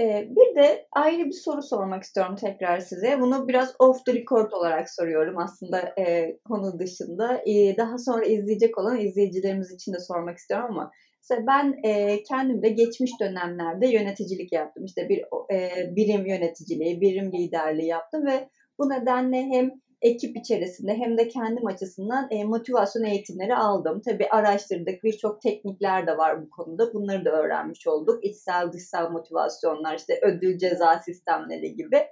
Ee, 0.00 0.28
bir 0.30 0.56
de 0.56 0.86
ayrı 0.92 1.26
bir 1.26 1.32
soru 1.32 1.62
sormak 1.62 2.02
istiyorum 2.02 2.36
tekrar 2.36 2.80
size. 2.80 3.20
Bunu 3.20 3.48
biraz 3.48 3.74
off 3.78 4.04
the 4.06 4.14
record 4.14 4.52
olarak 4.52 4.90
soruyorum 4.90 5.38
aslında 5.38 5.94
e, 5.98 6.36
konu 6.48 6.78
dışında. 6.78 7.42
E, 7.46 7.76
daha 7.76 7.98
sonra 7.98 8.24
izleyecek 8.24 8.78
olan 8.78 9.00
izleyicilerimiz 9.00 9.72
için 9.72 9.92
de 9.92 9.98
sormak 9.98 10.38
istiyorum 10.38 10.66
ama 10.70 10.90
mesela 11.22 11.46
ben 11.46 11.88
e, 11.88 12.22
kendim 12.22 12.62
de 12.62 12.68
geçmiş 12.68 13.10
dönemlerde 13.20 13.88
yöneticilik 13.88 14.52
yaptım. 14.52 14.84
İşte 14.84 15.08
bir 15.08 15.18
e, 15.54 15.70
birim 15.96 16.26
yöneticiliği, 16.26 17.00
birim 17.00 17.32
liderliği 17.32 17.88
yaptım 17.88 18.26
ve 18.26 18.48
bu 18.78 18.88
nedenle 18.88 19.42
hem 19.42 19.70
ekip 20.02 20.36
içerisinde 20.36 20.94
hem 20.94 21.18
de 21.18 21.28
kendim 21.28 21.66
açısından 21.66 22.28
e, 22.30 22.44
motivasyon 22.44 23.04
eğitimleri 23.04 23.54
aldım. 23.54 24.02
Tabii 24.04 24.28
araştırdık. 24.28 25.04
Birçok 25.04 25.42
teknikler 25.42 26.06
de 26.06 26.16
var 26.16 26.42
bu 26.42 26.50
konuda. 26.50 26.94
Bunları 26.94 27.24
da 27.24 27.30
öğrenmiş 27.30 27.86
olduk. 27.86 28.24
İçsel 28.24 28.72
dışsal 28.72 29.10
motivasyonlar, 29.10 29.96
işte 29.96 30.20
ödül 30.22 30.58
ceza 30.58 30.98
sistemleri 30.98 31.74
gibi. 31.74 32.02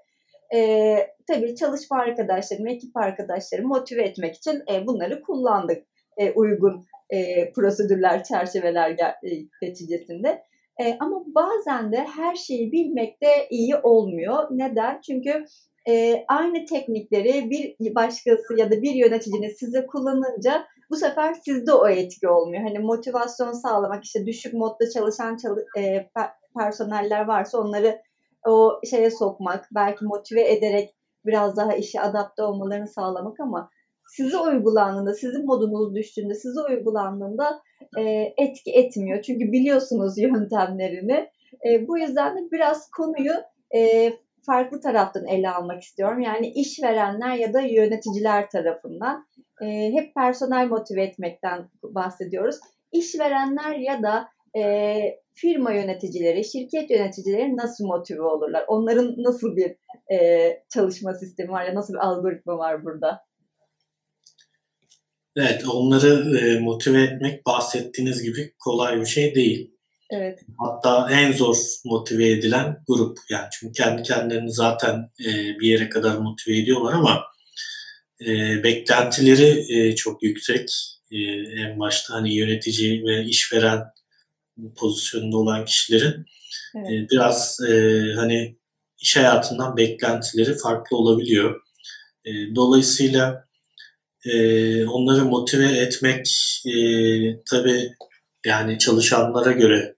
E, 0.54 0.96
tabii 1.26 1.54
çalışma 1.54 1.98
arkadaşlarım, 1.98 2.66
ekip 2.66 2.96
arkadaşlarımı 2.96 3.68
motive 3.68 4.02
etmek 4.02 4.34
için 4.34 4.62
e, 4.72 4.86
bunları 4.86 5.22
kullandık. 5.22 5.84
E, 6.16 6.30
uygun 6.30 6.84
e, 7.10 7.52
prosedürler, 7.52 8.24
çerçeveler 8.24 8.90
e, 9.00 9.14
neticesinde. 9.62 10.42
E, 10.80 10.96
ama 11.00 11.24
bazen 11.26 11.92
de 11.92 11.96
her 11.96 12.34
şeyi 12.34 12.72
bilmek 12.72 13.22
de 13.22 13.28
iyi 13.50 13.76
olmuyor. 13.76 14.48
Neden? 14.50 15.00
Çünkü 15.00 15.44
e, 15.88 16.24
aynı 16.28 16.64
teknikleri 16.64 17.50
bir 17.50 17.94
başkası 17.94 18.58
ya 18.58 18.70
da 18.70 18.82
bir 18.82 18.94
yöneticinin 18.94 19.54
size 19.54 19.86
kullanınca 19.86 20.66
bu 20.90 20.96
sefer 20.96 21.34
sizde 21.34 21.72
o 21.72 21.88
etki 21.88 22.28
olmuyor. 22.28 22.62
Hani 22.62 22.78
motivasyon 22.78 23.52
sağlamak 23.52 24.04
işte 24.04 24.26
düşük 24.26 24.54
modda 24.54 24.90
çalışan 24.90 25.36
çalı, 25.36 25.66
e, 25.78 26.10
personeller 26.58 27.24
varsa 27.24 27.58
onları 27.58 28.02
o 28.46 28.80
şeye 28.90 29.10
sokmak, 29.10 29.68
belki 29.74 30.04
motive 30.04 30.52
ederek 30.52 30.94
biraz 31.26 31.56
daha 31.56 31.74
işe 31.74 32.00
adapte 32.00 32.42
olmalarını 32.42 32.88
sağlamak 32.88 33.40
ama 33.40 33.70
size 34.08 34.38
uygulandığında, 34.38 35.14
sizin 35.14 35.46
modunuz 35.46 35.94
düştüğünde, 35.94 36.34
size 36.34 36.60
uygulandığında 36.60 37.62
e, 37.98 38.02
etki 38.36 38.72
etmiyor. 38.72 39.22
Çünkü 39.22 39.52
biliyorsunuz 39.52 40.18
yöntemlerini. 40.18 41.30
E, 41.68 41.88
bu 41.88 41.98
yüzden 41.98 42.36
de 42.36 42.50
biraz 42.52 42.90
konuyu 42.90 43.32
e, 43.74 44.12
farklı 44.48 44.80
taraftan 44.80 45.26
ele 45.26 45.50
almak 45.50 45.82
istiyorum. 45.82 46.20
Yani 46.20 46.52
işverenler 46.54 47.34
ya 47.34 47.52
da 47.52 47.60
yöneticiler 47.60 48.50
tarafından 48.50 49.26
e, 49.62 49.66
hep 49.92 50.14
personel 50.14 50.66
motive 50.68 51.02
etmekten 51.02 51.68
bahsediyoruz. 51.82 52.56
İşverenler 52.92 53.74
ya 53.74 54.02
da 54.02 54.28
e, 54.58 54.94
firma 55.34 55.72
yöneticileri, 55.72 56.44
şirket 56.44 56.90
yöneticileri 56.90 57.56
nasıl 57.56 57.86
motive 57.86 58.22
olurlar? 58.22 58.64
Onların 58.68 59.14
nasıl 59.18 59.56
bir 59.56 59.76
e, 60.14 60.48
çalışma 60.74 61.14
sistemi 61.14 61.50
var 61.50 61.64
ya 61.64 61.74
nasıl 61.74 61.94
bir 61.94 62.06
algoritma 62.06 62.58
var 62.58 62.84
burada? 62.84 63.20
Evet, 65.36 65.64
onları 65.74 66.38
e, 66.38 66.60
motive 66.60 67.02
etmek 67.02 67.46
bahsettiğiniz 67.46 68.22
gibi 68.22 68.54
kolay 68.58 69.00
bir 69.00 69.06
şey 69.06 69.34
değil. 69.34 69.77
Evet. 70.10 70.40
Hatta 70.58 71.10
en 71.10 71.32
zor 71.32 71.56
motive 71.84 72.30
edilen 72.30 72.84
grup. 72.88 73.18
Yani 73.30 73.48
çünkü 73.52 73.72
kendi 73.72 74.02
kendilerini 74.02 74.52
zaten 74.52 75.10
e, 75.20 75.58
bir 75.60 75.68
yere 75.68 75.88
kadar 75.88 76.16
motive 76.16 76.58
ediyorlar 76.58 76.92
ama 76.92 77.24
e, 78.26 78.62
beklentileri 78.62 79.66
e, 79.72 79.94
çok 79.94 80.22
yüksek. 80.22 80.70
E, 81.10 81.18
en 81.62 81.78
başta 81.78 82.14
hani 82.14 82.34
yönetici 82.34 83.04
ve 83.04 83.24
işveren 83.24 83.84
pozisyonunda 84.76 85.36
olan 85.36 85.64
kişilerin 85.64 86.24
evet. 86.76 86.90
e, 86.90 87.06
biraz 87.10 87.60
e, 87.68 88.02
hani 88.16 88.56
iş 88.98 89.16
hayatından 89.16 89.76
beklentileri 89.76 90.58
farklı 90.58 90.96
olabiliyor. 90.96 91.60
E, 92.24 92.30
dolayısıyla 92.54 93.48
e, 94.24 94.86
onları 94.86 95.24
motive 95.24 95.78
etmek 95.78 96.26
e, 96.66 96.72
tabii 97.50 97.88
yani 98.46 98.78
çalışanlara 98.78 99.52
göre 99.52 99.97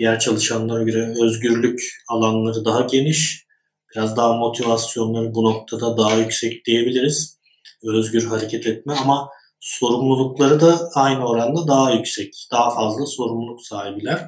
diğer 0.00 0.18
çalışanlara 0.18 0.82
göre 0.82 1.14
özgürlük 1.22 1.80
alanları 2.08 2.64
daha 2.64 2.80
geniş. 2.80 3.46
Biraz 3.94 4.16
daha 4.16 4.32
motivasyonları 4.32 5.34
bu 5.34 5.44
noktada 5.44 5.96
daha 5.96 6.14
yüksek 6.14 6.64
diyebiliriz. 6.64 7.38
Özgür 7.84 8.24
hareket 8.24 8.66
etme 8.66 8.94
ama 9.02 9.28
sorumlulukları 9.60 10.60
da 10.60 10.90
aynı 10.94 11.26
oranda 11.26 11.68
daha 11.68 11.90
yüksek. 11.92 12.48
Daha 12.52 12.74
fazla 12.74 13.06
sorumluluk 13.06 13.60
sahibiler. 13.60 14.20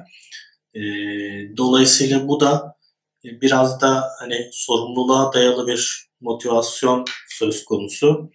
E, 0.73 0.81
dolayısıyla 1.57 2.27
bu 2.27 2.39
da 2.39 2.75
biraz 3.23 3.81
da 3.81 4.03
hani 4.19 4.49
sorumluluğa 4.51 5.33
dayalı 5.33 5.67
bir 5.67 6.09
motivasyon 6.21 7.05
söz 7.29 7.65
konusu. 7.65 8.31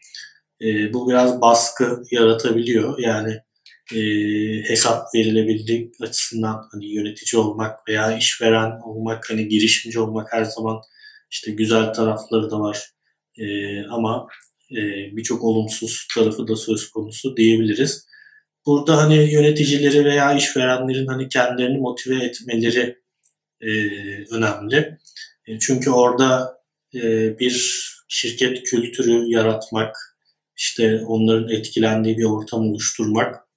E, 0.61 0.93
bu 0.93 1.11
biraz 1.11 1.41
baskı 1.41 2.03
yaratabiliyor. 2.11 2.99
Yani 2.99 3.41
e, 3.95 3.99
hesap 4.69 5.15
verilebildiği 5.15 5.93
açısından 6.01 6.69
hani 6.73 6.95
yönetici 6.95 7.43
olmak 7.43 7.89
veya 7.89 8.17
işveren 8.17 8.81
olmak 8.85 9.31
hani 9.31 9.49
girişimci 9.49 10.01
olmak 10.01 10.33
her 10.33 10.45
zaman 10.45 10.81
işte 11.31 11.51
güzel 11.51 11.93
tarafları 11.93 12.51
da 12.51 12.61
var. 12.61 12.91
E, 13.39 13.47
ama 13.87 14.27
e, 14.71 14.77
birçok 15.17 15.45
olumsuz 15.45 16.07
tarafı 16.15 16.49
da 16.49 16.57
söz 16.57 16.91
konusu 16.91 17.37
diyebiliriz. 17.37 18.07
Burada 18.67 18.97
hani 18.97 19.33
yöneticileri 19.33 20.05
veya 20.05 20.35
işverenlerin 20.35 21.07
hani 21.07 21.29
kendilerini 21.29 21.79
motive 21.79 22.25
etmeleri 22.25 22.99
e, 23.61 23.71
önemli. 24.31 24.99
E, 25.47 25.59
çünkü 25.59 25.91
orada 25.91 26.59
e, 26.95 27.01
bir 27.39 27.85
şirket 28.09 28.63
kültürü 28.63 29.31
yaratmak, 29.31 29.97
işte 30.57 31.01
onların 31.07 31.49
etkilendiği 31.49 32.19
bir 32.19 32.25
ortam 32.25 32.61
oluşturmak 32.61 33.48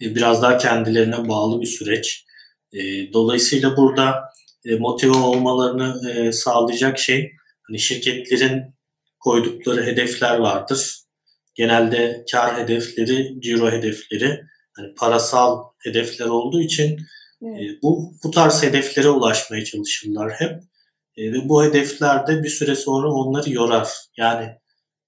biraz 0.00 0.42
daha 0.42 0.58
kendilerine 0.58 1.28
bağlı 1.28 1.60
bir 1.60 1.66
süreç. 1.66 2.24
dolayısıyla 3.12 3.76
burada 3.76 4.24
motive 4.78 5.16
olmalarını 5.16 6.32
sağlayacak 6.32 6.98
şey 6.98 7.32
hani 7.62 7.78
şirketlerin 7.78 8.76
koydukları 9.20 9.82
hedefler 9.82 10.38
vardır. 10.38 10.96
Genelde 11.54 12.24
kar 12.32 12.62
hedefleri, 12.62 13.40
ciro 13.40 13.70
hedefleri, 13.70 14.40
hani 14.76 14.94
parasal 14.94 15.64
hedefler 15.78 16.26
olduğu 16.26 16.60
için 16.60 16.98
evet. 17.42 17.82
bu 17.82 18.12
bu 18.24 18.30
tarz 18.30 18.62
hedeflere 18.62 19.08
ulaşmaya 19.08 19.64
çalışırlar 19.64 20.32
hep. 20.32 20.62
ve 21.18 21.48
bu 21.48 21.64
hedefler 21.64 22.26
de 22.26 22.42
bir 22.42 22.48
süre 22.48 22.76
sonra 22.76 23.08
onları 23.08 23.52
yorar. 23.52 23.88
Yani 24.16 24.46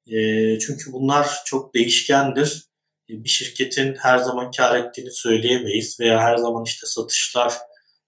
e, 0.07 0.59
çünkü 0.59 0.93
bunlar 0.93 1.29
çok 1.45 1.75
değişkendir. 1.75 2.68
E, 3.11 3.25
bir 3.25 3.29
şirketin 3.29 3.95
her 3.95 4.19
zaman 4.19 4.51
kar 4.51 4.79
ettiğini 4.79 5.11
söyleyemeyiz 5.11 6.01
veya 6.01 6.21
her 6.21 6.37
zaman 6.37 6.65
işte 6.65 6.87
satışlar 6.87 7.55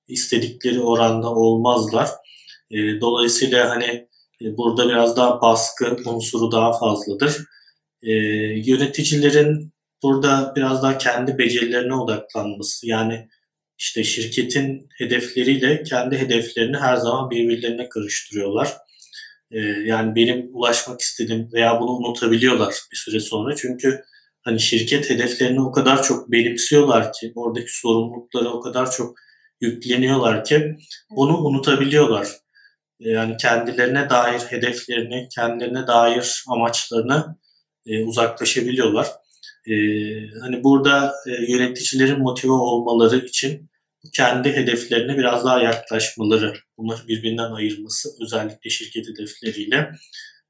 istedikleri 0.08 0.80
oranda 0.80 1.30
olmazlar. 1.30 2.08
E, 2.70 3.00
dolayısıyla 3.00 3.70
hani 3.70 4.08
e, 4.42 4.56
burada 4.56 4.88
biraz 4.88 5.16
daha 5.16 5.40
baskı 5.40 5.96
unsuru 6.06 6.52
daha 6.52 6.78
fazladır. 6.78 7.36
Yöneticilerin 8.02 9.72
burada 10.02 10.52
biraz 10.56 10.82
daha 10.82 10.98
kendi 10.98 11.38
becerilerine 11.38 11.94
odaklanması 11.94 12.88
yani 12.88 13.28
işte 13.78 14.04
şirketin 14.04 14.88
hedefleriyle 14.98 15.82
kendi 15.82 16.18
hedeflerini 16.18 16.76
her 16.76 16.96
zaman 16.96 17.30
birbirlerine 17.30 17.88
karıştırıyorlar. 17.88 18.76
Yani 19.84 20.14
benim 20.14 20.50
ulaşmak 20.52 21.00
istediğim 21.00 21.52
veya 21.52 21.80
bunu 21.80 21.90
unutabiliyorlar 21.90 22.74
bir 22.92 22.96
süre 22.96 23.20
sonra. 23.20 23.56
Çünkü 23.56 24.04
hani 24.42 24.60
şirket 24.60 25.10
hedeflerini 25.10 25.60
o 25.60 25.72
kadar 25.72 26.02
çok 26.02 26.32
benimsiyorlar 26.32 27.12
ki 27.12 27.32
oradaki 27.34 27.78
sorumlulukları 27.78 28.48
o 28.48 28.60
kadar 28.60 28.90
çok 28.90 29.16
yükleniyorlar 29.60 30.44
ki 30.44 30.76
onu 31.10 31.38
unutabiliyorlar. 31.38 32.28
Yani 33.00 33.36
kendilerine 33.36 34.10
dair 34.10 34.40
hedeflerini, 34.40 35.28
kendilerine 35.34 35.86
dair 35.86 36.44
amaçlarını 36.48 37.36
e, 37.86 38.04
uzaklaşabiliyorlar. 38.04 39.06
E, 39.66 39.74
hani 40.40 40.64
burada 40.64 41.12
e, 41.26 41.52
yöneticilerin 41.52 42.18
motive 42.18 42.52
olmaları 42.52 43.16
için 43.16 43.70
kendi 44.12 44.52
hedeflerine 44.52 45.18
biraz 45.18 45.44
daha 45.44 45.62
yaklaşmaları, 45.62 46.54
bunları 46.78 47.08
birbirinden 47.08 47.52
ayırması 47.52 48.08
özellikle 48.22 48.70
şirket 48.70 49.06
hedefleriyle 49.08 49.90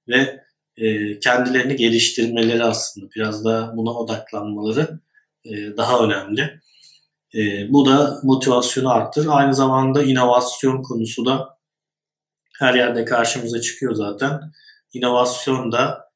ve 0.09 0.41
e, 0.81 1.21
kendilerini 1.21 1.77
geliştirmeleri 1.77 2.65
aslında 2.65 3.07
biraz 3.17 3.45
daha 3.45 3.77
buna 3.77 3.91
odaklanmaları 3.91 5.01
e, 5.45 5.77
daha 5.77 6.05
önemli. 6.05 6.61
E, 7.35 7.73
bu 7.73 7.87
da 7.87 8.21
motivasyonu 8.23 8.91
arttırır. 8.91 9.29
Aynı 9.31 9.55
zamanda 9.55 10.03
inovasyon 10.03 10.83
konusu 10.83 11.27
da 11.27 11.59
her 12.59 12.75
yerde 12.75 13.05
karşımıza 13.05 13.61
çıkıyor 13.61 13.95
zaten. 13.95 14.41
İnovasyon 14.93 15.73
da 15.73 16.11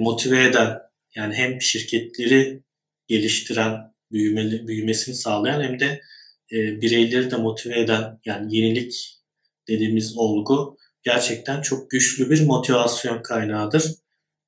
motive 0.00 0.44
eden 0.44 0.78
yani 1.14 1.34
hem 1.34 1.60
şirketleri 1.60 2.62
geliştiren, 3.06 3.94
büyümeli, 4.12 4.68
büyümesini 4.68 5.14
sağlayan 5.14 5.62
hem 5.62 5.80
de 5.80 6.00
e, 6.52 6.80
bireyleri 6.80 7.30
de 7.30 7.36
motive 7.36 7.80
eden 7.80 8.20
yani 8.24 8.56
yenilik 8.56 9.20
dediğimiz 9.68 10.18
olgu 10.18 10.76
gerçekten 11.02 11.62
çok 11.62 11.90
güçlü 11.90 12.30
bir 12.30 12.46
motivasyon 12.46 13.22
kaynağıdır. 13.22 13.84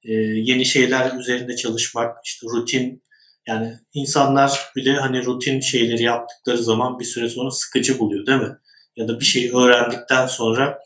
E, 0.03 0.13
yeni 0.13 0.65
şeyler 0.65 1.19
üzerinde 1.19 1.57
çalışmak, 1.57 2.17
işte 2.25 2.47
rutin 2.47 3.03
yani 3.49 3.79
insanlar 3.95 4.61
bile 4.77 4.93
hani 4.93 5.25
rutin 5.25 5.61
şeyleri 5.61 6.03
yaptıkları 6.03 6.63
zaman 6.63 6.99
bir 6.99 7.05
süre 7.05 7.29
sonra 7.29 7.51
sıkıcı 7.51 7.99
buluyor 7.99 8.27
değil 8.27 8.41
mi? 8.41 8.57
Ya 8.97 9.09
da 9.09 9.21
bir 9.21 9.25
şeyi 9.25 9.57
öğrendikten 9.57 10.27
sonra 10.27 10.79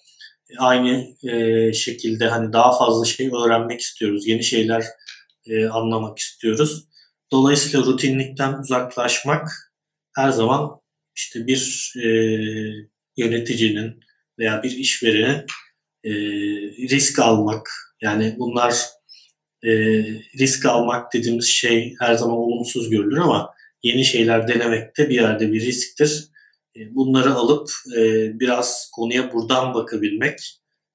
aynı 0.58 1.06
e, 1.28 1.72
şekilde 1.72 2.28
hani 2.28 2.52
daha 2.52 2.78
fazla 2.78 3.04
şey 3.04 3.30
öğrenmek 3.44 3.80
istiyoruz. 3.80 4.26
Yeni 4.26 4.44
şeyler 4.44 4.84
e, 5.46 5.66
anlamak 5.66 6.18
istiyoruz. 6.18 6.84
Dolayısıyla 7.32 7.86
rutinlikten 7.86 8.58
uzaklaşmak 8.58 9.48
her 10.14 10.30
zaman 10.30 10.80
işte 11.16 11.46
bir 11.46 11.92
e, 11.96 12.08
yöneticinin 13.16 14.00
veya 14.38 14.62
bir 14.62 14.70
işverenin 14.70 15.44
e, 16.04 16.10
risk 16.88 17.18
almak 17.18 17.70
yani 18.00 18.34
bunlar 18.38 18.86
e, 19.64 19.70
risk 20.38 20.66
almak 20.66 21.12
dediğimiz 21.12 21.46
şey 21.46 21.94
her 22.00 22.14
zaman 22.14 22.36
olumsuz 22.36 22.90
görülür 22.90 23.16
ama 23.16 23.54
yeni 23.82 24.04
şeyler 24.04 24.48
denemek 24.48 24.98
de 24.98 25.08
bir 25.08 25.14
yerde 25.14 25.52
bir 25.52 25.60
risktir. 25.60 26.28
E, 26.76 26.94
bunları 26.94 27.34
alıp 27.34 27.68
e, 27.98 28.00
biraz 28.40 28.90
konuya 28.94 29.32
buradan 29.32 29.74
bakabilmek 29.74 30.38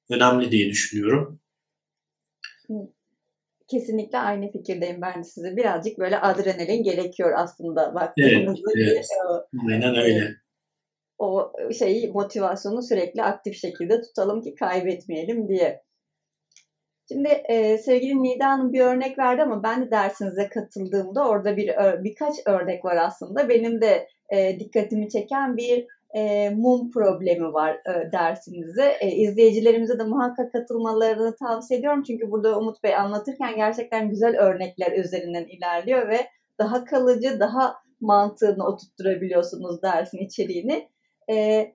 önemli 0.09 0.51
diye 0.51 0.69
düşünüyorum. 0.69 1.39
Kesinlikle 3.67 4.17
aynı 4.17 4.51
fikirdeyim 4.51 5.01
ben 5.01 5.19
de 5.19 5.23
size. 5.23 5.55
Birazcık 5.57 5.99
böyle 5.99 6.19
adrenalin 6.19 6.83
gerekiyor 6.83 7.33
aslında 7.35 7.95
baktığımızda. 7.95 8.71
Evet, 8.75 8.87
evet. 8.87 9.05
Aynen 9.69 9.95
öyle. 9.95 10.42
O 11.19 11.51
şeyi 11.79 12.11
motivasyonu 12.11 12.81
sürekli 12.81 13.23
aktif 13.23 13.55
şekilde 13.55 14.01
tutalım 14.01 14.41
ki 14.41 14.55
kaybetmeyelim 14.55 15.47
diye. 15.47 15.83
Şimdi 17.07 17.27
e, 17.27 17.77
sevgili 17.77 18.23
Nida 18.23 18.49
Hanım 18.49 18.73
bir 18.73 18.79
örnek 18.79 19.19
verdi 19.19 19.41
ama 19.41 19.63
ben 19.63 19.85
de 19.85 19.91
dersinize 19.91 20.49
katıldığımda 20.49 21.27
orada 21.27 21.57
bir 21.57 21.67
birkaç 22.03 22.35
örnek 22.45 22.85
var 22.85 22.95
aslında. 22.95 23.49
Benim 23.49 23.81
de 23.81 24.07
e, 24.29 24.59
dikkatimi 24.59 25.09
çeken 25.09 25.57
bir 25.57 25.87
e, 26.13 26.49
mum 26.49 26.91
problemi 26.91 27.53
var 27.53 27.73
e, 27.73 28.11
dersinize. 28.11 28.97
E, 29.01 29.11
izleyicilerimize 29.11 29.99
de 29.99 30.03
muhakkak 30.03 30.51
katılmalarını 30.51 31.35
tavsiye 31.35 31.79
ediyorum. 31.79 32.03
Çünkü 32.03 32.31
burada 32.31 32.59
Umut 32.59 32.83
Bey 32.83 32.95
anlatırken 32.95 33.55
gerçekten 33.55 34.09
güzel 34.09 34.37
örnekler 34.39 34.91
üzerinden 34.91 35.45
ilerliyor 35.45 36.07
ve 36.09 36.27
daha 36.59 36.85
kalıcı, 36.85 37.39
daha 37.39 37.75
mantığını 38.01 38.65
oturtturabiliyorsunuz 38.65 39.81
dersin 39.81 40.17
içeriğini. 40.17 40.89
E, 41.31 41.67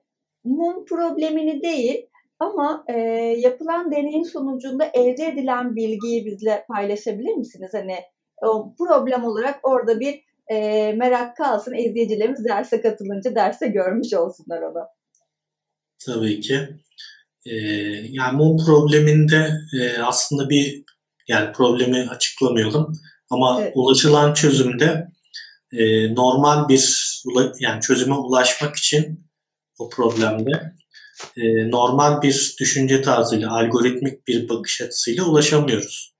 mum 0.43 0.85
problemini 0.85 1.63
değil 1.63 2.05
ama 2.39 2.83
e, 2.87 2.99
yapılan 3.37 3.91
deneyin 3.91 4.23
sonucunda 4.23 4.85
elde 4.93 5.25
edilen 5.25 5.75
bilgiyi 5.75 6.25
bizle 6.25 6.65
paylaşabilir 6.67 7.33
misiniz? 7.33 7.71
Hani 7.73 7.95
o 8.41 8.75
problem 8.77 9.23
olarak 9.23 9.59
orada 9.63 9.99
bir 9.99 10.21
e, 10.51 10.91
merak 10.93 11.37
kalsın. 11.37 11.73
İzleyicilerimiz 11.73 12.45
derse 12.45 12.81
katılınca 12.81 13.35
derse 13.35 13.67
görmüş 13.67 14.13
olsunlar 14.13 14.61
onu. 14.61 14.85
Tabii 16.05 16.39
ki. 16.39 16.59
E, 17.45 17.55
yani 18.09 18.37
mum 18.37 18.65
probleminde 18.65 19.51
e, 19.81 20.01
aslında 20.01 20.49
bir 20.49 20.83
yani 21.27 21.51
problemi 21.51 22.09
açıklamayalım 22.09 22.93
ama 23.29 23.61
evet. 23.61 23.73
ulaşılan 23.75 24.33
çözümde 24.33 25.07
e, 25.73 26.15
normal 26.15 26.69
bir 26.69 27.09
yani 27.59 27.81
çözüme 27.81 28.15
ulaşmak 28.15 28.75
için 28.75 29.28
o 29.79 29.89
problemde 29.89 30.73
e, 31.37 31.71
normal 31.71 32.21
bir 32.21 32.55
düşünce 32.59 33.01
tarzıyla, 33.01 33.51
algoritmik 33.51 34.27
bir 34.27 34.49
bakış 34.49 34.81
açısıyla 34.81 35.23
ulaşamıyoruz. 35.23 36.13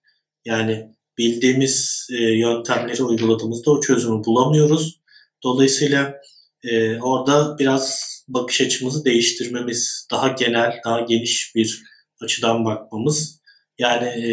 Yani 0.46 0.88
bildiğimiz 1.18 2.08
e, 2.12 2.24
yöntemleri 2.24 3.04
uyguladığımızda 3.04 3.72
o 3.72 3.82
çözümü 3.82 4.24
bulamıyoruz. 4.24 5.00
Dolayısıyla 5.44 6.16
e, 6.64 7.00
orada 7.00 7.60
biraz 7.60 8.10
bakış 8.28 8.62
açımızı 8.62 9.06
değiştirmemiz, 9.06 10.08
daha 10.12 10.28
genel, 10.28 10.80
daha 10.86 11.02
geniş 11.02 11.56
bir 11.56 11.84
açıdan 12.22 12.66
bakmamız, 12.66 13.40
yani 13.80 14.08
e, 14.08 14.32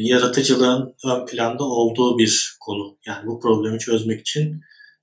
yaratıcılığın 0.00 0.94
ön 1.04 1.26
planda 1.26 1.64
olduğu 1.64 2.18
bir 2.18 2.56
konu. 2.60 2.98
Yani 3.06 3.26
bu 3.26 3.40
problemi 3.40 3.78
çözmek 3.78 4.20
için 4.20 4.60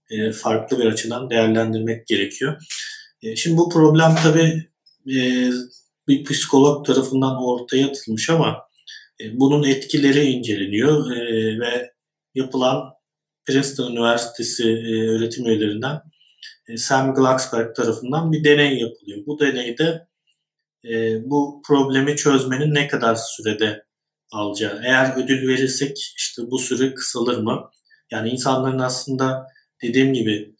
e, 0.09 0.31
farklı 0.31 0.79
bir 0.79 0.85
açıdan 0.85 1.29
değerlendirmek 1.29 2.07
gerekiyor. 2.07 2.57
E, 3.23 3.35
şimdi 3.35 3.57
bu 3.57 3.69
problem 3.69 4.15
tabii 4.23 4.67
e, 5.15 5.49
bir 6.07 6.23
psikolog 6.23 6.85
tarafından 6.85 7.43
ortaya 7.43 7.87
atılmış 7.87 8.29
ama 8.29 8.67
e, 9.21 9.39
bunun 9.39 9.63
etkileri 9.63 10.25
inceleniyor 10.25 11.09
ve 11.59 11.91
yapılan 12.35 12.93
Princeton 13.45 13.91
Üniversitesi 13.91 14.63
öğretim 15.09 15.45
üyelerinden 15.45 16.01
Sam 16.77 17.15
Glucksberg 17.15 17.75
tarafından 17.75 18.31
bir 18.31 18.43
deney 18.43 18.79
yapılıyor. 18.79 19.25
Bu 19.25 19.39
deneyde 19.39 20.07
bu 21.25 21.61
problemi 21.67 22.15
çözmenin 22.15 22.73
ne 22.73 22.87
kadar 22.87 23.15
sürede 23.15 23.85
alacağı. 24.31 24.81
Eğer 24.85 25.23
ödül 25.23 25.47
verirsek 25.47 25.97
işte 26.17 26.41
bu 26.51 26.59
süre 26.59 26.93
kısalır 26.93 27.37
mı? 27.37 27.69
Yani 28.11 28.29
insanların 28.29 28.79
aslında 28.79 29.47
dediğim 29.81 30.13
gibi 30.13 30.55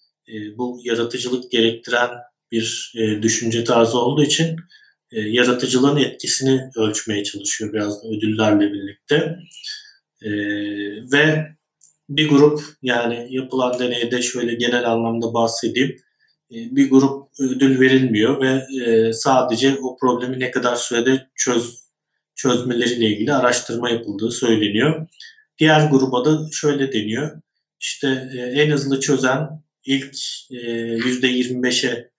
bu 0.58 0.80
yaratıcılık 0.84 1.52
gerektiren 1.52 2.10
bir 2.54 2.90
düşünce 3.22 3.64
tarzı 3.64 3.98
olduğu 3.98 4.24
için 4.24 4.56
e, 5.12 5.22
yaratıcılığın 5.22 5.98
etkisini 5.98 6.62
ölçmeye 6.76 7.24
çalışıyor 7.24 7.74
biraz 7.74 8.04
da 8.04 8.08
ödüllerle 8.08 8.74
birlikte. 8.74 9.38
E, 10.22 10.32
ve 11.12 11.48
bir 12.10 12.30
grup 12.30 12.62
yani 12.82 13.28
yapılan 13.30 13.80
deneyde 13.80 14.22
şöyle 14.22 14.54
genel 14.56 14.92
anlamda 14.92 15.34
bahsedeyim. 15.34 15.96
E, 16.52 16.56
bir 16.76 16.90
grup 16.90 17.30
ödül 17.40 17.80
verilmiyor 17.80 18.42
ve 18.42 18.84
e, 18.86 19.14
sadece 19.14 19.76
o 19.76 19.98
problemi 19.98 20.40
ne 20.40 20.52
kadar 20.52 20.76
sürede 20.76 21.28
çöz 21.36 21.84
çözmeleriyle 22.36 23.06
ilgili 23.06 23.34
araştırma 23.34 23.90
yapıldığı 23.90 24.32
söyleniyor. 24.32 25.08
Diğer 25.60 25.90
gruba 25.90 26.26
da 26.26 26.50
şöyle 26.52 26.94
deniyor. 26.94 27.42
İşte 27.80 28.30
e, 28.38 28.40
en 28.40 28.72
hızlı 28.72 29.00
çözen 29.00 29.64
ilk 29.86 30.14
%25'e 30.52 32.13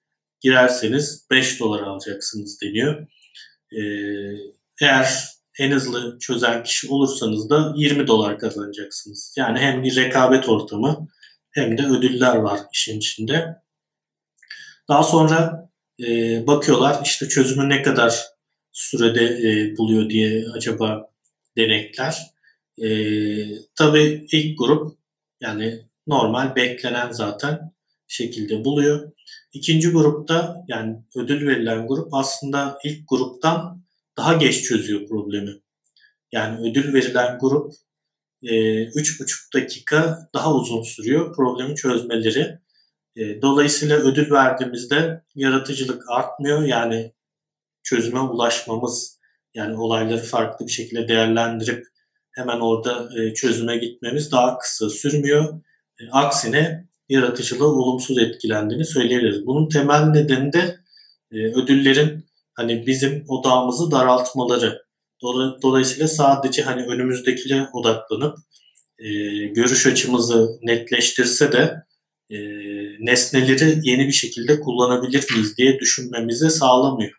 girerseniz 0.45 1.27
5 1.31 1.61
dolar 1.61 1.81
alacaksınız 1.83 2.61
deniyor. 2.61 3.07
Eğer 4.81 5.25
en 5.59 5.71
hızlı 5.71 6.19
çözen 6.19 6.63
kişi 6.63 6.89
olursanız 6.89 7.51
da 7.51 7.73
20 7.77 8.07
dolar 8.07 8.39
kazanacaksınız. 8.39 9.35
Yani 9.39 9.59
hem 9.59 9.83
bir 9.83 9.97
rekabet 9.97 10.49
ortamı 10.49 11.09
hem 11.51 11.79
de 11.79 11.83
ödüller 11.87 12.37
var 12.37 12.61
işin 12.73 12.99
içinde. 12.99 13.57
Daha 14.89 15.03
sonra 15.03 15.71
e, 16.07 16.07
bakıyorlar 16.47 17.01
işte 17.05 17.29
çözümü 17.29 17.69
ne 17.69 17.83
kadar 17.83 18.25
sürede 18.73 19.25
e, 19.25 19.77
buluyor 19.77 20.11
diye 20.11 20.45
acaba 20.55 21.11
denekler. 21.57 22.19
E, 22.83 22.89
tabii 23.75 24.27
ilk 24.33 24.59
grup 24.59 24.99
yani 25.41 25.81
normal 26.07 26.57
beklenen 26.57 27.13
zaten 27.13 27.73
şekilde 28.09 28.65
buluyor. 28.65 29.13
İkinci 29.55 29.91
grupta 29.91 30.65
yani 30.69 30.97
ödül 31.17 31.47
verilen 31.47 31.87
grup 31.87 32.15
aslında 32.15 32.79
ilk 32.85 33.09
gruptan 33.09 33.85
daha 34.17 34.35
geç 34.35 34.63
çözüyor 34.63 35.09
problemi. 35.09 35.51
Yani 36.33 36.71
ödül 36.71 36.95
verilen 36.95 37.39
grup 37.39 37.73
e, 38.43 38.85
üç 38.85 39.21
buçuk 39.21 39.55
dakika 39.55 40.29
daha 40.35 40.55
uzun 40.55 40.83
sürüyor 40.83 41.35
problemi 41.35 41.75
çözmeleri. 41.75 42.59
E, 43.17 43.43
dolayısıyla 43.43 43.99
ödül 43.99 44.31
verdiğimizde 44.31 45.23
yaratıcılık 45.35 46.11
artmıyor. 46.11 46.63
Yani 46.63 47.13
çözüme 47.83 48.21
ulaşmamız 48.21 49.21
yani 49.55 49.77
olayları 49.77 50.23
farklı 50.23 50.67
bir 50.67 50.73
şekilde 50.73 51.09
değerlendirip 51.09 51.87
hemen 52.31 52.61
orada 52.61 53.09
e, 53.21 53.35
çözüme 53.35 53.77
gitmemiz 53.77 54.33
daha 54.33 54.59
kısa 54.59 54.91
sürmüyor. 54.91 55.61
Aksine 56.13 56.89
yaratıcılığı 57.09 57.69
olumsuz 57.69 58.19
etkilendiğini 58.19 58.85
söyleyebiliriz. 58.85 59.47
Bunun 59.47 59.69
temel 59.69 60.03
nedeni 60.03 60.53
de 60.53 60.77
ödüllerin 61.33 62.25
hani 62.55 62.87
bizim 62.87 63.25
odağımızı 63.29 63.91
daraltmaları. 63.91 64.85
Dolayısıyla 65.63 66.09
sadece 66.09 66.63
hani 66.63 66.83
önümüzdekine 66.87 67.69
odaklanıp 67.73 68.39
e, 68.99 69.09
görüş 69.47 69.87
açımızı 69.87 70.59
netleştirse 70.63 71.53
de 71.53 71.75
e, 72.31 72.39
nesneleri 73.01 73.79
yeni 73.83 74.07
bir 74.07 74.13
şekilde 74.13 74.61
kullanabilir 74.61 75.33
miyiz 75.33 75.57
diye 75.57 75.79
düşünmemizi 75.79 76.51
sağlamıyor. 76.51 77.13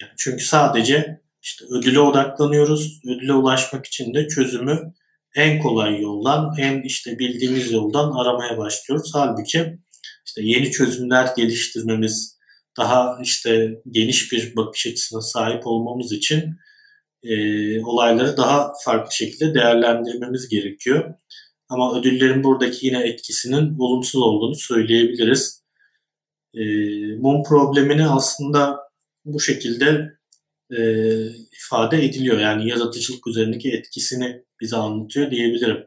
Yani 0.00 0.12
çünkü 0.16 0.44
sadece 0.44 1.20
işte 1.42 1.64
ödüle 1.70 2.00
odaklanıyoruz. 2.00 3.00
Ödüle 3.06 3.32
ulaşmak 3.32 3.86
için 3.86 4.14
de 4.14 4.28
çözümü 4.28 4.94
en 5.34 5.58
kolay 5.58 6.00
yoldan, 6.00 6.54
en 6.58 6.82
işte 6.82 7.18
bildiğimiz 7.18 7.72
yoldan 7.72 8.12
aramaya 8.12 8.58
başlıyoruz. 8.58 9.10
Halbuki 9.14 9.78
işte 10.26 10.42
yeni 10.42 10.70
çözümler 10.70 11.28
geliştirmemiz, 11.36 12.38
daha 12.76 13.18
işte 13.22 13.80
geniş 13.90 14.32
bir 14.32 14.56
bakış 14.56 14.86
açısına 14.86 15.20
sahip 15.20 15.66
olmamız 15.66 16.12
için 16.12 16.56
e, 17.22 17.34
olayları 17.84 18.36
daha 18.36 18.72
farklı 18.84 19.14
şekilde 19.14 19.54
değerlendirmemiz 19.54 20.48
gerekiyor. 20.48 21.14
Ama 21.68 21.98
ödüllerin 21.98 22.44
buradaki 22.44 22.86
yine 22.86 23.02
etkisinin 23.02 23.78
olumsuz 23.78 24.22
olduğunu 24.22 24.54
söyleyebiliriz. 24.54 25.64
E, 26.54 26.62
mum 27.16 27.42
problemini 27.44 28.08
aslında 28.08 28.78
bu 29.24 29.40
şekilde 29.40 30.10
e, 30.76 30.80
ifade 31.30 32.04
ediliyor. 32.04 32.40
Yani 32.40 32.68
yaratıcılık 32.68 33.26
üzerindeki 33.26 33.70
etkisini 33.70 34.42
bize 34.64 34.76
anlatıyor 34.76 35.30
diyebilirim. 35.30 35.86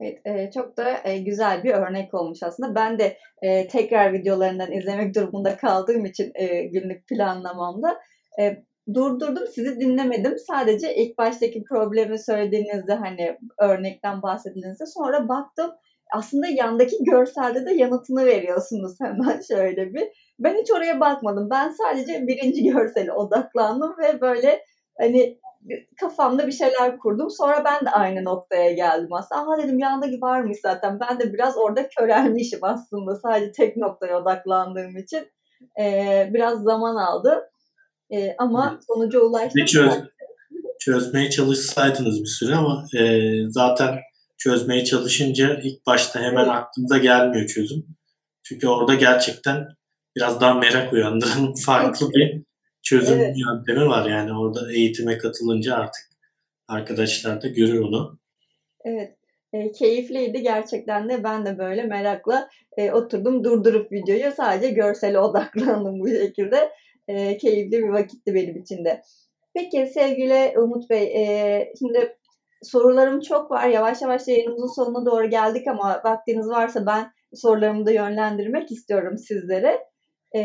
Evet, 0.00 0.20
e, 0.24 0.50
çok 0.54 0.76
da 0.76 1.00
e, 1.04 1.18
güzel 1.18 1.64
bir 1.64 1.70
örnek 1.74 2.14
olmuş 2.14 2.42
aslında. 2.42 2.74
Ben 2.74 2.98
de 2.98 3.16
e, 3.42 3.68
tekrar 3.68 4.12
videolarından 4.12 4.72
izlemek 4.72 5.14
durumunda 5.14 5.56
kaldığım 5.56 6.04
için 6.04 6.32
e, 6.34 6.62
günlük 6.64 7.08
planlamamda 7.08 8.00
e, 8.40 8.64
durdurdum, 8.94 9.46
sizi 9.54 9.80
dinlemedim. 9.80 10.38
Sadece 10.38 10.94
ilk 10.94 11.18
baştaki 11.18 11.64
problemi 11.64 12.18
söylediğinizde 12.18 12.94
hani 12.94 13.38
örnekten 13.58 14.22
bahsettiğinizde 14.22 14.86
sonra 14.86 15.28
baktım 15.28 15.70
aslında 16.12 16.46
yandaki 16.46 17.04
görselde 17.04 17.66
de 17.66 17.74
yanıtını 17.74 18.26
veriyorsunuz 18.26 19.00
hemen 19.00 19.40
şöyle 19.48 19.94
bir. 19.94 20.08
Ben 20.38 20.58
hiç 20.58 20.70
oraya 20.70 21.00
bakmadım. 21.00 21.50
Ben 21.50 21.70
sadece 21.70 22.26
birinci 22.26 22.64
görsele 22.64 23.12
odaklandım 23.12 23.94
ve 23.98 24.20
böyle 24.20 24.64
hani 24.98 25.39
kafamda 26.00 26.46
bir 26.46 26.52
şeyler 26.52 26.98
kurdum. 26.98 27.30
Sonra 27.30 27.64
ben 27.64 27.86
de 27.86 27.90
aynı 27.90 28.24
noktaya 28.24 28.72
geldim 28.72 29.12
aslında. 29.12 29.40
Aha 29.40 29.62
dedim 29.62 29.78
yandaki 29.78 30.20
varmış 30.20 30.58
zaten. 30.62 31.00
Ben 31.00 31.20
de 31.20 31.32
biraz 31.32 31.56
orada 31.56 31.88
körelmişim 31.88 32.58
aslında. 32.62 33.16
Sadece 33.16 33.52
tek 33.52 33.76
noktaya 33.76 34.20
odaklandığım 34.20 34.96
için. 34.96 35.28
Ee, 35.80 36.30
biraz 36.34 36.62
zaman 36.62 36.96
aldı. 36.96 37.50
Ee, 38.12 38.34
ama 38.38 38.80
sonuca 38.86 39.20
ulaştım. 39.20 39.64
Çöz, 39.64 39.92
çözmeye 40.80 41.30
çalışsaydınız 41.30 42.20
bir 42.20 42.28
süre 42.28 42.54
ama 42.54 42.84
e, 42.98 43.30
zaten 43.48 43.98
çözmeye 44.38 44.84
çalışınca 44.84 45.60
ilk 45.62 45.86
başta 45.86 46.20
hemen 46.20 46.44
evet. 46.44 46.54
aklınıza 46.54 46.98
gelmiyor 46.98 47.46
çözüm. 47.46 47.86
Çünkü 48.42 48.68
orada 48.68 48.94
gerçekten 48.94 49.66
biraz 50.16 50.40
daha 50.40 50.54
merak 50.54 50.92
uyandıran 50.92 51.54
farklı 51.66 52.10
bir 52.10 52.42
çözüm 52.82 53.18
evet. 53.18 53.36
yöntemi 53.38 53.88
var 53.88 54.10
yani 54.10 54.38
orada 54.38 54.72
eğitime 54.72 55.18
katılınca 55.18 55.74
artık 55.74 56.02
arkadaşlar 56.68 57.42
da 57.42 57.48
görür 57.48 57.80
onu. 57.80 58.18
Evet. 58.84 59.16
E, 59.52 59.72
keyifliydi 59.72 60.42
gerçekten 60.42 61.08
de 61.08 61.24
ben 61.24 61.46
de 61.46 61.58
böyle 61.58 61.82
merakla 61.82 62.48
e, 62.76 62.92
oturdum 62.92 63.44
durdurup 63.44 63.92
videoyu 63.92 64.32
sadece 64.36 64.70
görsele 64.70 65.18
odaklandım 65.18 66.00
bu 66.00 66.08
şekilde. 66.08 66.72
E, 67.08 67.38
keyifli 67.38 67.78
bir 67.78 67.88
vakitti 67.88 68.34
benim 68.34 68.56
için 68.56 68.84
de. 68.84 69.02
Peki 69.54 69.86
sevgili 69.94 70.58
Umut 70.58 70.90
Bey 70.90 71.02
e, 71.02 71.72
şimdi 71.78 72.16
sorularım 72.62 73.20
çok 73.20 73.50
var. 73.50 73.68
Yavaş 73.68 74.02
yavaş 74.02 74.28
yayınımızın 74.28 74.74
sonuna 74.74 75.06
doğru 75.06 75.30
geldik 75.30 75.66
ama 75.68 76.00
vaktiniz 76.04 76.48
varsa 76.48 76.86
ben 76.86 77.12
sorularımı 77.34 77.86
da 77.86 77.92
yönlendirmek 77.92 78.70
istiyorum 78.70 79.18
sizlere. 79.18 79.86
E, 80.36 80.40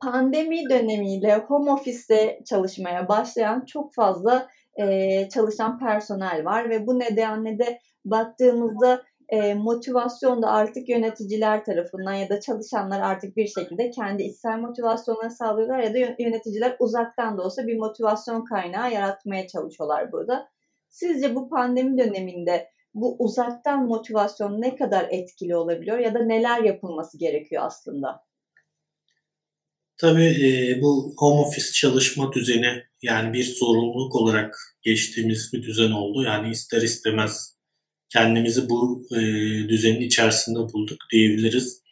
pandemi 0.00 0.70
dönemiyle 0.70 1.36
home 1.36 1.72
office'te 1.72 2.40
çalışmaya 2.48 3.08
başlayan 3.08 3.64
çok 3.64 3.94
fazla 3.94 4.48
e, 4.80 5.28
çalışan 5.28 5.78
personel 5.78 6.44
var 6.44 6.70
ve 6.70 6.86
bu 6.86 6.98
nedenle 6.98 7.58
de 7.58 7.78
baktığımızda 8.04 9.02
e, 9.28 9.54
motivasyon 9.54 10.42
da 10.42 10.50
artık 10.50 10.88
yöneticiler 10.88 11.64
tarafından 11.64 12.12
ya 12.12 12.28
da 12.28 12.40
çalışanlar 12.40 13.00
artık 13.00 13.36
bir 13.36 13.46
şekilde 13.46 13.90
kendi 13.90 14.22
içsel 14.22 14.58
motivasyonları 14.58 15.30
sağlıyorlar 15.30 15.78
ya 15.78 15.94
da 15.94 15.98
yöneticiler 16.18 16.76
uzaktan 16.80 17.38
da 17.38 17.42
olsa 17.42 17.66
bir 17.66 17.78
motivasyon 17.78 18.44
kaynağı 18.44 18.92
yaratmaya 18.92 19.46
çalışıyorlar 19.46 20.12
burada. 20.12 20.48
Sizce 20.88 21.34
bu 21.34 21.48
pandemi 21.48 21.98
döneminde 21.98 22.68
bu 22.94 23.16
uzaktan 23.18 23.86
motivasyon 23.86 24.60
ne 24.60 24.76
kadar 24.76 25.06
etkili 25.10 25.56
olabiliyor 25.56 25.98
ya 25.98 26.14
da 26.14 26.18
neler 26.18 26.62
yapılması 26.62 27.18
gerekiyor 27.18 27.62
aslında? 27.66 28.22
Tabii 30.02 30.24
e, 30.24 30.82
bu 30.82 31.14
home 31.16 31.40
office 31.40 31.72
çalışma 31.72 32.32
düzeni 32.32 32.82
yani 33.02 33.32
bir 33.32 33.44
zorunluluk 33.44 34.14
olarak 34.14 34.56
geçtiğimiz 34.82 35.52
bir 35.52 35.62
düzen 35.62 35.90
oldu. 35.90 36.22
Yani 36.22 36.50
ister 36.50 36.82
istemez 36.82 37.56
kendimizi 38.12 38.68
bu 38.68 39.06
e, 39.14 39.20
düzenin 39.68 40.00
içerisinde 40.00 40.58
bulduk 40.58 40.98
diyebiliriz. 41.12 41.82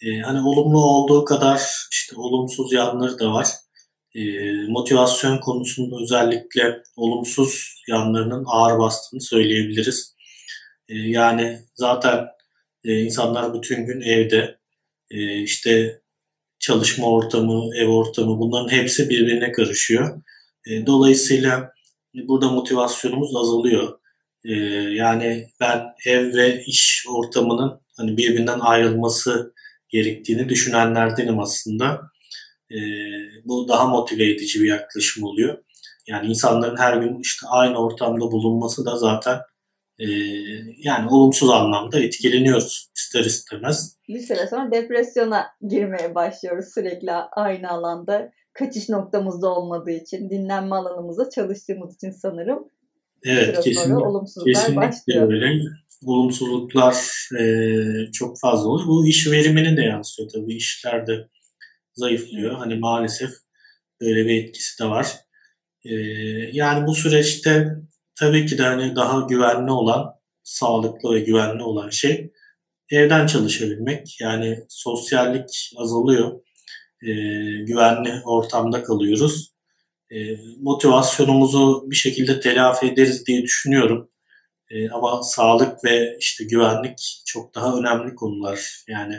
E, 0.00 0.20
hani 0.20 0.48
olumlu 0.48 0.84
olduğu 0.84 1.24
kadar 1.24 1.62
işte 1.92 2.16
olumsuz 2.16 2.72
yanları 2.72 3.18
da 3.18 3.32
var. 3.32 3.48
E, 4.14 4.22
motivasyon 4.68 5.38
konusunda 5.38 5.96
özellikle 6.02 6.82
olumsuz 6.96 7.82
yanlarının 7.88 8.44
ağır 8.46 8.78
bastığını 8.78 9.20
söyleyebiliriz. 9.20 10.14
E, 10.88 10.94
yani 10.98 11.58
zaten 11.74 12.26
e, 12.84 13.00
insanlar 13.00 13.54
bütün 13.54 13.86
gün 13.86 14.00
evde 14.00 14.58
e, 15.10 15.42
işte 15.42 16.00
çalışma 16.66 17.06
ortamı, 17.06 17.76
ev 17.76 17.86
ortamı 17.86 18.38
bunların 18.38 18.68
hepsi 18.68 19.08
birbirine 19.08 19.52
karışıyor. 19.52 20.22
E, 20.66 20.86
dolayısıyla 20.86 21.70
burada 22.14 22.48
motivasyonumuz 22.48 23.36
azalıyor. 23.36 23.98
E, 24.44 24.52
yani 24.94 25.46
ben 25.60 25.82
ev 26.06 26.34
ve 26.34 26.64
iş 26.64 27.06
ortamının 27.08 27.80
hani 27.96 28.16
birbirinden 28.16 28.60
ayrılması 28.60 29.54
gerektiğini 29.88 30.48
düşünenlerdenim 30.48 31.40
aslında. 31.40 32.00
E, 32.70 32.78
bu 33.44 33.68
daha 33.68 33.86
motive 33.86 34.30
edici 34.30 34.62
bir 34.62 34.68
yaklaşım 34.68 35.24
oluyor. 35.24 35.58
Yani 36.06 36.26
insanların 36.26 36.76
her 36.76 36.96
gün 36.96 37.20
işte 37.20 37.46
aynı 37.50 37.78
ortamda 37.78 38.20
bulunması 38.20 38.86
da 38.86 38.96
zaten 38.96 39.38
e, 39.98 40.06
yani 40.76 41.08
olumsuz 41.10 41.50
anlamda 41.50 42.00
etkileniyoruz 42.00 42.90
ister 42.96 43.24
istemez. 43.24 43.96
Bir 44.08 44.20
süre 44.20 44.46
sonra 44.50 44.72
depresyona 44.72 45.46
girmeye 45.68 46.14
başlıyoruz 46.14 46.64
sürekli 46.74 47.12
aynı 47.12 47.70
alanda 47.70 48.32
kaçış 48.52 48.88
noktamızda 48.88 49.48
olmadığı 49.48 49.90
için, 49.90 50.30
dinlenme 50.30 50.74
alanımızda 50.74 51.30
çalıştığımız 51.30 51.94
için 51.94 52.10
sanırım. 52.10 52.68
Evet, 53.24 53.60
kesinlikle, 53.60 53.94
olumsuzluklar 53.94 54.54
kesinlikle 54.54 54.76
başlıyor. 54.76 55.32
öyle. 55.32 55.62
Olumsuzluklar 56.06 56.94
e, 57.40 58.12
çok 58.12 58.40
fazla 58.40 58.68
oluyor. 58.68 58.88
Bu 58.88 59.06
iş 59.06 59.30
verimini 59.30 59.76
de 59.76 59.82
yansıyor 59.82 60.28
tabii. 60.34 60.54
İşler 60.54 61.06
de 61.06 61.28
zayıflıyor. 61.94 62.54
Hani 62.54 62.74
maalesef 62.74 63.30
böyle 64.00 64.26
bir 64.26 64.44
etkisi 64.44 64.82
de 64.82 64.88
var. 64.88 65.06
E, 65.84 65.94
yani 66.52 66.86
bu 66.86 66.94
süreçte 66.94 67.76
tabii 68.18 68.46
ki 68.46 68.58
de 68.58 68.62
hani 68.62 68.96
daha 68.96 69.20
güvenli 69.20 69.70
olan, 69.70 70.14
sağlıklı 70.42 71.14
ve 71.14 71.20
güvenli 71.20 71.62
olan 71.62 71.90
şey 71.90 72.30
evden 72.90 73.26
çalışabilmek. 73.26 74.20
Yani 74.20 74.64
sosyallik 74.68 75.72
azalıyor. 75.76 76.40
E, 77.02 77.08
güvenli 77.64 78.22
ortamda 78.24 78.82
kalıyoruz. 78.82 79.54
E, 80.10 80.16
motivasyonumuzu 80.60 81.84
bir 81.90 81.96
şekilde 81.96 82.40
telafi 82.40 82.86
ederiz 82.86 83.26
diye 83.26 83.42
düşünüyorum. 83.42 84.10
E, 84.70 84.90
ama 84.90 85.22
sağlık 85.22 85.84
ve 85.84 86.16
işte 86.20 86.44
güvenlik 86.44 87.22
çok 87.26 87.54
daha 87.54 87.78
önemli 87.78 88.14
konular. 88.14 88.84
Yani 88.88 89.14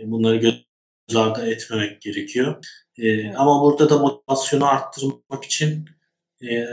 e, 0.00 0.10
bunları 0.10 0.36
göz 0.36 1.16
ardı 1.16 1.50
etmemek 1.50 2.02
gerekiyor. 2.02 2.64
E, 2.98 3.34
ama 3.34 3.62
burada 3.62 3.90
da 3.90 3.98
motivasyonu 3.98 4.66
arttırmak 4.66 5.44
için 5.44 5.84
e, 6.42 6.66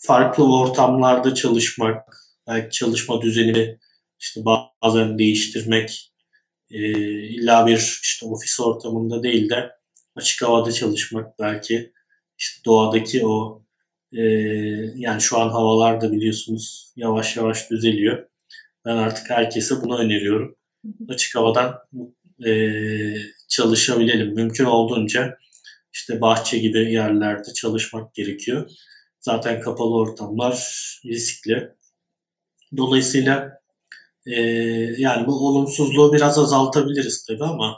farklı 0.00 0.58
ortamlarda 0.58 1.34
çalışmak, 1.34 2.16
belki 2.46 2.70
çalışma 2.70 3.22
düzenini 3.22 3.78
işte 4.20 4.40
bazen 4.44 5.18
değiştirmek, 5.18 6.12
e, 6.70 6.78
illa 7.28 7.66
bir 7.66 8.00
işte 8.02 8.26
ofis 8.26 8.60
ortamında 8.60 9.22
değil 9.22 9.50
de 9.50 9.70
açık 10.16 10.42
havada 10.42 10.72
çalışmak 10.72 11.38
belki 11.38 11.92
işte 12.38 12.64
doğadaki 12.64 13.26
o 13.26 13.62
e, 14.12 14.22
yani 14.96 15.20
şu 15.20 15.38
an 15.38 15.48
havalar 15.48 16.00
da 16.00 16.12
biliyorsunuz 16.12 16.92
yavaş 16.96 17.36
yavaş 17.36 17.70
düzeliyor. 17.70 18.26
Ben 18.84 18.96
artık 18.96 19.30
herkese 19.30 19.74
bunu 19.82 19.98
öneriyorum. 19.98 20.56
Açık 21.08 21.36
havadan 21.36 21.78
e, 22.46 22.52
çalışabilelim. 23.48 24.34
Mümkün 24.34 24.64
olduğunca 24.64 25.38
işte 25.92 26.20
bahçe 26.20 26.58
gibi 26.58 26.92
yerlerde 26.92 27.52
çalışmak 27.52 28.14
gerekiyor. 28.14 28.70
Zaten 29.20 29.60
kapalı 29.60 29.94
ortamlar 29.94 30.54
riskli. 31.04 31.74
Dolayısıyla 32.76 33.60
e, 34.26 34.40
yani 34.98 35.26
bu 35.26 35.48
olumsuzluğu 35.48 36.12
biraz 36.12 36.38
azaltabiliriz 36.38 37.26
tabii 37.26 37.44
ama 37.44 37.76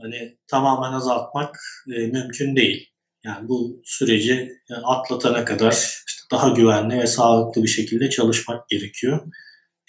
hani 0.00 0.38
tamamen 0.46 0.92
azaltmak 0.92 1.60
e, 1.96 2.06
mümkün 2.06 2.56
değil. 2.56 2.90
Yani 3.24 3.48
bu 3.48 3.80
süreci 3.84 4.52
atlatana 4.84 5.44
kadar 5.44 5.72
işte 6.06 6.22
daha 6.30 6.48
güvenli 6.48 6.98
ve 6.98 7.06
sağlıklı 7.06 7.62
bir 7.62 7.68
şekilde 7.68 8.10
çalışmak 8.10 8.68
gerekiyor 8.68 9.32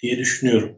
diye 0.02 0.18
düşünüyorum. 0.18 0.76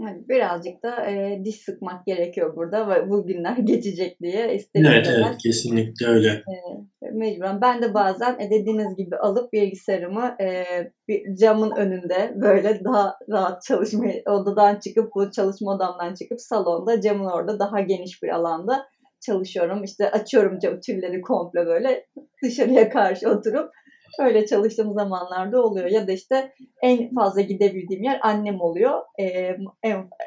Yani 0.00 0.28
birazcık 0.28 0.82
da 0.82 1.10
e, 1.10 1.40
diş 1.44 1.60
sıkmak 1.60 2.06
gerekiyor 2.06 2.56
burada 2.56 2.88
ve 2.88 3.10
bu 3.10 3.26
günler 3.26 3.56
geçecek 3.64 4.20
diye 4.20 4.54
istedim. 4.54 4.86
Evet, 4.92 5.08
evet 5.18 5.36
kesinlikle 5.42 6.06
öyle. 6.06 6.28
E, 6.28 7.10
mecburen. 7.12 7.60
Ben 7.60 7.82
de 7.82 7.94
bazen 7.94 8.38
e, 8.40 8.50
dediğiniz 8.50 8.96
gibi 8.96 9.16
alıp 9.16 9.52
bilgisayarımı 9.52 10.36
e, 10.40 10.64
bir 11.08 11.36
camın 11.36 11.70
önünde 11.70 12.32
böyle 12.36 12.84
daha 12.84 13.18
rahat 13.30 13.62
çalışmayı 13.62 14.22
odadan 14.26 14.78
çıkıp 14.78 15.14
bu 15.14 15.30
çalışma 15.30 15.74
odamdan 15.74 16.14
çıkıp 16.14 16.40
salonda 16.40 17.00
camın 17.00 17.26
orada 17.26 17.58
daha 17.58 17.80
geniş 17.80 18.22
bir 18.22 18.28
alanda 18.28 18.86
çalışıyorum. 19.20 19.84
İşte 19.84 20.10
açıyorum 20.10 20.58
cam 20.58 20.80
tülleri 20.80 21.20
komple 21.20 21.66
böyle 21.66 22.06
dışarıya 22.42 22.88
karşı 22.88 23.30
oturup 23.30 23.70
öyle 24.18 24.46
çalıştığım 24.46 24.94
zamanlarda 24.94 25.62
oluyor. 25.62 25.86
Ya 25.86 26.06
da 26.06 26.12
işte 26.12 26.52
en 26.82 27.14
fazla 27.14 27.40
gidebildiğim 27.40 28.02
yer 28.02 28.20
annem 28.22 28.60
oluyor. 28.60 29.00
Ee, 29.20 29.56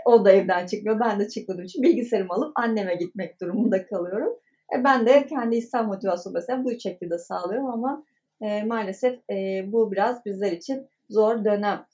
o 0.06 0.26
da 0.26 0.32
evden 0.32 0.66
çıkmıyor. 0.66 1.00
Ben 1.00 1.20
de 1.20 1.30
çıkmadığım 1.30 1.66
için 1.66 1.84
bilgisayarımı 1.84 2.34
alıp 2.34 2.60
anneme 2.60 2.96
gitmek 2.96 3.42
durumunda 3.42 3.86
kalıyorum. 3.86 4.34
E, 4.76 4.84
ben 4.84 5.06
de 5.06 5.28
kendi 5.28 5.56
İslam 5.56 5.88
motivasyonu 5.88 6.34
mesela 6.34 6.64
bu 6.64 6.80
şekilde 6.80 7.18
sağlıyorum 7.18 7.70
ama 7.70 8.04
e, 8.42 8.64
maalesef 8.64 9.20
e, 9.30 9.64
bu 9.72 9.92
biraz 9.92 10.26
bizler 10.26 10.52
için 10.52 10.88
zor 11.10 11.46
dönem. 11.46 11.86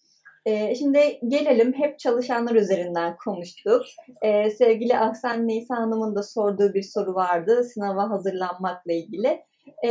E, 0.45 0.75
şimdi 0.75 1.19
gelelim 1.27 1.73
hep 1.73 1.99
çalışanlar 1.99 2.55
üzerinden 2.55 3.17
konuştuk. 3.25 3.81
E, 4.21 4.49
sevgili 4.49 4.97
Ahsen 4.97 5.47
Neysa 5.47 5.75
Hanım'ın 5.75 6.15
da 6.15 6.23
sorduğu 6.23 6.73
bir 6.73 6.83
soru 6.83 7.15
vardı 7.15 7.63
sınava 7.63 8.09
hazırlanmakla 8.09 8.93
ilgili. 8.93 9.41
E, 9.85 9.89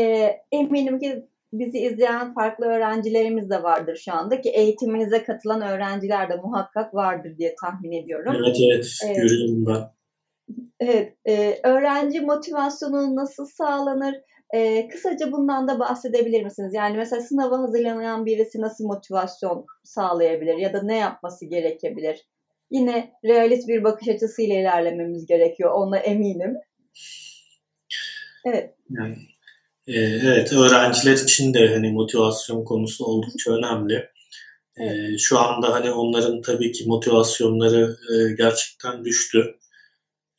eminim 0.53 0.99
ki 0.99 1.27
bizi 1.53 1.79
izleyen 1.79 2.35
farklı 2.35 2.67
öğrencilerimiz 2.67 3.51
de 3.51 3.63
vardır 3.63 3.97
şu 4.05 4.13
anda 4.13 4.41
ki 4.41 4.51
eğitiminize 4.51 5.25
katılan 5.25 5.63
öğrenciler 5.63 6.31
de 6.31 6.37
muhakkak 6.37 6.95
vardır 6.95 7.39
diye 7.39 7.55
tahmin 7.61 7.93
ediyorum. 7.93 8.35
Evet 8.39 8.57
evet 8.67 8.87
ee, 9.07 9.15
görüyorum 9.15 9.67
ben. 9.67 9.91
Evet, 10.81 11.15
e, 11.29 11.61
öğrenci 11.65 12.21
motivasyonu 12.21 13.17
nasıl 13.17 13.47
sağlanır? 13.47 14.15
E, 14.55 14.89
kısaca 14.89 15.33
bundan 15.33 15.69
da 15.69 15.79
bahsedebilir 15.79 16.45
misiniz? 16.45 16.75
Yani 16.75 16.97
mesela 16.97 17.23
sınava 17.23 17.59
hazırlanan 17.59 18.27
birisi 18.27 18.61
nasıl 18.61 18.85
motivasyon 18.85 19.67
sağlayabilir 19.85 20.57
ya 20.57 20.73
da 20.73 20.83
ne 20.83 20.97
yapması 20.97 21.47
gerekebilir? 21.47 22.27
Yine 22.71 23.13
realist 23.25 23.69
bir 23.69 23.85
bakış 23.85 24.09
açısıyla 24.09 24.61
ilerlememiz 24.61 25.27
gerekiyor, 25.27 25.71
ona 25.75 25.99
eminim. 25.99 26.57
Evet. 28.45 28.75
Yani 28.91 29.17
ee, 29.87 30.01
evet, 30.01 30.53
öğrenciler 30.53 31.13
için 31.13 31.55
de 31.55 31.69
hani 31.69 31.93
motivasyon 31.93 32.65
konusu 32.65 33.05
oldukça 33.05 33.51
önemli. 33.53 34.09
Evet. 34.77 35.21
Şu 35.21 35.39
anda 35.39 35.73
hani 35.73 35.91
onların 35.91 36.43
tabii 36.43 36.73
ki 36.73 36.85
motivasyonları 36.87 37.97
e, 38.15 38.35
gerçekten 38.35 39.05
düştü. 39.05 39.59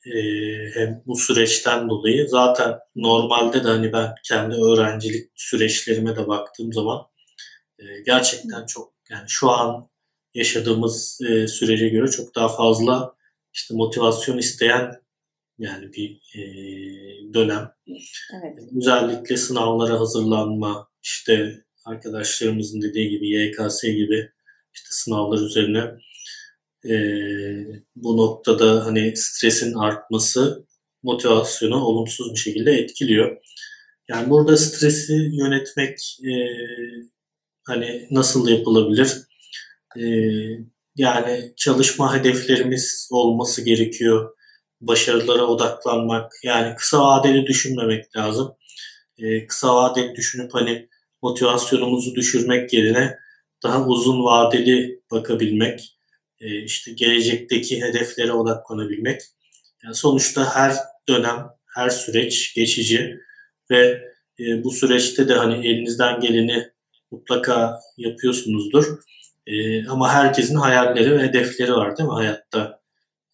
Ee, 0.05 0.69
hem 0.73 1.03
bu 1.05 1.15
süreçten 1.15 1.89
dolayı 1.89 2.27
zaten 2.29 2.79
normalde 2.95 3.63
de 3.63 3.67
hani 3.67 3.93
ben 3.93 4.15
kendi 4.23 4.55
öğrencilik 4.55 5.31
süreçlerime 5.35 6.15
de 6.15 6.27
baktığım 6.27 6.73
zaman 6.73 7.01
e, 7.79 7.83
gerçekten 8.05 8.65
çok 8.65 8.93
yani 9.09 9.23
şu 9.27 9.49
an 9.49 9.89
yaşadığımız 10.33 11.19
e, 11.21 11.47
sürece 11.47 11.89
göre 11.89 12.07
çok 12.11 12.35
daha 12.35 12.47
fazla 12.47 13.15
işte 13.53 13.73
motivasyon 13.75 14.37
isteyen 14.37 15.03
yani 15.60 15.93
bir 15.93 16.22
e, 16.36 16.43
dönem. 17.34 17.72
Evet. 18.34 18.60
Özellikle 18.78 19.38
sınavlara 19.38 19.99
hazırlanma, 19.99 20.88
işte 21.04 21.64
arkadaşlarımızın 21.86 22.82
dediği 22.82 23.10
gibi 23.10 23.30
YKS 23.30 23.84
gibi 23.84 24.32
işte 24.74 24.88
sınavlar 24.89 25.45
üzerine 25.45 25.84
e, 26.89 26.95
bu 27.95 28.18
noktada 28.18 28.86
hani 28.86 29.18
stresin 29.18 29.74
artması 29.74 30.66
motivasyonu 31.04 31.86
olumsuz 31.86 32.34
bir 32.34 32.39
şekilde 32.39 32.72
etkiliyor. 32.72 33.38
Yani 34.10 34.30
burada 34.30 34.58
stresi 34.58 35.14
yönetmek 35.14 36.20
e, 36.24 36.34
hani 37.64 38.08
nasıl 38.12 38.47
yapılabilir? 38.49 39.14
E, 39.99 40.04
yani 40.95 41.54
çalışma 41.56 42.18
hedeflerimiz 42.18 43.10
olması 43.12 43.66
gerekiyor 43.66 44.36
başarılara 44.88 45.45
odaklanmak 45.45 46.31
yani 46.43 46.75
kısa 46.75 47.03
vadeli 47.03 47.45
düşünmemek 47.47 48.15
lazım. 48.15 48.55
Ee, 49.17 49.47
kısa 49.47 49.75
vadeli 49.75 50.15
düşünüp 50.15 50.53
hani 50.53 50.89
motivasyonumuzu 51.21 52.15
düşürmek 52.15 52.73
yerine 52.73 53.17
daha 53.63 53.86
uzun 53.86 54.23
vadeli 54.23 55.01
bakabilmek, 55.11 55.97
e, 56.39 56.63
işte 56.63 56.91
gelecekteki 56.91 57.81
hedeflere 57.81 58.31
odaklanabilmek. 58.31 59.21
Yani 59.84 59.95
sonuçta 59.95 60.55
her 60.55 60.75
dönem, 61.09 61.49
her 61.75 61.89
süreç 61.89 62.53
geçici 62.55 63.19
ve 63.71 64.01
e, 64.39 64.63
bu 64.63 64.71
süreçte 64.71 65.27
de 65.27 65.34
hani 65.34 65.67
elinizden 65.67 66.19
geleni 66.19 66.67
mutlaka 67.11 67.79
yapıyorsunuzdur. 67.97 68.86
E, 69.47 69.88
ama 69.88 70.13
herkesin 70.13 70.55
hayalleri 70.55 71.11
ve 71.11 71.23
hedefleri 71.23 71.73
var 71.73 71.97
değil 71.97 72.09
mi 72.09 72.15
hayatta? 72.15 72.82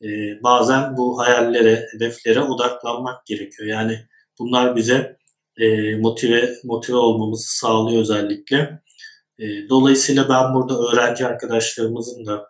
E, 0.03 0.07
bazen 0.43 0.97
bu 0.97 1.19
hayallere, 1.19 1.87
hedeflere 1.93 2.41
odaklanmak 2.41 3.25
gerekiyor. 3.25 3.69
Yani 3.69 3.99
bunlar 4.39 4.75
bize 4.75 5.17
e, 5.57 5.95
motive 5.95 6.55
motive 6.63 6.97
olmamızı 6.97 7.57
sağlıyor 7.57 8.01
özellikle. 8.01 8.81
E, 9.39 9.69
dolayısıyla 9.69 10.29
ben 10.29 10.53
burada 10.53 10.79
öğrenci 10.79 11.25
arkadaşlarımızın 11.25 12.25
da 12.25 12.49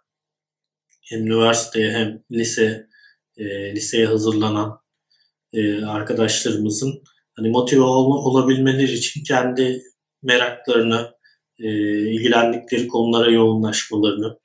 hem 1.09 1.27
üniversiteye 1.27 1.91
hem 1.91 2.23
lise 2.31 2.87
e, 3.37 3.75
liseye 3.75 4.05
hazırlanan 4.05 4.79
e, 5.53 5.85
arkadaşlarımızın 5.85 7.03
hani 7.35 7.49
motive 7.49 7.81
ol, 7.81 8.25
olabilmeleri 8.25 8.91
için 8.91 9.23
kendi 9.23 9.83
meraklarını 10.23 11.11
e, 11.59 11.69
ilgilendikleri 12.11 12.87
konulara 12.87 13.31
yoğunlaşmalarını. 13.31 14.39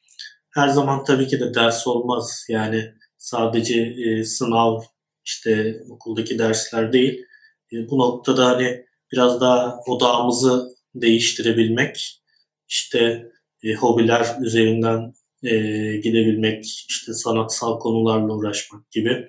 Her 0.54 0.68
zaman 0.68 1.04
tabii 1.04 1.26
ki 1.26 1.40
de 1.40 1.54
ders 1.54 1.86
olmaz. 1.86 2.46
Yani 2.48 2.92
sadece 3.18 3.80
e, 3.82 4.24
sınav, 4.24 4.80
işte 5.24 5.82
okuldaki 5.90 6.38
dersler 6.38 6.92
değil. 6.92 7.24
E, 7.72 7.90
bu 7.90 7.98
noktada 7.98 8.46
hani 8.46 8.84
biraz 9.12 9.40
daha 9.40 9.78
odağımızı 9.86 10.68
değiştirebilmek, 10.94 12.22
işte 12.68 13.26
e, 13.62 13.74
hobiler 13.74 14.26
üzerinden 14.42 15.12
e, 15.42 15.50
gidebilmek, 15.96 16.64
işte 16.88 17.12
sanatsal 17.12 17.78
konularla 17.78 18.34
uğraşmak 18.34 18.90
gibi 18.90 19.28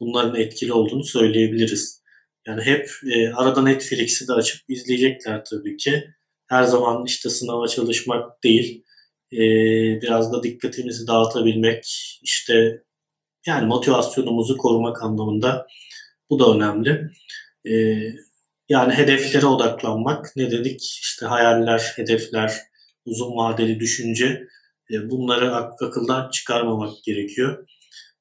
bunların 0.00 0.40
etkili 0.40 0.72
olduğunu 0.72 1.04
söyleyebiliriz. 1.04 2.02
Yani 2.46 2.62
hep 2.62 2.90
e, 3.14 3.32
arada 3.32 3.62
Netflix'i 3.62 4.28
de 4.28 4.32
açıp 4.32 4.60
izleyecekler 4.68 5.44
tabii 5.44 5.76
ki. 5.76 6.04
Her 6.46 6.62
zaman 6.64 7.04
işte 7.06 7.30
sınava 7.30 7.68
çalışmak 7.68 8.42
değil, 8.44 8.84
e, 9.32 9.38
biraz 10.02 10.32
da 10.32 10.42
dikkatimizi 10.42 11.06
dağıtabilmek, 11.06 11.84
işte 12.22 12.82
yani 13.46 13.66
motivasyonumuzu 13.66 14.56
korumak 14.56 15.02
anlamında 15.02 15.66
bu 16.30 16.38
da 16.38 16.54
önemli. 16.54 17.10
E, 17.68 17.74
yani 18.68 18.94
hedeflere 18.94 19.46
odaklanmak. 19.46 20.32
Ne 20.36 20.50
dedik? 20.50 20.80
İşte 20.82 21.26
hayaller, 21.26 21.92
hedefler, 21.96 22.52
uzun 23.04 23.36
vadeli 23.36 23.80
düşünce. 23.80 24.46
E, 24.92 25.10
bunları 25.10 25.54
akıldan 25.54 26.30
çıkarmamak 26.30 27.04
gerekiyor. 27.04 27.66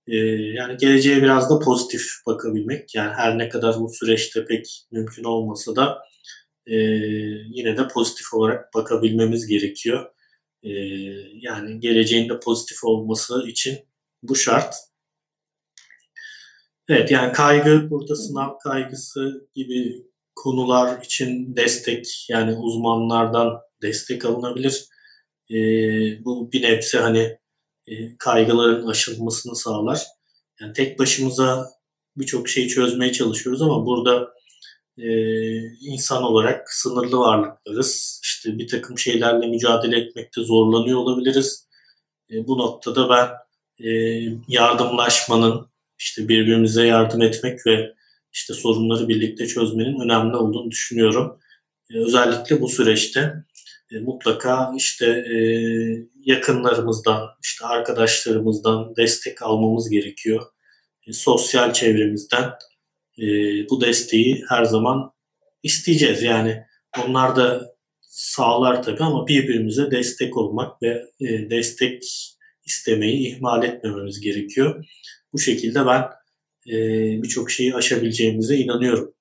E, 0.07 0.15
yani 0.55 0.77
geleceğe 0.77 1.21
biraz 1.23 1.49
da 1.49 1.59
pozitif 1.59 2.01
bakabilmek. 2.27 2.95
Yani 2.95 3.13
her 3.13 3.37
ne 3.37 3.49
kadar 3.49 3.75
bu 3.79 3.89
süreçte 3.93 4.45
pek 4.45 4.85
mümkün 4.91 5.23
olmasa 5.23 5.75
da 5.75 5.97
e, 6.67 6.75
yine 7.55 7.77
de 7.77 7.87
pozitif 7.87 8.33
olarak 8.33 8.73
bakabilmemiz 8.73 9.47
gerekiyor. 9.47 10.14
Yani 11.33 11.79
geleceğin 11.79 12.29
de 12.29 12.39
pozitif 12.39 12.83
olması 12.83 13.47
için 13.47 13.79
bu 14.23 14.35
şart. 14.35 14.75
Evet 16.89 17.11
yani 17.11 17.31
kaygı 17.31 17.89
burada 17.89 18.15
sınav 18.15 18.57
kaygısı 18.63 19.49
gibi 19.55 20.05
konular 20.35 21.01
için 21.01 21.55
destek 21.55 22.25
yani 22.29 22.53
uzmanlardan 22.53 23.61
destek 23.81 24.25
alınabilir. 24.25 24.85
E, 25.49 25.55
bu 26.25 26.51
bir 26.51 26.61
nebze 26.63 26.97
hani 26.97 27.37
e, 27.87 28.17
kaygıların 28.17 28.87
aşılmasını 28.87 29.55
sağlar. 29.55 30.03
Yani 30.61 30.73
tek 30.73 30.99
başımıza 30.99 31.69
birçok 32.17 32.49
şeyi 32.49 32.67
çözmeye 32.67 33.11
çalışıyoruz 33.11 33.61
ama 33.61 33.85
burada 33.85 34.34
e, 34.97 35.07
insan 35.79 36.23
olarak 36.23 36.73
sınırlı 36.73 37.17
varlıklarız. 37.17 38.21
İşte 38.23 38.57
bir 38.57 38.67
takım 38.67 38.97
şeylerle 38.97 39.47
mücadele 39.47 39.99
etmekte 39.99 40.41
zorlanıyor 40.41 40.99
olabiliriz. 40.99 41.67
E, 42.31 42.47
bu 42.47 42.57
noktada 42.57 43.09
ben 43.09 43.29
e, 43.87 43.89
yardımlaşmanın, 44.47 45.67
işte 45.99 46.27
birbirimize 46.27 46.85
yardım 46.85 47.21
etmek 47.21 47.67
ve 47.67 47.93
işte 48.33 48.53
sorunları 48.53 49.07
birlikte 49.07 49.47
çözmenin 49.47 49.99
önemli 49.99 50.35
olduğunu 50.35 50.71
düşünüyorum. 50.71 51.39
E, 51.93 51.97
özellikle 51.97 52.61
bu 52.61 52.69
süreçte 52.69 53.33
e, 53.91 53.99
mutlaka 53.99 54.73
işte 54.77 55.05
e, 55.05 55.37
yakınlarımızdan, 56.25 57.29
işte 57.43 57.65
arkadaşlarımızdan 57.65 58.95
destek 58.95 59.41
almamız 59.41 59.89
gerekiyor. 59.89 60.45
E, 61.07 61.13
sosyal 61.13 61.73
çevremizden 61.73 62.51
e, 63.19 63.25
bu 63.69 63.81
desteği 63.81 64.43
her 64.49 64.63
zaman 64.63 65.11
isteyeceğiz. 65.63 66.23
Yani 66.23 66.63
onlar 67.05 67.35
da 67.35 67.75
sağlar 68.01 68.83
tabii 68.83 69.03
ama 69.03 69.27
birbirimize 69.27 69.91
destek 69.91 70.37
olmak 70.37 70.81
ve 70.81 71.05
e, 71.19 71.49
destek 71.49 72.03
istemeyi 72.65 73.27
ihmal 73.27 73.63
etmememiz 73.63 74.21
gerekiyor. 74.21 74.85
Bu 75.33 75.39
şekilde 75.39 75.85
ben 75.85 76.01
e, 76.69 76.77
birçok 77.23 77.51
şeyi 77.51 77.75
aşabileceğimize 77.75 78.55
inanıyorum. 78.57 79.15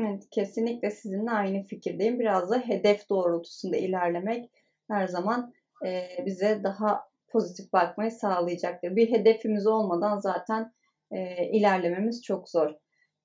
Evet, 0.00 0.22
kesinlikle 0.30 0.90
sizinle 0.90 1.30
aynı 1.30 1.62
fikirdeyim. 1.62 2.20
Biraz 2.20 2.50
da 2.50 2.58
hedef 2.58 3.08
doğrultusunda 3.10 3.76
ilerlemek 3.76 4.50
her 4.90 5.06
zaman 5.06 5.52
e, 5.86 6.08
bize 6.26 6.60
daha 6.64 7.00
pozitif 7.28 7.72
bakmayı 7.72 8.10
sağlayacaktır. 8.10 8.96
Bir 8.96 9.10
hedefimiz 9.10 9.66
olmadan 9.66 10.18
zaten 10.18 10.72
e, 11.10 11.46
ilerlememiz 11.52 12.22
çok 12.22 12.48
zor. 12.48 12.70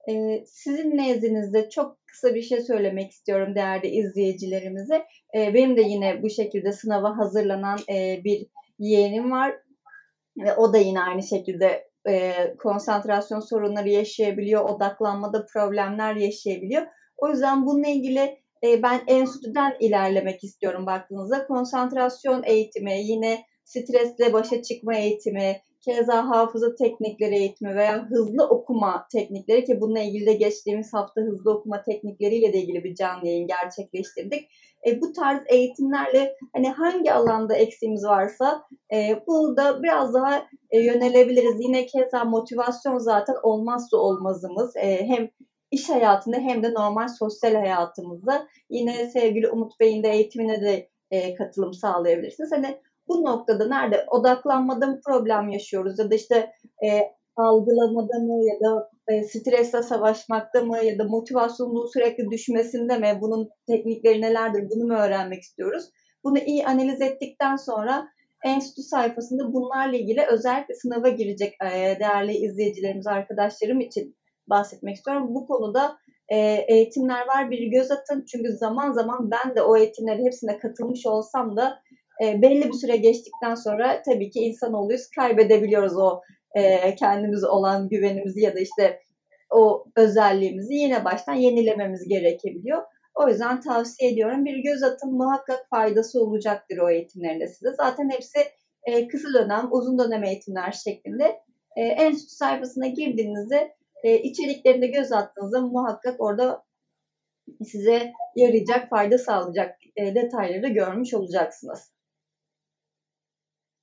E, 0.10 0.44
sizin 0.46 0.98
nezdinizde 0.98 1.70
çok 1.70 1.98
kısa 2.08 2.36
bir 2.36 2.42
şey 2.42 2.62
söylemek 2.62 3.12
istiyorum 3.12 3.56
değerli 3.56 3.88
izleyicilerimize. 3.88 5.06
E, 5.36 5.54
benim 5.54 5.78
de 5.78 5.82
yine 5.82 6.24
bu 6.24 6.30
şekilde 6.30 6.72
sınava 6.72 7.18
hazırlanan 7.18 7.80
e, 7.90 8.24
bir 8.24 8.48
yeğenim 8.80 9.32
var. 9.32 9.56
Ve 10.38 10.54
o 10.54 10.74
da 10.74 10.78
yine 10.78 11.02
aynı 11.02 11.24
şekilde 11.24 11.88
e, 12.10 12.34
konsantrasyon 12.60 13.40
sorunları 13.40 13.90
yaşayabiliyor, 13.90 14.70
odaklanmada 14.70 15.46
problemler 15.46 16.16
yaşayabiliyor. 16.16 16.88
O 17.18 17.30
yüzden 17.30 17.66
bununla 17.66 17.88
ilgili 17.88 18.42
e, 18.64 18.84
ben 18.84 19.02
enstitüden 19.08 19.76
ilerlemek 19.80 20.44
istiyorum 20.44 20.86
baktığınızda. 20.86 21.48
Konsantrasyon 21.48 22.44
eğitimi, 22.44 23.02
yine 23.04 23.46
stresle 23.64 24.34
başa 24.34 24.62
çıkma 24.62 24.96
eğitimi, 24.96 25.62
keza 25.86 26.30
hafıza 26.30 26.76
teknikleri 26.76 27.36
eğitimi 27.36 27.76
veya 27.76 28.06
hızlı 28.10 28.48
okuma 28.48 29.08
teknikleri 29.12 29.66
ki 29.66 29.82
bununla 29.82 30.00
ilgili 30.00 30.26
de 30.26 30.34
geçtiğimiz 30.34 30.94
hafta 30.94 31.22
hızlı 31.22 31.52
okuma 31.52 31.84
teknikleriyle 31.84 32.54
de 32.54 32.58
ilgili 32.58 32.84
bir 32.84 32.96
canlı 32.96 33.28
yayın 33.28 33.48
gerçekleştirdik. 33.48 34.50
E, 34.88 35.02
bu 35.02 35.14
tarz 35.14 35.40
eğitimlerle 35.50 36.36
hani 36.56 36.70
hangi 36.70 37.14
alanda 37.14 37.56
eksiğimiz 37.56 38.06
varsa 38.06 38.64
e, 38.94 39.24
burada 39.28 39.84
biraz 39.84 40.14
daha 40.14 40.48
e, 40.72 40.80
yönelebiliriz. 40.80 41.56
Yine 41.60 41.86
keza 41.86 42.24
motivasyon 42.24 42.98
zaten 42.98 43.36
olmazsa 43.44 43.98
olmazımız. 43.98 44.76
E, 44.76 45.08
hem 45.08 45.30
iş 45.72 45.90
hayatında 45.90 46.38
hem 46.38 46.64
de 46.64 46.74
normal 46.74 47.08
sosyal 47.08 47.54
hayatımızda. 47.54 48.48
Yine 48.70 49.10
sevgili 49.10 49.50
Umut 49.50 49.80
Bey'in 49.80 50.04
de 50.04 50.10
eğitimine 50.10 50.62
de 50.62 50.90
e, 51.12 51.36
katılım 51.36 51.74
sağlayabilirsiniz. 51.74 52.52
Hani 52.52 52.78
bu 53.08 53.26
noktada 53.26 53.68
nerede 53.68 54.06
odaklanmada 54.12 54.88
mı 54.88 55.00
problem 55.06 55.50
yaşıyoruz 55.50 56.00
ya 56.00 56.12
da 56.12 56.16
işte 56.16 56.52
e, 56.86 56.88
algılamada 57.36 58.20
mı 58.20 58.46
ya 58.46 58.60
da 58.60 58.90
e, 59.08 59.24
stresle 59.24 59.84
savaşmakta 59.84 60.62
mı 60.62 60.78
ya 60.86 61.00
da 61.00 61.04
motivasyonun 61.04 61.86
sürekli 61.94 62.32
düşmesinde 62.32 62.98
mi 62.98 63.18
bunun 63.22 63.50
teknikleri 63.68 64.22
nelerdir 64.22 64.70
bunu 64.70 64.88
mu 64.88 64.94
öğrenmek 64.94 65.42
istiyoruz. 65.42 65.84
Bunu 66.24 66.40
iyi 66.40 66.66
analiz 66.66 67.02
ettikten 67.02 67.56
sonra 67.56 68.08
enstitü 68.46 68.82
sayfasında 68.82 69.54
bunlarla 69.54 69.98
ilgili 69.98 70.26
özellikle 70.32 70.76
sınava 70.76 71.10
girecek 71.10 71.54
e, 71.64 72.00
değerli 72.00 72.34
izleyicilerimiz, 72.34 73.08
arkadaşlarım 73.08 73.80
için 73.80 74.16
bahsetmek 74.48 74.96
istiyorum. 74.96 75.28
Bu 75.30 75.48
konuda 75.48 75.98
e, 76.30 76.38
eğitimler 76.68 77.28
var. 77.28 77.52
Bir 77.52 77.68
göz 77.68 77.92
atın. 77.92 78.26
Çünkü 78.32 78.52
zaman 78.52 78.92
zaman 78.92 79.32
ben 79.32 79.56
de 79.56 79.62
o 79.62 79.78
eğitimlerin 79.78 80.26
hepsine 80.26 80.58
katılmış 80.58 81.06
olsam 81.06 81.58
da 81.58 81.82
e, 82.22 82.42
belli 82.42 82.68
bir 82.68 82.74
süre 82.74 82.98
geçtikten 82.98 83.56
sonra 83.56 84.02
tabii 84.02 84.30
ki 84.30 84.40
insanoğluyuz. 84.40 85.10
Kaybedebiliyoruz 85.16 85.98
o 85.98 86.22
e, 86.56 86.96
kendimize 86.96 87.48
olan 87.48 87.90
güvenimizi 87.90 88.42
ya 88.42 88.56
da 88.56 88.60
işte 88.60 89.00
o 89.52 89.86
özelliğimizi 89.96 90.74
yine 90.74 91.06
baştan 91.06 91.34
yenilememiz 91.34 92.08
gerekebiliyor. 92.08 92.84
O 93.16 93.28
yüzden 93.28 93.62
tavsiye 93.62 94.12
ediyorum. 94.12 94.46
Bir 94.46 94.58
göz 94.58 94.84
atın 94.84 95.14
muhakkak 95.14 95.70
faydası 95.70 96.22
olacaktır 96.24 96.78
o 96.78 96.90
eğitimlerinde 96.90 97.48
size. 97.48 97.74
Zaten 97.78 98.10
hepsi 98.10 98.40
e, 98.84 99.08
kısa 99.08 99.34
dönem, 99.34 99.68
uzun 99.72 100.00
dönem 100.00 100.24
eğitimler 100.24 100.72
şeklinde. 100.72 101.40
E, 101.76 101.82
enstitü 101.82 102.36
sayfasına 102.36 102.88
girdiğinizde 102.88 103.76
e, 104.04 104.18
içeriklerinde 104.18 104.88
göz 104.88 105.12
attığınızda 105.12 105.62
muhakkak 105.62 106.16
orada 106.22 106.64
size 107.66 108.12
yarayacak, 108.36 108.90
fayda 108.90 109.18
sağlayacak 109.18 109.76
e, 109.96 110.16
detayları 110.16 110.68
görmüş 110.68 111.14
olacaksınız. 111.14 111.92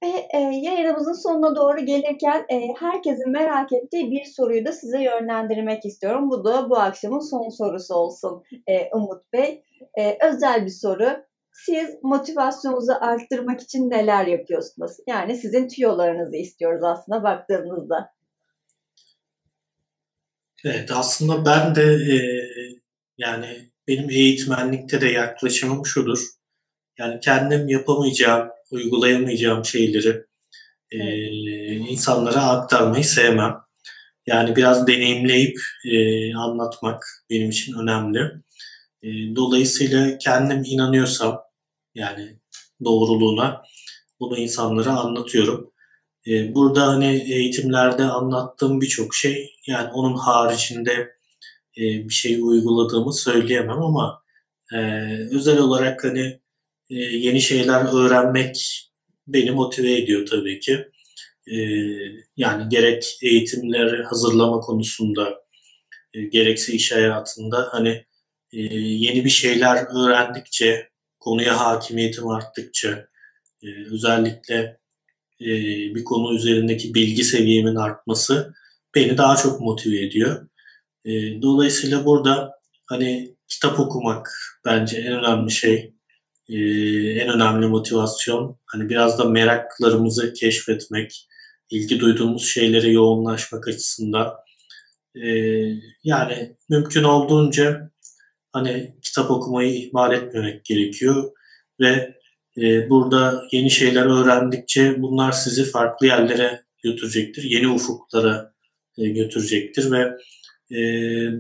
Ve 0.03 0.29
e, 0.35 0.39
yayınımızın 0.39 1.13
sonuna 1.13 1.57
doğru 1.57 1.81
gelirken 1.81 2.47
e, 2.51 2.75
herkesin 2.81 3.31
merak 3.31 3.73
ettiği 3.73 4.11
bir 4.11 4.25
soruyu 4.25 4.65
da 4.65 4.73
size 4.73 5.03
yönlendirmek 5.03 5.85
istiyorum. 5.85 6.31
Bu 6.31 6.45
da 6.45 6.71
bu 6.71 6.79
akşamın 6.79 7.31
son 7.31 7.49
sorusu 7.49 7.95
olsun 7.95 8.43
e, 8.67 8.91
Umut 8.93 9.33
Bey. 9.33 9.65
E, 9.99 10.19
özel 10.27 10.65
bir 10.65 10.71
soru. 10.71 11.29
Siz 11.53 11.91
motivasyonunuzu 12.03 12.93
arttırmak 13.01 13.61
için 13.61 13.91
neler 13.91 14.27
yapıyorsunuz? 14.27 14.93
Yani 15.07 15.37
sizin 15.37 15.69
tüyolarınızı 15.69 16.37
istiyoruz 16.37 16.83
aslında 16.85 17.23
baktığımızda. 17.23 18.11
Evet 20.65 20.91
aslında 20.91 21.45
ben 21.45 21.75
de 21.75 21.83
e, 21.83 22.17
yani 23.19 23.71
benim 23.89 24.11
eğitmenlikte 24.11 25.01
de 25.01 25.07
yaklaşımım 25.07 25.87
şudur. 25.87 26.19
Yani 26.99 27.21
kendim 27.21 27.69
yapamayacağım 27.69 28.49
uygulayamayacağım 28.71 29.65
şeyleri 29.65 30.25
e, 30.91 30.99
insanlara 31.77 32.43
aktarmayı 32.43 33.05
sevmem. 33.05 33.57
Yani 34.27 34.57
biraz 34.57 34.87
deneyimleyip 34.87 35.59
e, 35.85 36.35
anlatmak 36.35 37.05
benim 37.31 37.51
için 37.51 37.79
önemli. 37.79 38.21
E, 39.03 39.09
dolayısıyla 39.37 40.19
kendim 40.19 40.63
inanıyorsam 40.65 41.49
Yani 41.95 42.39
doğruluğuna 42.85 43.63
bunu 44.21 44.37
insanlara 44.39 44.93
anlatıyorum. 44.93 45.73
Ee, 46.27 46.55
burada 46.55 46.87
hani 46.87 47.07
eğitimlerde 47.33 48.05
anlattığım 48.05 48.81
birçok 48.81 49.15
şey 49.15 49.51
yani 49.67 49.91
onun 49.93 50.17
haricinde 50.17 50.93
e, 51.79 51.83
bir 51.83 52.15
şey 52.15 52.41
uyguladığımı 52.43 53.13
söyleyemem 53.13 53.83
ama 53.83 54.23
e, 54.75 54.79
özel 55.33 55.59
olarak 55.59 56.05
hani 56.05 56.41
e, 56.91 56.95
yeni 56.97 57.41
şeyler 57.41 57.85
öğrenmek 57.95 58.85
beni 59.27 59.51
motive 59.51 59.93
ediyor 59.99 60.27
tabii 60.27 60.61
ki. 60.61 60.89
Yani 62.37 62.69
gerek 62.69 63.19
eğitimleri 63.23 64.03
hazırlama 64.03 64.61
konusunda 64.61 65.41
gerekse 66.31 66.73
iş 66.73 66.93
hayatında 66.93 67.69
hani 67.71 68.05
yeni 68.53 69.25
bir 69.25 69.31
şeyler 69.31 69.85
öğrendikçe, 70.05 70.89
konuya 71.21 71.61
hakimiyetim 71.61 72.29
arttıkça, 72.29 73.09
özellikle 73.91 74.81
bir 75.95 76.05
konu 76.05 76.37
üzerindeki 76.37 76.95
bilgi 76.95 77.25
seviyemin 77.25 77.75
artması 77.75 78.55
beni 78.95 79.19
daha 79.19 79.37
çok 79.37 79.61
motive 79.61 80.05
ediyor. 80.05 80.49
Dolayısıyla 81.43 82.05
burada 82.05 82.53
hani 82.87 83.37
kitap 83.49 83.81
okumak 83.81 84.31
bence 84.65 84.99
en 84.99 85.13
önemli 85.13 85.51
şey, 85.51 85.95
en 86.49 87.29
önemli 87.29 87.67
motivasyon. 87.67 88.59
Hani 88.67 88.89
biraz 88.89 89.19
da 89.19 89.25
meraklarımızı 89.25 90.33
keşfetmek, 90.33 91.29
ilgi 91.71 92.01
duyduğumuz 92.01 92.47
şeylere 92.47 92.91
yoğunlaşmak 92.91 93.69
açısından. 93.69 94.35
Yani 96.05 96.57
mümkün 96.69 97.03
olduğunca 97.03 97.91
hani 98.53 98.97
kitap 99.03 99.31
okumayı 99.31 99.75
ihmal 99.75 100.13
etmemek 100.13 100.65
gerekiyor 100.65 101.31
ve 101.81 102.19
e, 102.61 102.91
burada 102.91 103.43
yeni 103.53 103.71
şeyler 103.71 104.07
öğrendikçe 104.07 105.03
bunlar 105.03 105.33
sizi 105.33 105.65
farklı 105.65 106.07
yerlere 106.07 106.63
götürecektir, 106.85 107.43
yeni 107.43 107.69
ufuklara 107.69 108.53
e, 108.99 109.09
götürecektir 109.09 109.91
ve 109.91 110.17
e, 110.77 110.81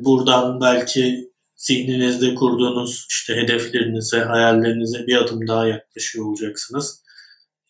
buradan 0.05 0.61
belki 0.61 1.28
zihninizde 1.59 2.35
kurduğunuz 2.35 3.07
işte 3.11 3.37
hedeflerinize, 3.37 4.19
hayallerinize 4.19 5.07
bir 5.07 5.17
adım 5.17 5.49
daha 5.49 5.67
yaklaşıyor 5.67 6.27
olacaksınız. 6.27 7.03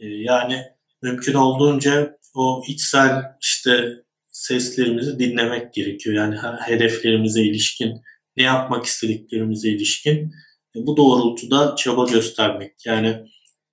E, 0.00 0.06
yani 0.06 0.62
mümkün 1.02 1.34
olduğunca 1.34 2.18
o 2.34 2.62
içsel 2.68 3.22
işte 3.40 3.94
seslerimizi 4.28 5.18
dinlemek 5.18 5.74
gerekiyor. 5.74 6.16
Yani 6.16 6.36
hedeflerimize 6.60 7.42
ilişkin, 7.42 8.02
ne 8.36 8.42
yapmak 8.42 8.84
istediklerimize 8.84 9.68
ilişkin 9.68 10.32
e, 10.76 10.86
bu 10.86 10.96
doğrultuda 10.96 11.76
çaba 11.76 12.04
göstermek. 12.04 12.86
Yani 12.86 13.08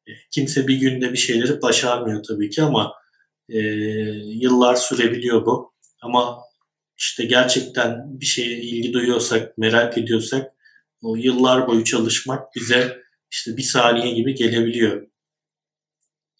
e, 0.07 0.11
kimse 0.31 0.67
bir 0.67 0.75
günde 0.75 1.11
bir 1.11 1.17
şeyleri 1.17 1.61
başarmıyor 1.61 2.23
tabii 2.23 2.49
ki 2.49 2.63
ama 2.63 2.93
e, 3.49 3.59
yıllar 4.25 4.75
sürebiliyor 4.75 5.45
bu. 5.45 5.73
Ama 6.01 6.44
işte 6.97 7.25
gerçekten 7.25 8.19
bir 8.19 8.25
şeye 8.25 8.61
ilgi 8.61 8.93
duyuyorsak, 8.93 9.57
merak 9.57 9.97
ediyorsak 9.97 10.51
o 11.01 11.15
yıllar 11.15 11.67
boyu 11.67 11.83
çalışmak 11.83 12.55
bize 12.55 12.97
işte 13.31 13.57
bir 13.57 13.63
saniye 13.63 14.13
gibi 14.13 14.35
gelebiliyor. 14.35 15.07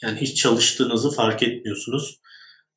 Yani 0.01 0.21
hiç 0.21 0.41
çalıştığınızı 0.41 1.11
fark 1.11 1.43
etmiyorsunuz. 1.43 2.19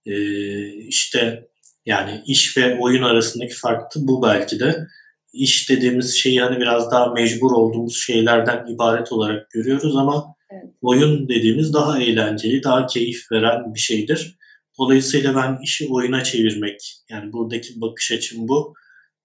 Ee, 0.07 0.69
işte 0.69 1.49
yani 1.87 2.23
iş 2.27 2.57
ve 2.57 2.79
oyun 2.79 3.03
arasındaki 3.03 3.55
fark 3.55 3.95
da 3.95 4.01
bu 4.01 4.23
belki 4.23 4.61
de. 4.61 4.87
İş 5.33 5.71
dediğimiz 5.71 6.17
şeyi 6.17 6.41
hani 6.41 6.61
biraz 6.61 6.91
daha 6.91 7.07
mecbur 7.07 7.53
olduğumuz 7.53 8.03
şeylerden 8.03 8.67
ibaret 8.75 9.13
olarak 9.13 9.51
görüyoruz 9.51 9.97
ama 9.97 10.35
evet. 10.51 10.65
oyun 10.83 11.29
dediğimiz 11.29 11.73
daha 11.73 12.03
eğlenceli, 12.03 12.63
daha 12.63 12.87
keyif 12.87 13.33
veren 13.33 13.75
bir 13.75 13.81
şeydir. 13.81 14.38
Dolayısıyla 14.79 15.37
ben 15.37 15.59
işi 15.63 15.89
oyuna 15.89 16.25
çevirmek, 16.25 16.95
yani 17.11 17.33
buradaki 17.33 17.81
bakış 17.81 18.13
açım 18.13 18.49
bu. 18.49 18.75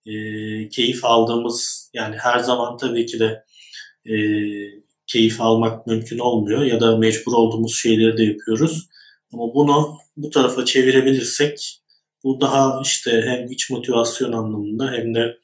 E, 0.06 0.14
keyif 0.70 1.06
aldığımız, 1.06 1.90
yani 1.94 2.16
her 2.20 2.40
zaman 2.40 2.78
tabii 2.78 3.06
ki 3.06 3.20
de 3.20 3.44
e, 4.06 4.16
keyif 5.08 5.42
almak 5.42 5.88
mümkün 5.88 6.20
olmuyor 6.20 6.62
ya 6.62 6.80
da 6.80 6.98
mecbur 6.98 7.34
olduğumuz 7.34 7.76
şeyleri 7.76 8.18
de 8.18 8.24
yapıyoruz. 8.24 8.90
Ama 9.34 9.54
bunu 9.54 9.98
bu 10.18 10.30
tarafa 10.30 10.66
çevirebilirsek 10.66 11.80
bu 12.24 12.42
daha 12.42 12.82
işte 12.84 13.22
hem 13.26 13.52
iç 13.52 13.70
motivasyon 13.70 14.32
anlamında 14.32 14.92
hem 14.92 15.16
de 15.16 15.38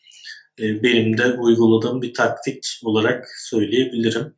e, 0.59 0.83
benim 0.83 1.17
de 1.17 1.33
uyguladığım 1.33 2.01
bir 2.01 2.13
taktik 2.13 2.63
olarak 2.83 3.27
söyleyebilirim. 3.49 4.35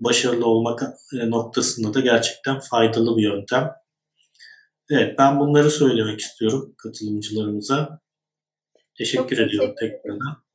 Başarılı 0.00 0.46
olmak 0.46 0.82
e, 1.12 1.30
noktasında 1.30 1.94
da 1.94 2.00
gerçekten 2.00 2.60
faydalı 2.60 3.16
bir 3.16 3.22
yöntem. 3.22 3.70
Evet, 4.90 5.18
ben 5.18 5.40
bunları 5.40 5.70
söylemek 5.70 6.20
istiyorum 6.20 6.74
katılımcılarımıza. 6.78 8.00
Teşekkür 8.98 9.36
çok 9.36 9.48
ediyorum 9.48 9.74
teşekkür 9.78 9.96
tekrardan. 9.96 10.46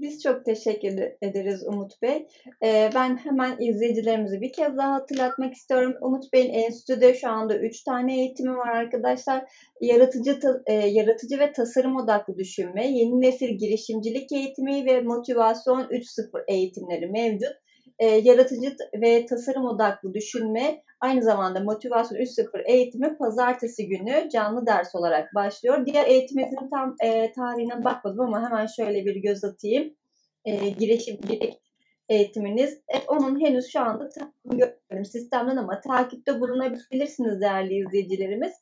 Biz 0.00 0.22
çok 0.22 0.44
teşekkür 0.44 0.92
ederiz 1.22 1.62
Umut 1.66 2.02
Bey. 2.02 2.26
Ee, 2.64 2.90
ben 2.94 3.16
hemen 3.16 3.60
izleyicilerimizi 3.60 4.40
bir 4.40 4.52
kez 4.52 4.76
daha 4.76 4.94
hatırlatmak 4.94 5.54
istiyorum. 5.54 5.94
Umut 6.00 6.32
Bey'in 6.32 6.50
enstitüde 6.50 7.14
şu 7.14 7.28
anda 7.28 7.58
3 7.58 7.82
tane 7.82 8.18
eğitimi 8.18 8.56
var 8.56 8.68
arkadaşlar. 8.68 9.44
Yaratıcı 9.80 10.40
e, 10.66 10.72
yaratıcı 10.72 11.38
ve 11.38 11.52
tasarım 11.52 11.96
odaklı 11.96 12.38
düşünme, 12.38 12.86
yeni 12.86 13.20
nesil 13.20 13.58
girişimcilik 13.58 14.32
eğitimi 14.32 14.86
ve 14.86 15.00
motivasyon 15.00 15.80
3.0 15.80 16.44
eğitimleri 16.48 17.06
mevcut. 17.06 17.56
Ee, 17.98 18.06
yaratıcı 18.06 18.76
ve 19.02 19.26
tasarım 19.26 19.64
odaklı 19.64 20.14
düşünme 20.14 20.82
Aynı 21.00 21.22
zamanda 21.22 21.60
Motivasyon 21.60 22.18
3.0 22.18 22.62
eğitimi 22.66 23.16
pazartesi 23.18 23.88
günü 23.88 24.28
canlı 24.32 24.66
ders 24.66 24.94
olarak 24.94 25.34
başlıyor. 25.34 25.86
Diğer 25.86 26.06
eğitimimizin 26.06 26.70
tam 26.70 26.96
e, 27.00 27.32
tarihine 27.32 27.84
bakmadım 27.84 28.20
ama 28.20 28.44
hemen 28.44 28.66
şöyle 28.66 29.04
bir 29.04 29.16
göz 29.16 29.44
atayım. 29.44 29.94
E, 30.44 30.68
girişimcilik 30.68 31.60
eğitiminiz. 32.08 32.80
Evet, 32.88 33.04
onun 33.08 33.40
henüz 33.40 33.72
şu 33.72 33.80
anda 33.80 34.08
görmedim 34.44 35.04
sistemden 35.04 35.56
ama 35.56 35.80
takipte 35.80 36.40
bulunabilirsiniz 36.40 37.40
değerli 37.40 37.74
izleyicilerimiz. 37.74 38.52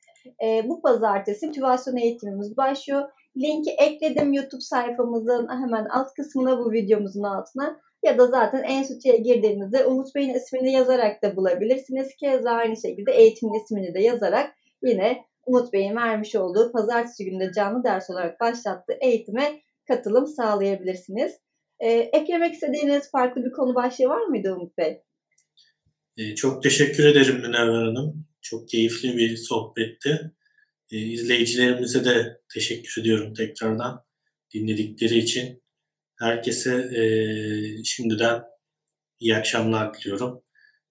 E, 0.45 0.69
bu 0.69 0.83
pazartesi 0.83 1.47
motivasyon 1.47 1.97
eğitimimiz 1.97 2.57
başlıyor. 2.57 3.09
Linki 3.37 3.71
ekledim 3.71 4.33
YouTube 4.33 4.61
sayfamızın 4.61 5.49
hemen 5.49 5.85
alt 5.85 6.15
kısmına 6.15 6.59
bu 6.59 6.73
videomuzun 6.73 7.23
altına 7.23 7.81
ya 8.05 8.19
da 8.19 8.27
zaten 8.27 8.63
enstitüye 8.63 9.17
girdiğinizde 9.17 9.85
Umut 9.85 10.15
Bey'in 10.15 10.35
ismini 10.35 10.73
yazarak 10.73 11.23
da 11.23 11.37
bulabilirsiniz. 11.37 12.17
Keza 12.21 12.51
aynı 12.51 12.77
şekilde 12.77 13.13
eğitimin 13.13 13.65
ismini 13.65 13.95
de 13.95 14.01
yazarak 14.01 14.55
yine 14.83 15.25
Umut 15.47 15.73
Bey'in 15.73 15.97
vermiş 15.97 16.35
olduğu 16.35 16.73
pazartesi 16.73 17.25
günde 17.25 17.53
canlı 17.53 17.85
ders 17.85 18.11
olarak 18.11 18.41
başlattığı 18.41 18.97
eğitime 19.01 19.63
katılım 19.89 20.27
sağlayabilirsiniz. 20.27 21.33
Ee, 21.81 21.91
eklemek 21.91 22.55
istediğiniz 22.55 23.11
farklı 23.11 23.45
bir 23.45 23.53
konu 23.53 23.75
başlığı 23.75 24.09
var 24.09 24.27
mıydı 24.27 24.55
Umut 24.55 24.79
Bey? 24.79 25.03
Ee, 26.17 26.35
çok 26.35 26.63
teşekkür 26.63 27.07
ederim 27.07 27.37
Münevver 27.37 27.85
Hanım. 27.85 28.27
Çok 28.41 28.69
keyifli 28.69 29.17
bir 29.17 29.37
sohbetti. 29.37 30.33
Ee, 30.93 30.97
izleyicilerimize 30.97 32.05
de 32.05 32.41
teşekkür 32.55 33.01
ediyorum 33.01 33.35
tekrardan 33.35 34.05
dinledikleri 34.55 35.19
için. 35.19 35.64
Herkese 36.19 36.75
e, 36.75 37.05
şimdiden 37.85 38.43
iyi 39.21 39.37
akşamlar 39.37 39.95
diliyorum. 39.95 40.43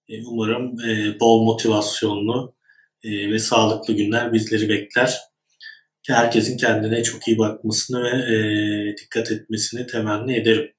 E, 0.09 0.25
umarım 0.25 0.79
e, 0.79 1.19
bol 1.19 1.43
motivasyonlu 1.43 2.55
e, 3.03 3.31
ve 3.31 3.39
sağlıklı 3.39 3.93
günler 3.93 4.33
bizleri 4.33 4.69
bekler. 4.69 5.19
Herkesin 6.07 6.57
kendine 6.57 7.03
çok 7.03 7.27
iyi 7.27 7.37
bakmasını 7.37 8.03
ve 8.03 8.35
e, 8.35 8.97
dikkat 8.97 9.31
etmesini 9.31 9.87
temenni 9.87 10.37
ederim. 10.37 10.73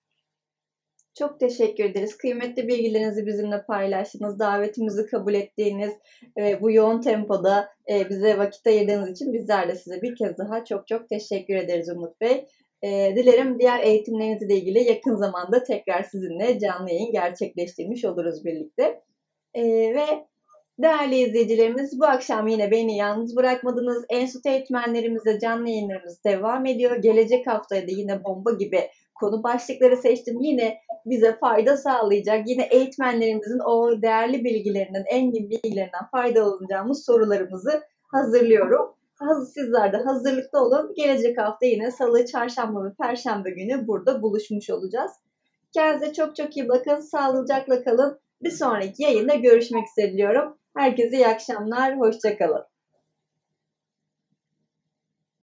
Çok 1.18 1.40
teşekkür 1.40 1.84
ederiz. 1.84 2.16
Kıymetli 2.16 2.68
bilgilerinizi 2.68 3.26
bizimle 3.26 3.62
paylaştınız. 3.62 4.38
Davetimizi 4.38 5.06
kabul 5.06 5.34
ettiğiniz 5.34 5.92
e, 6.38 6.60
bu 6.60 6.70
yoğun 6.70 7.00
tempoda 7.00 7.68
e, 7.90 8.08
bize 8.10 8.38
vakit 8.38 8.66
ayırdığınız 8.66 9.10
için 9.10 9.32
bizler 9.32 9.68
de 9.68 9.76
size 9.76 10.02
bir 10.02 10.16
kez 10.16 10.38
daha 10.38 10.64
çok 10.64 10.88
çok 10.88 11.08
teşekkür 11.08 11.54
ederiz 11.54 11.88
Umut 11.88 12.20
Bey. 12.20 12.46
E, 12.84 13.16
dilerim 13.16 13.58
diğer 13.58 13.80
eğitimlerinizle 13.80 14.54
ilgili 14.54 14.82
yakın 14.82 15.16
zamanda 15.16 15.62
tekrar 15.62 16.02
sizinle 16.02 16.58
canlı 16.58 16.90
yayın 16.90 17.12
gerçekleştirmiş 17.12 18.04
oluruz 18.04 18.44
birlikte. 18.44 19.00
E, 19.54 19.64
ve 19.94 20.06
değerli 20.78 21.16
izleyicilerimiz 21.16 22.00
bu 22.00 22.04
akşam 22.04 22.46
yine 22.46 22.70
beni 22.70 22.96
yalnız 22.96 23.36
bırakmadınız. 23.36 24.04
Enstitü 24.08 24.48
eğitmenlerimizle 24.48 25.38
canlı 25.38 25.68
yayınlarımız 25.68 26.24
devam 26.24 26.66
ediyor. 26.66 26.96
Gelecek 26.96 27.46
haftaya 27.46 27.82
da 27.82 27.90
yine 27.90 28.24
bomba 28.24 28.52
gibi 28.52 28.80
konu 29.14 29.42
başlıkları 29.42 29.96
seçtim. 29.96 30.40
Yine 30.40 30.78
bize 31.06 31.36
fayda 31.36 31.76
sağlayacak, 31.76 32.48
yine 32.48 32.68
eğitmenlerimizin 32.70 33.58
o 33.58 34.02
değerli 34.02 34.44
bilgilerinden, 34.44 35.04
engin 35.10 35.50
bilgilerinden 35.50 36.06
faydalanacağımız 36.12 37.04
sorularımızı 37.04 37.82
hazırlıyorum. 38.12 38.94
Sizler 39.54 39.92
de 39.92 39.96
hazırlıklı 39.96 40.60
olun. 40.60 40.94
Gelecek 40.96 41.38
hafta 41.38 41.66
yine 41.66 41.90
salı, 41.90 42.26
çarşamba 42.26 42.84
ve 42.84 42.94
perşembe 42.94 43.50
günü 43.50 43.86
burada 43.86 44.22
buluşmuş 44.22 44.70
olacağız. 44.70 45.10
Kendinize 45.72 46.12
çok 46.12 46.36
çok 46.36 46.56
iyi 46.56 46.68
bakın. 46.68 47.00
Sağlıcakla 47.00 47.84
kalın. 47.84 48.20
Bir 48.42 48.50
sonraki 48.50 49.02
yayında 49.02 49.34
görüşmek 49.34 49.84
üzere 49.88 50.12
diyorum. 50.12 50.58
Herkese 50.76 51.16
iyi 51.16 51.26
akşamlar, 51.26 51.98
hoşçakalın. 51.98 52.64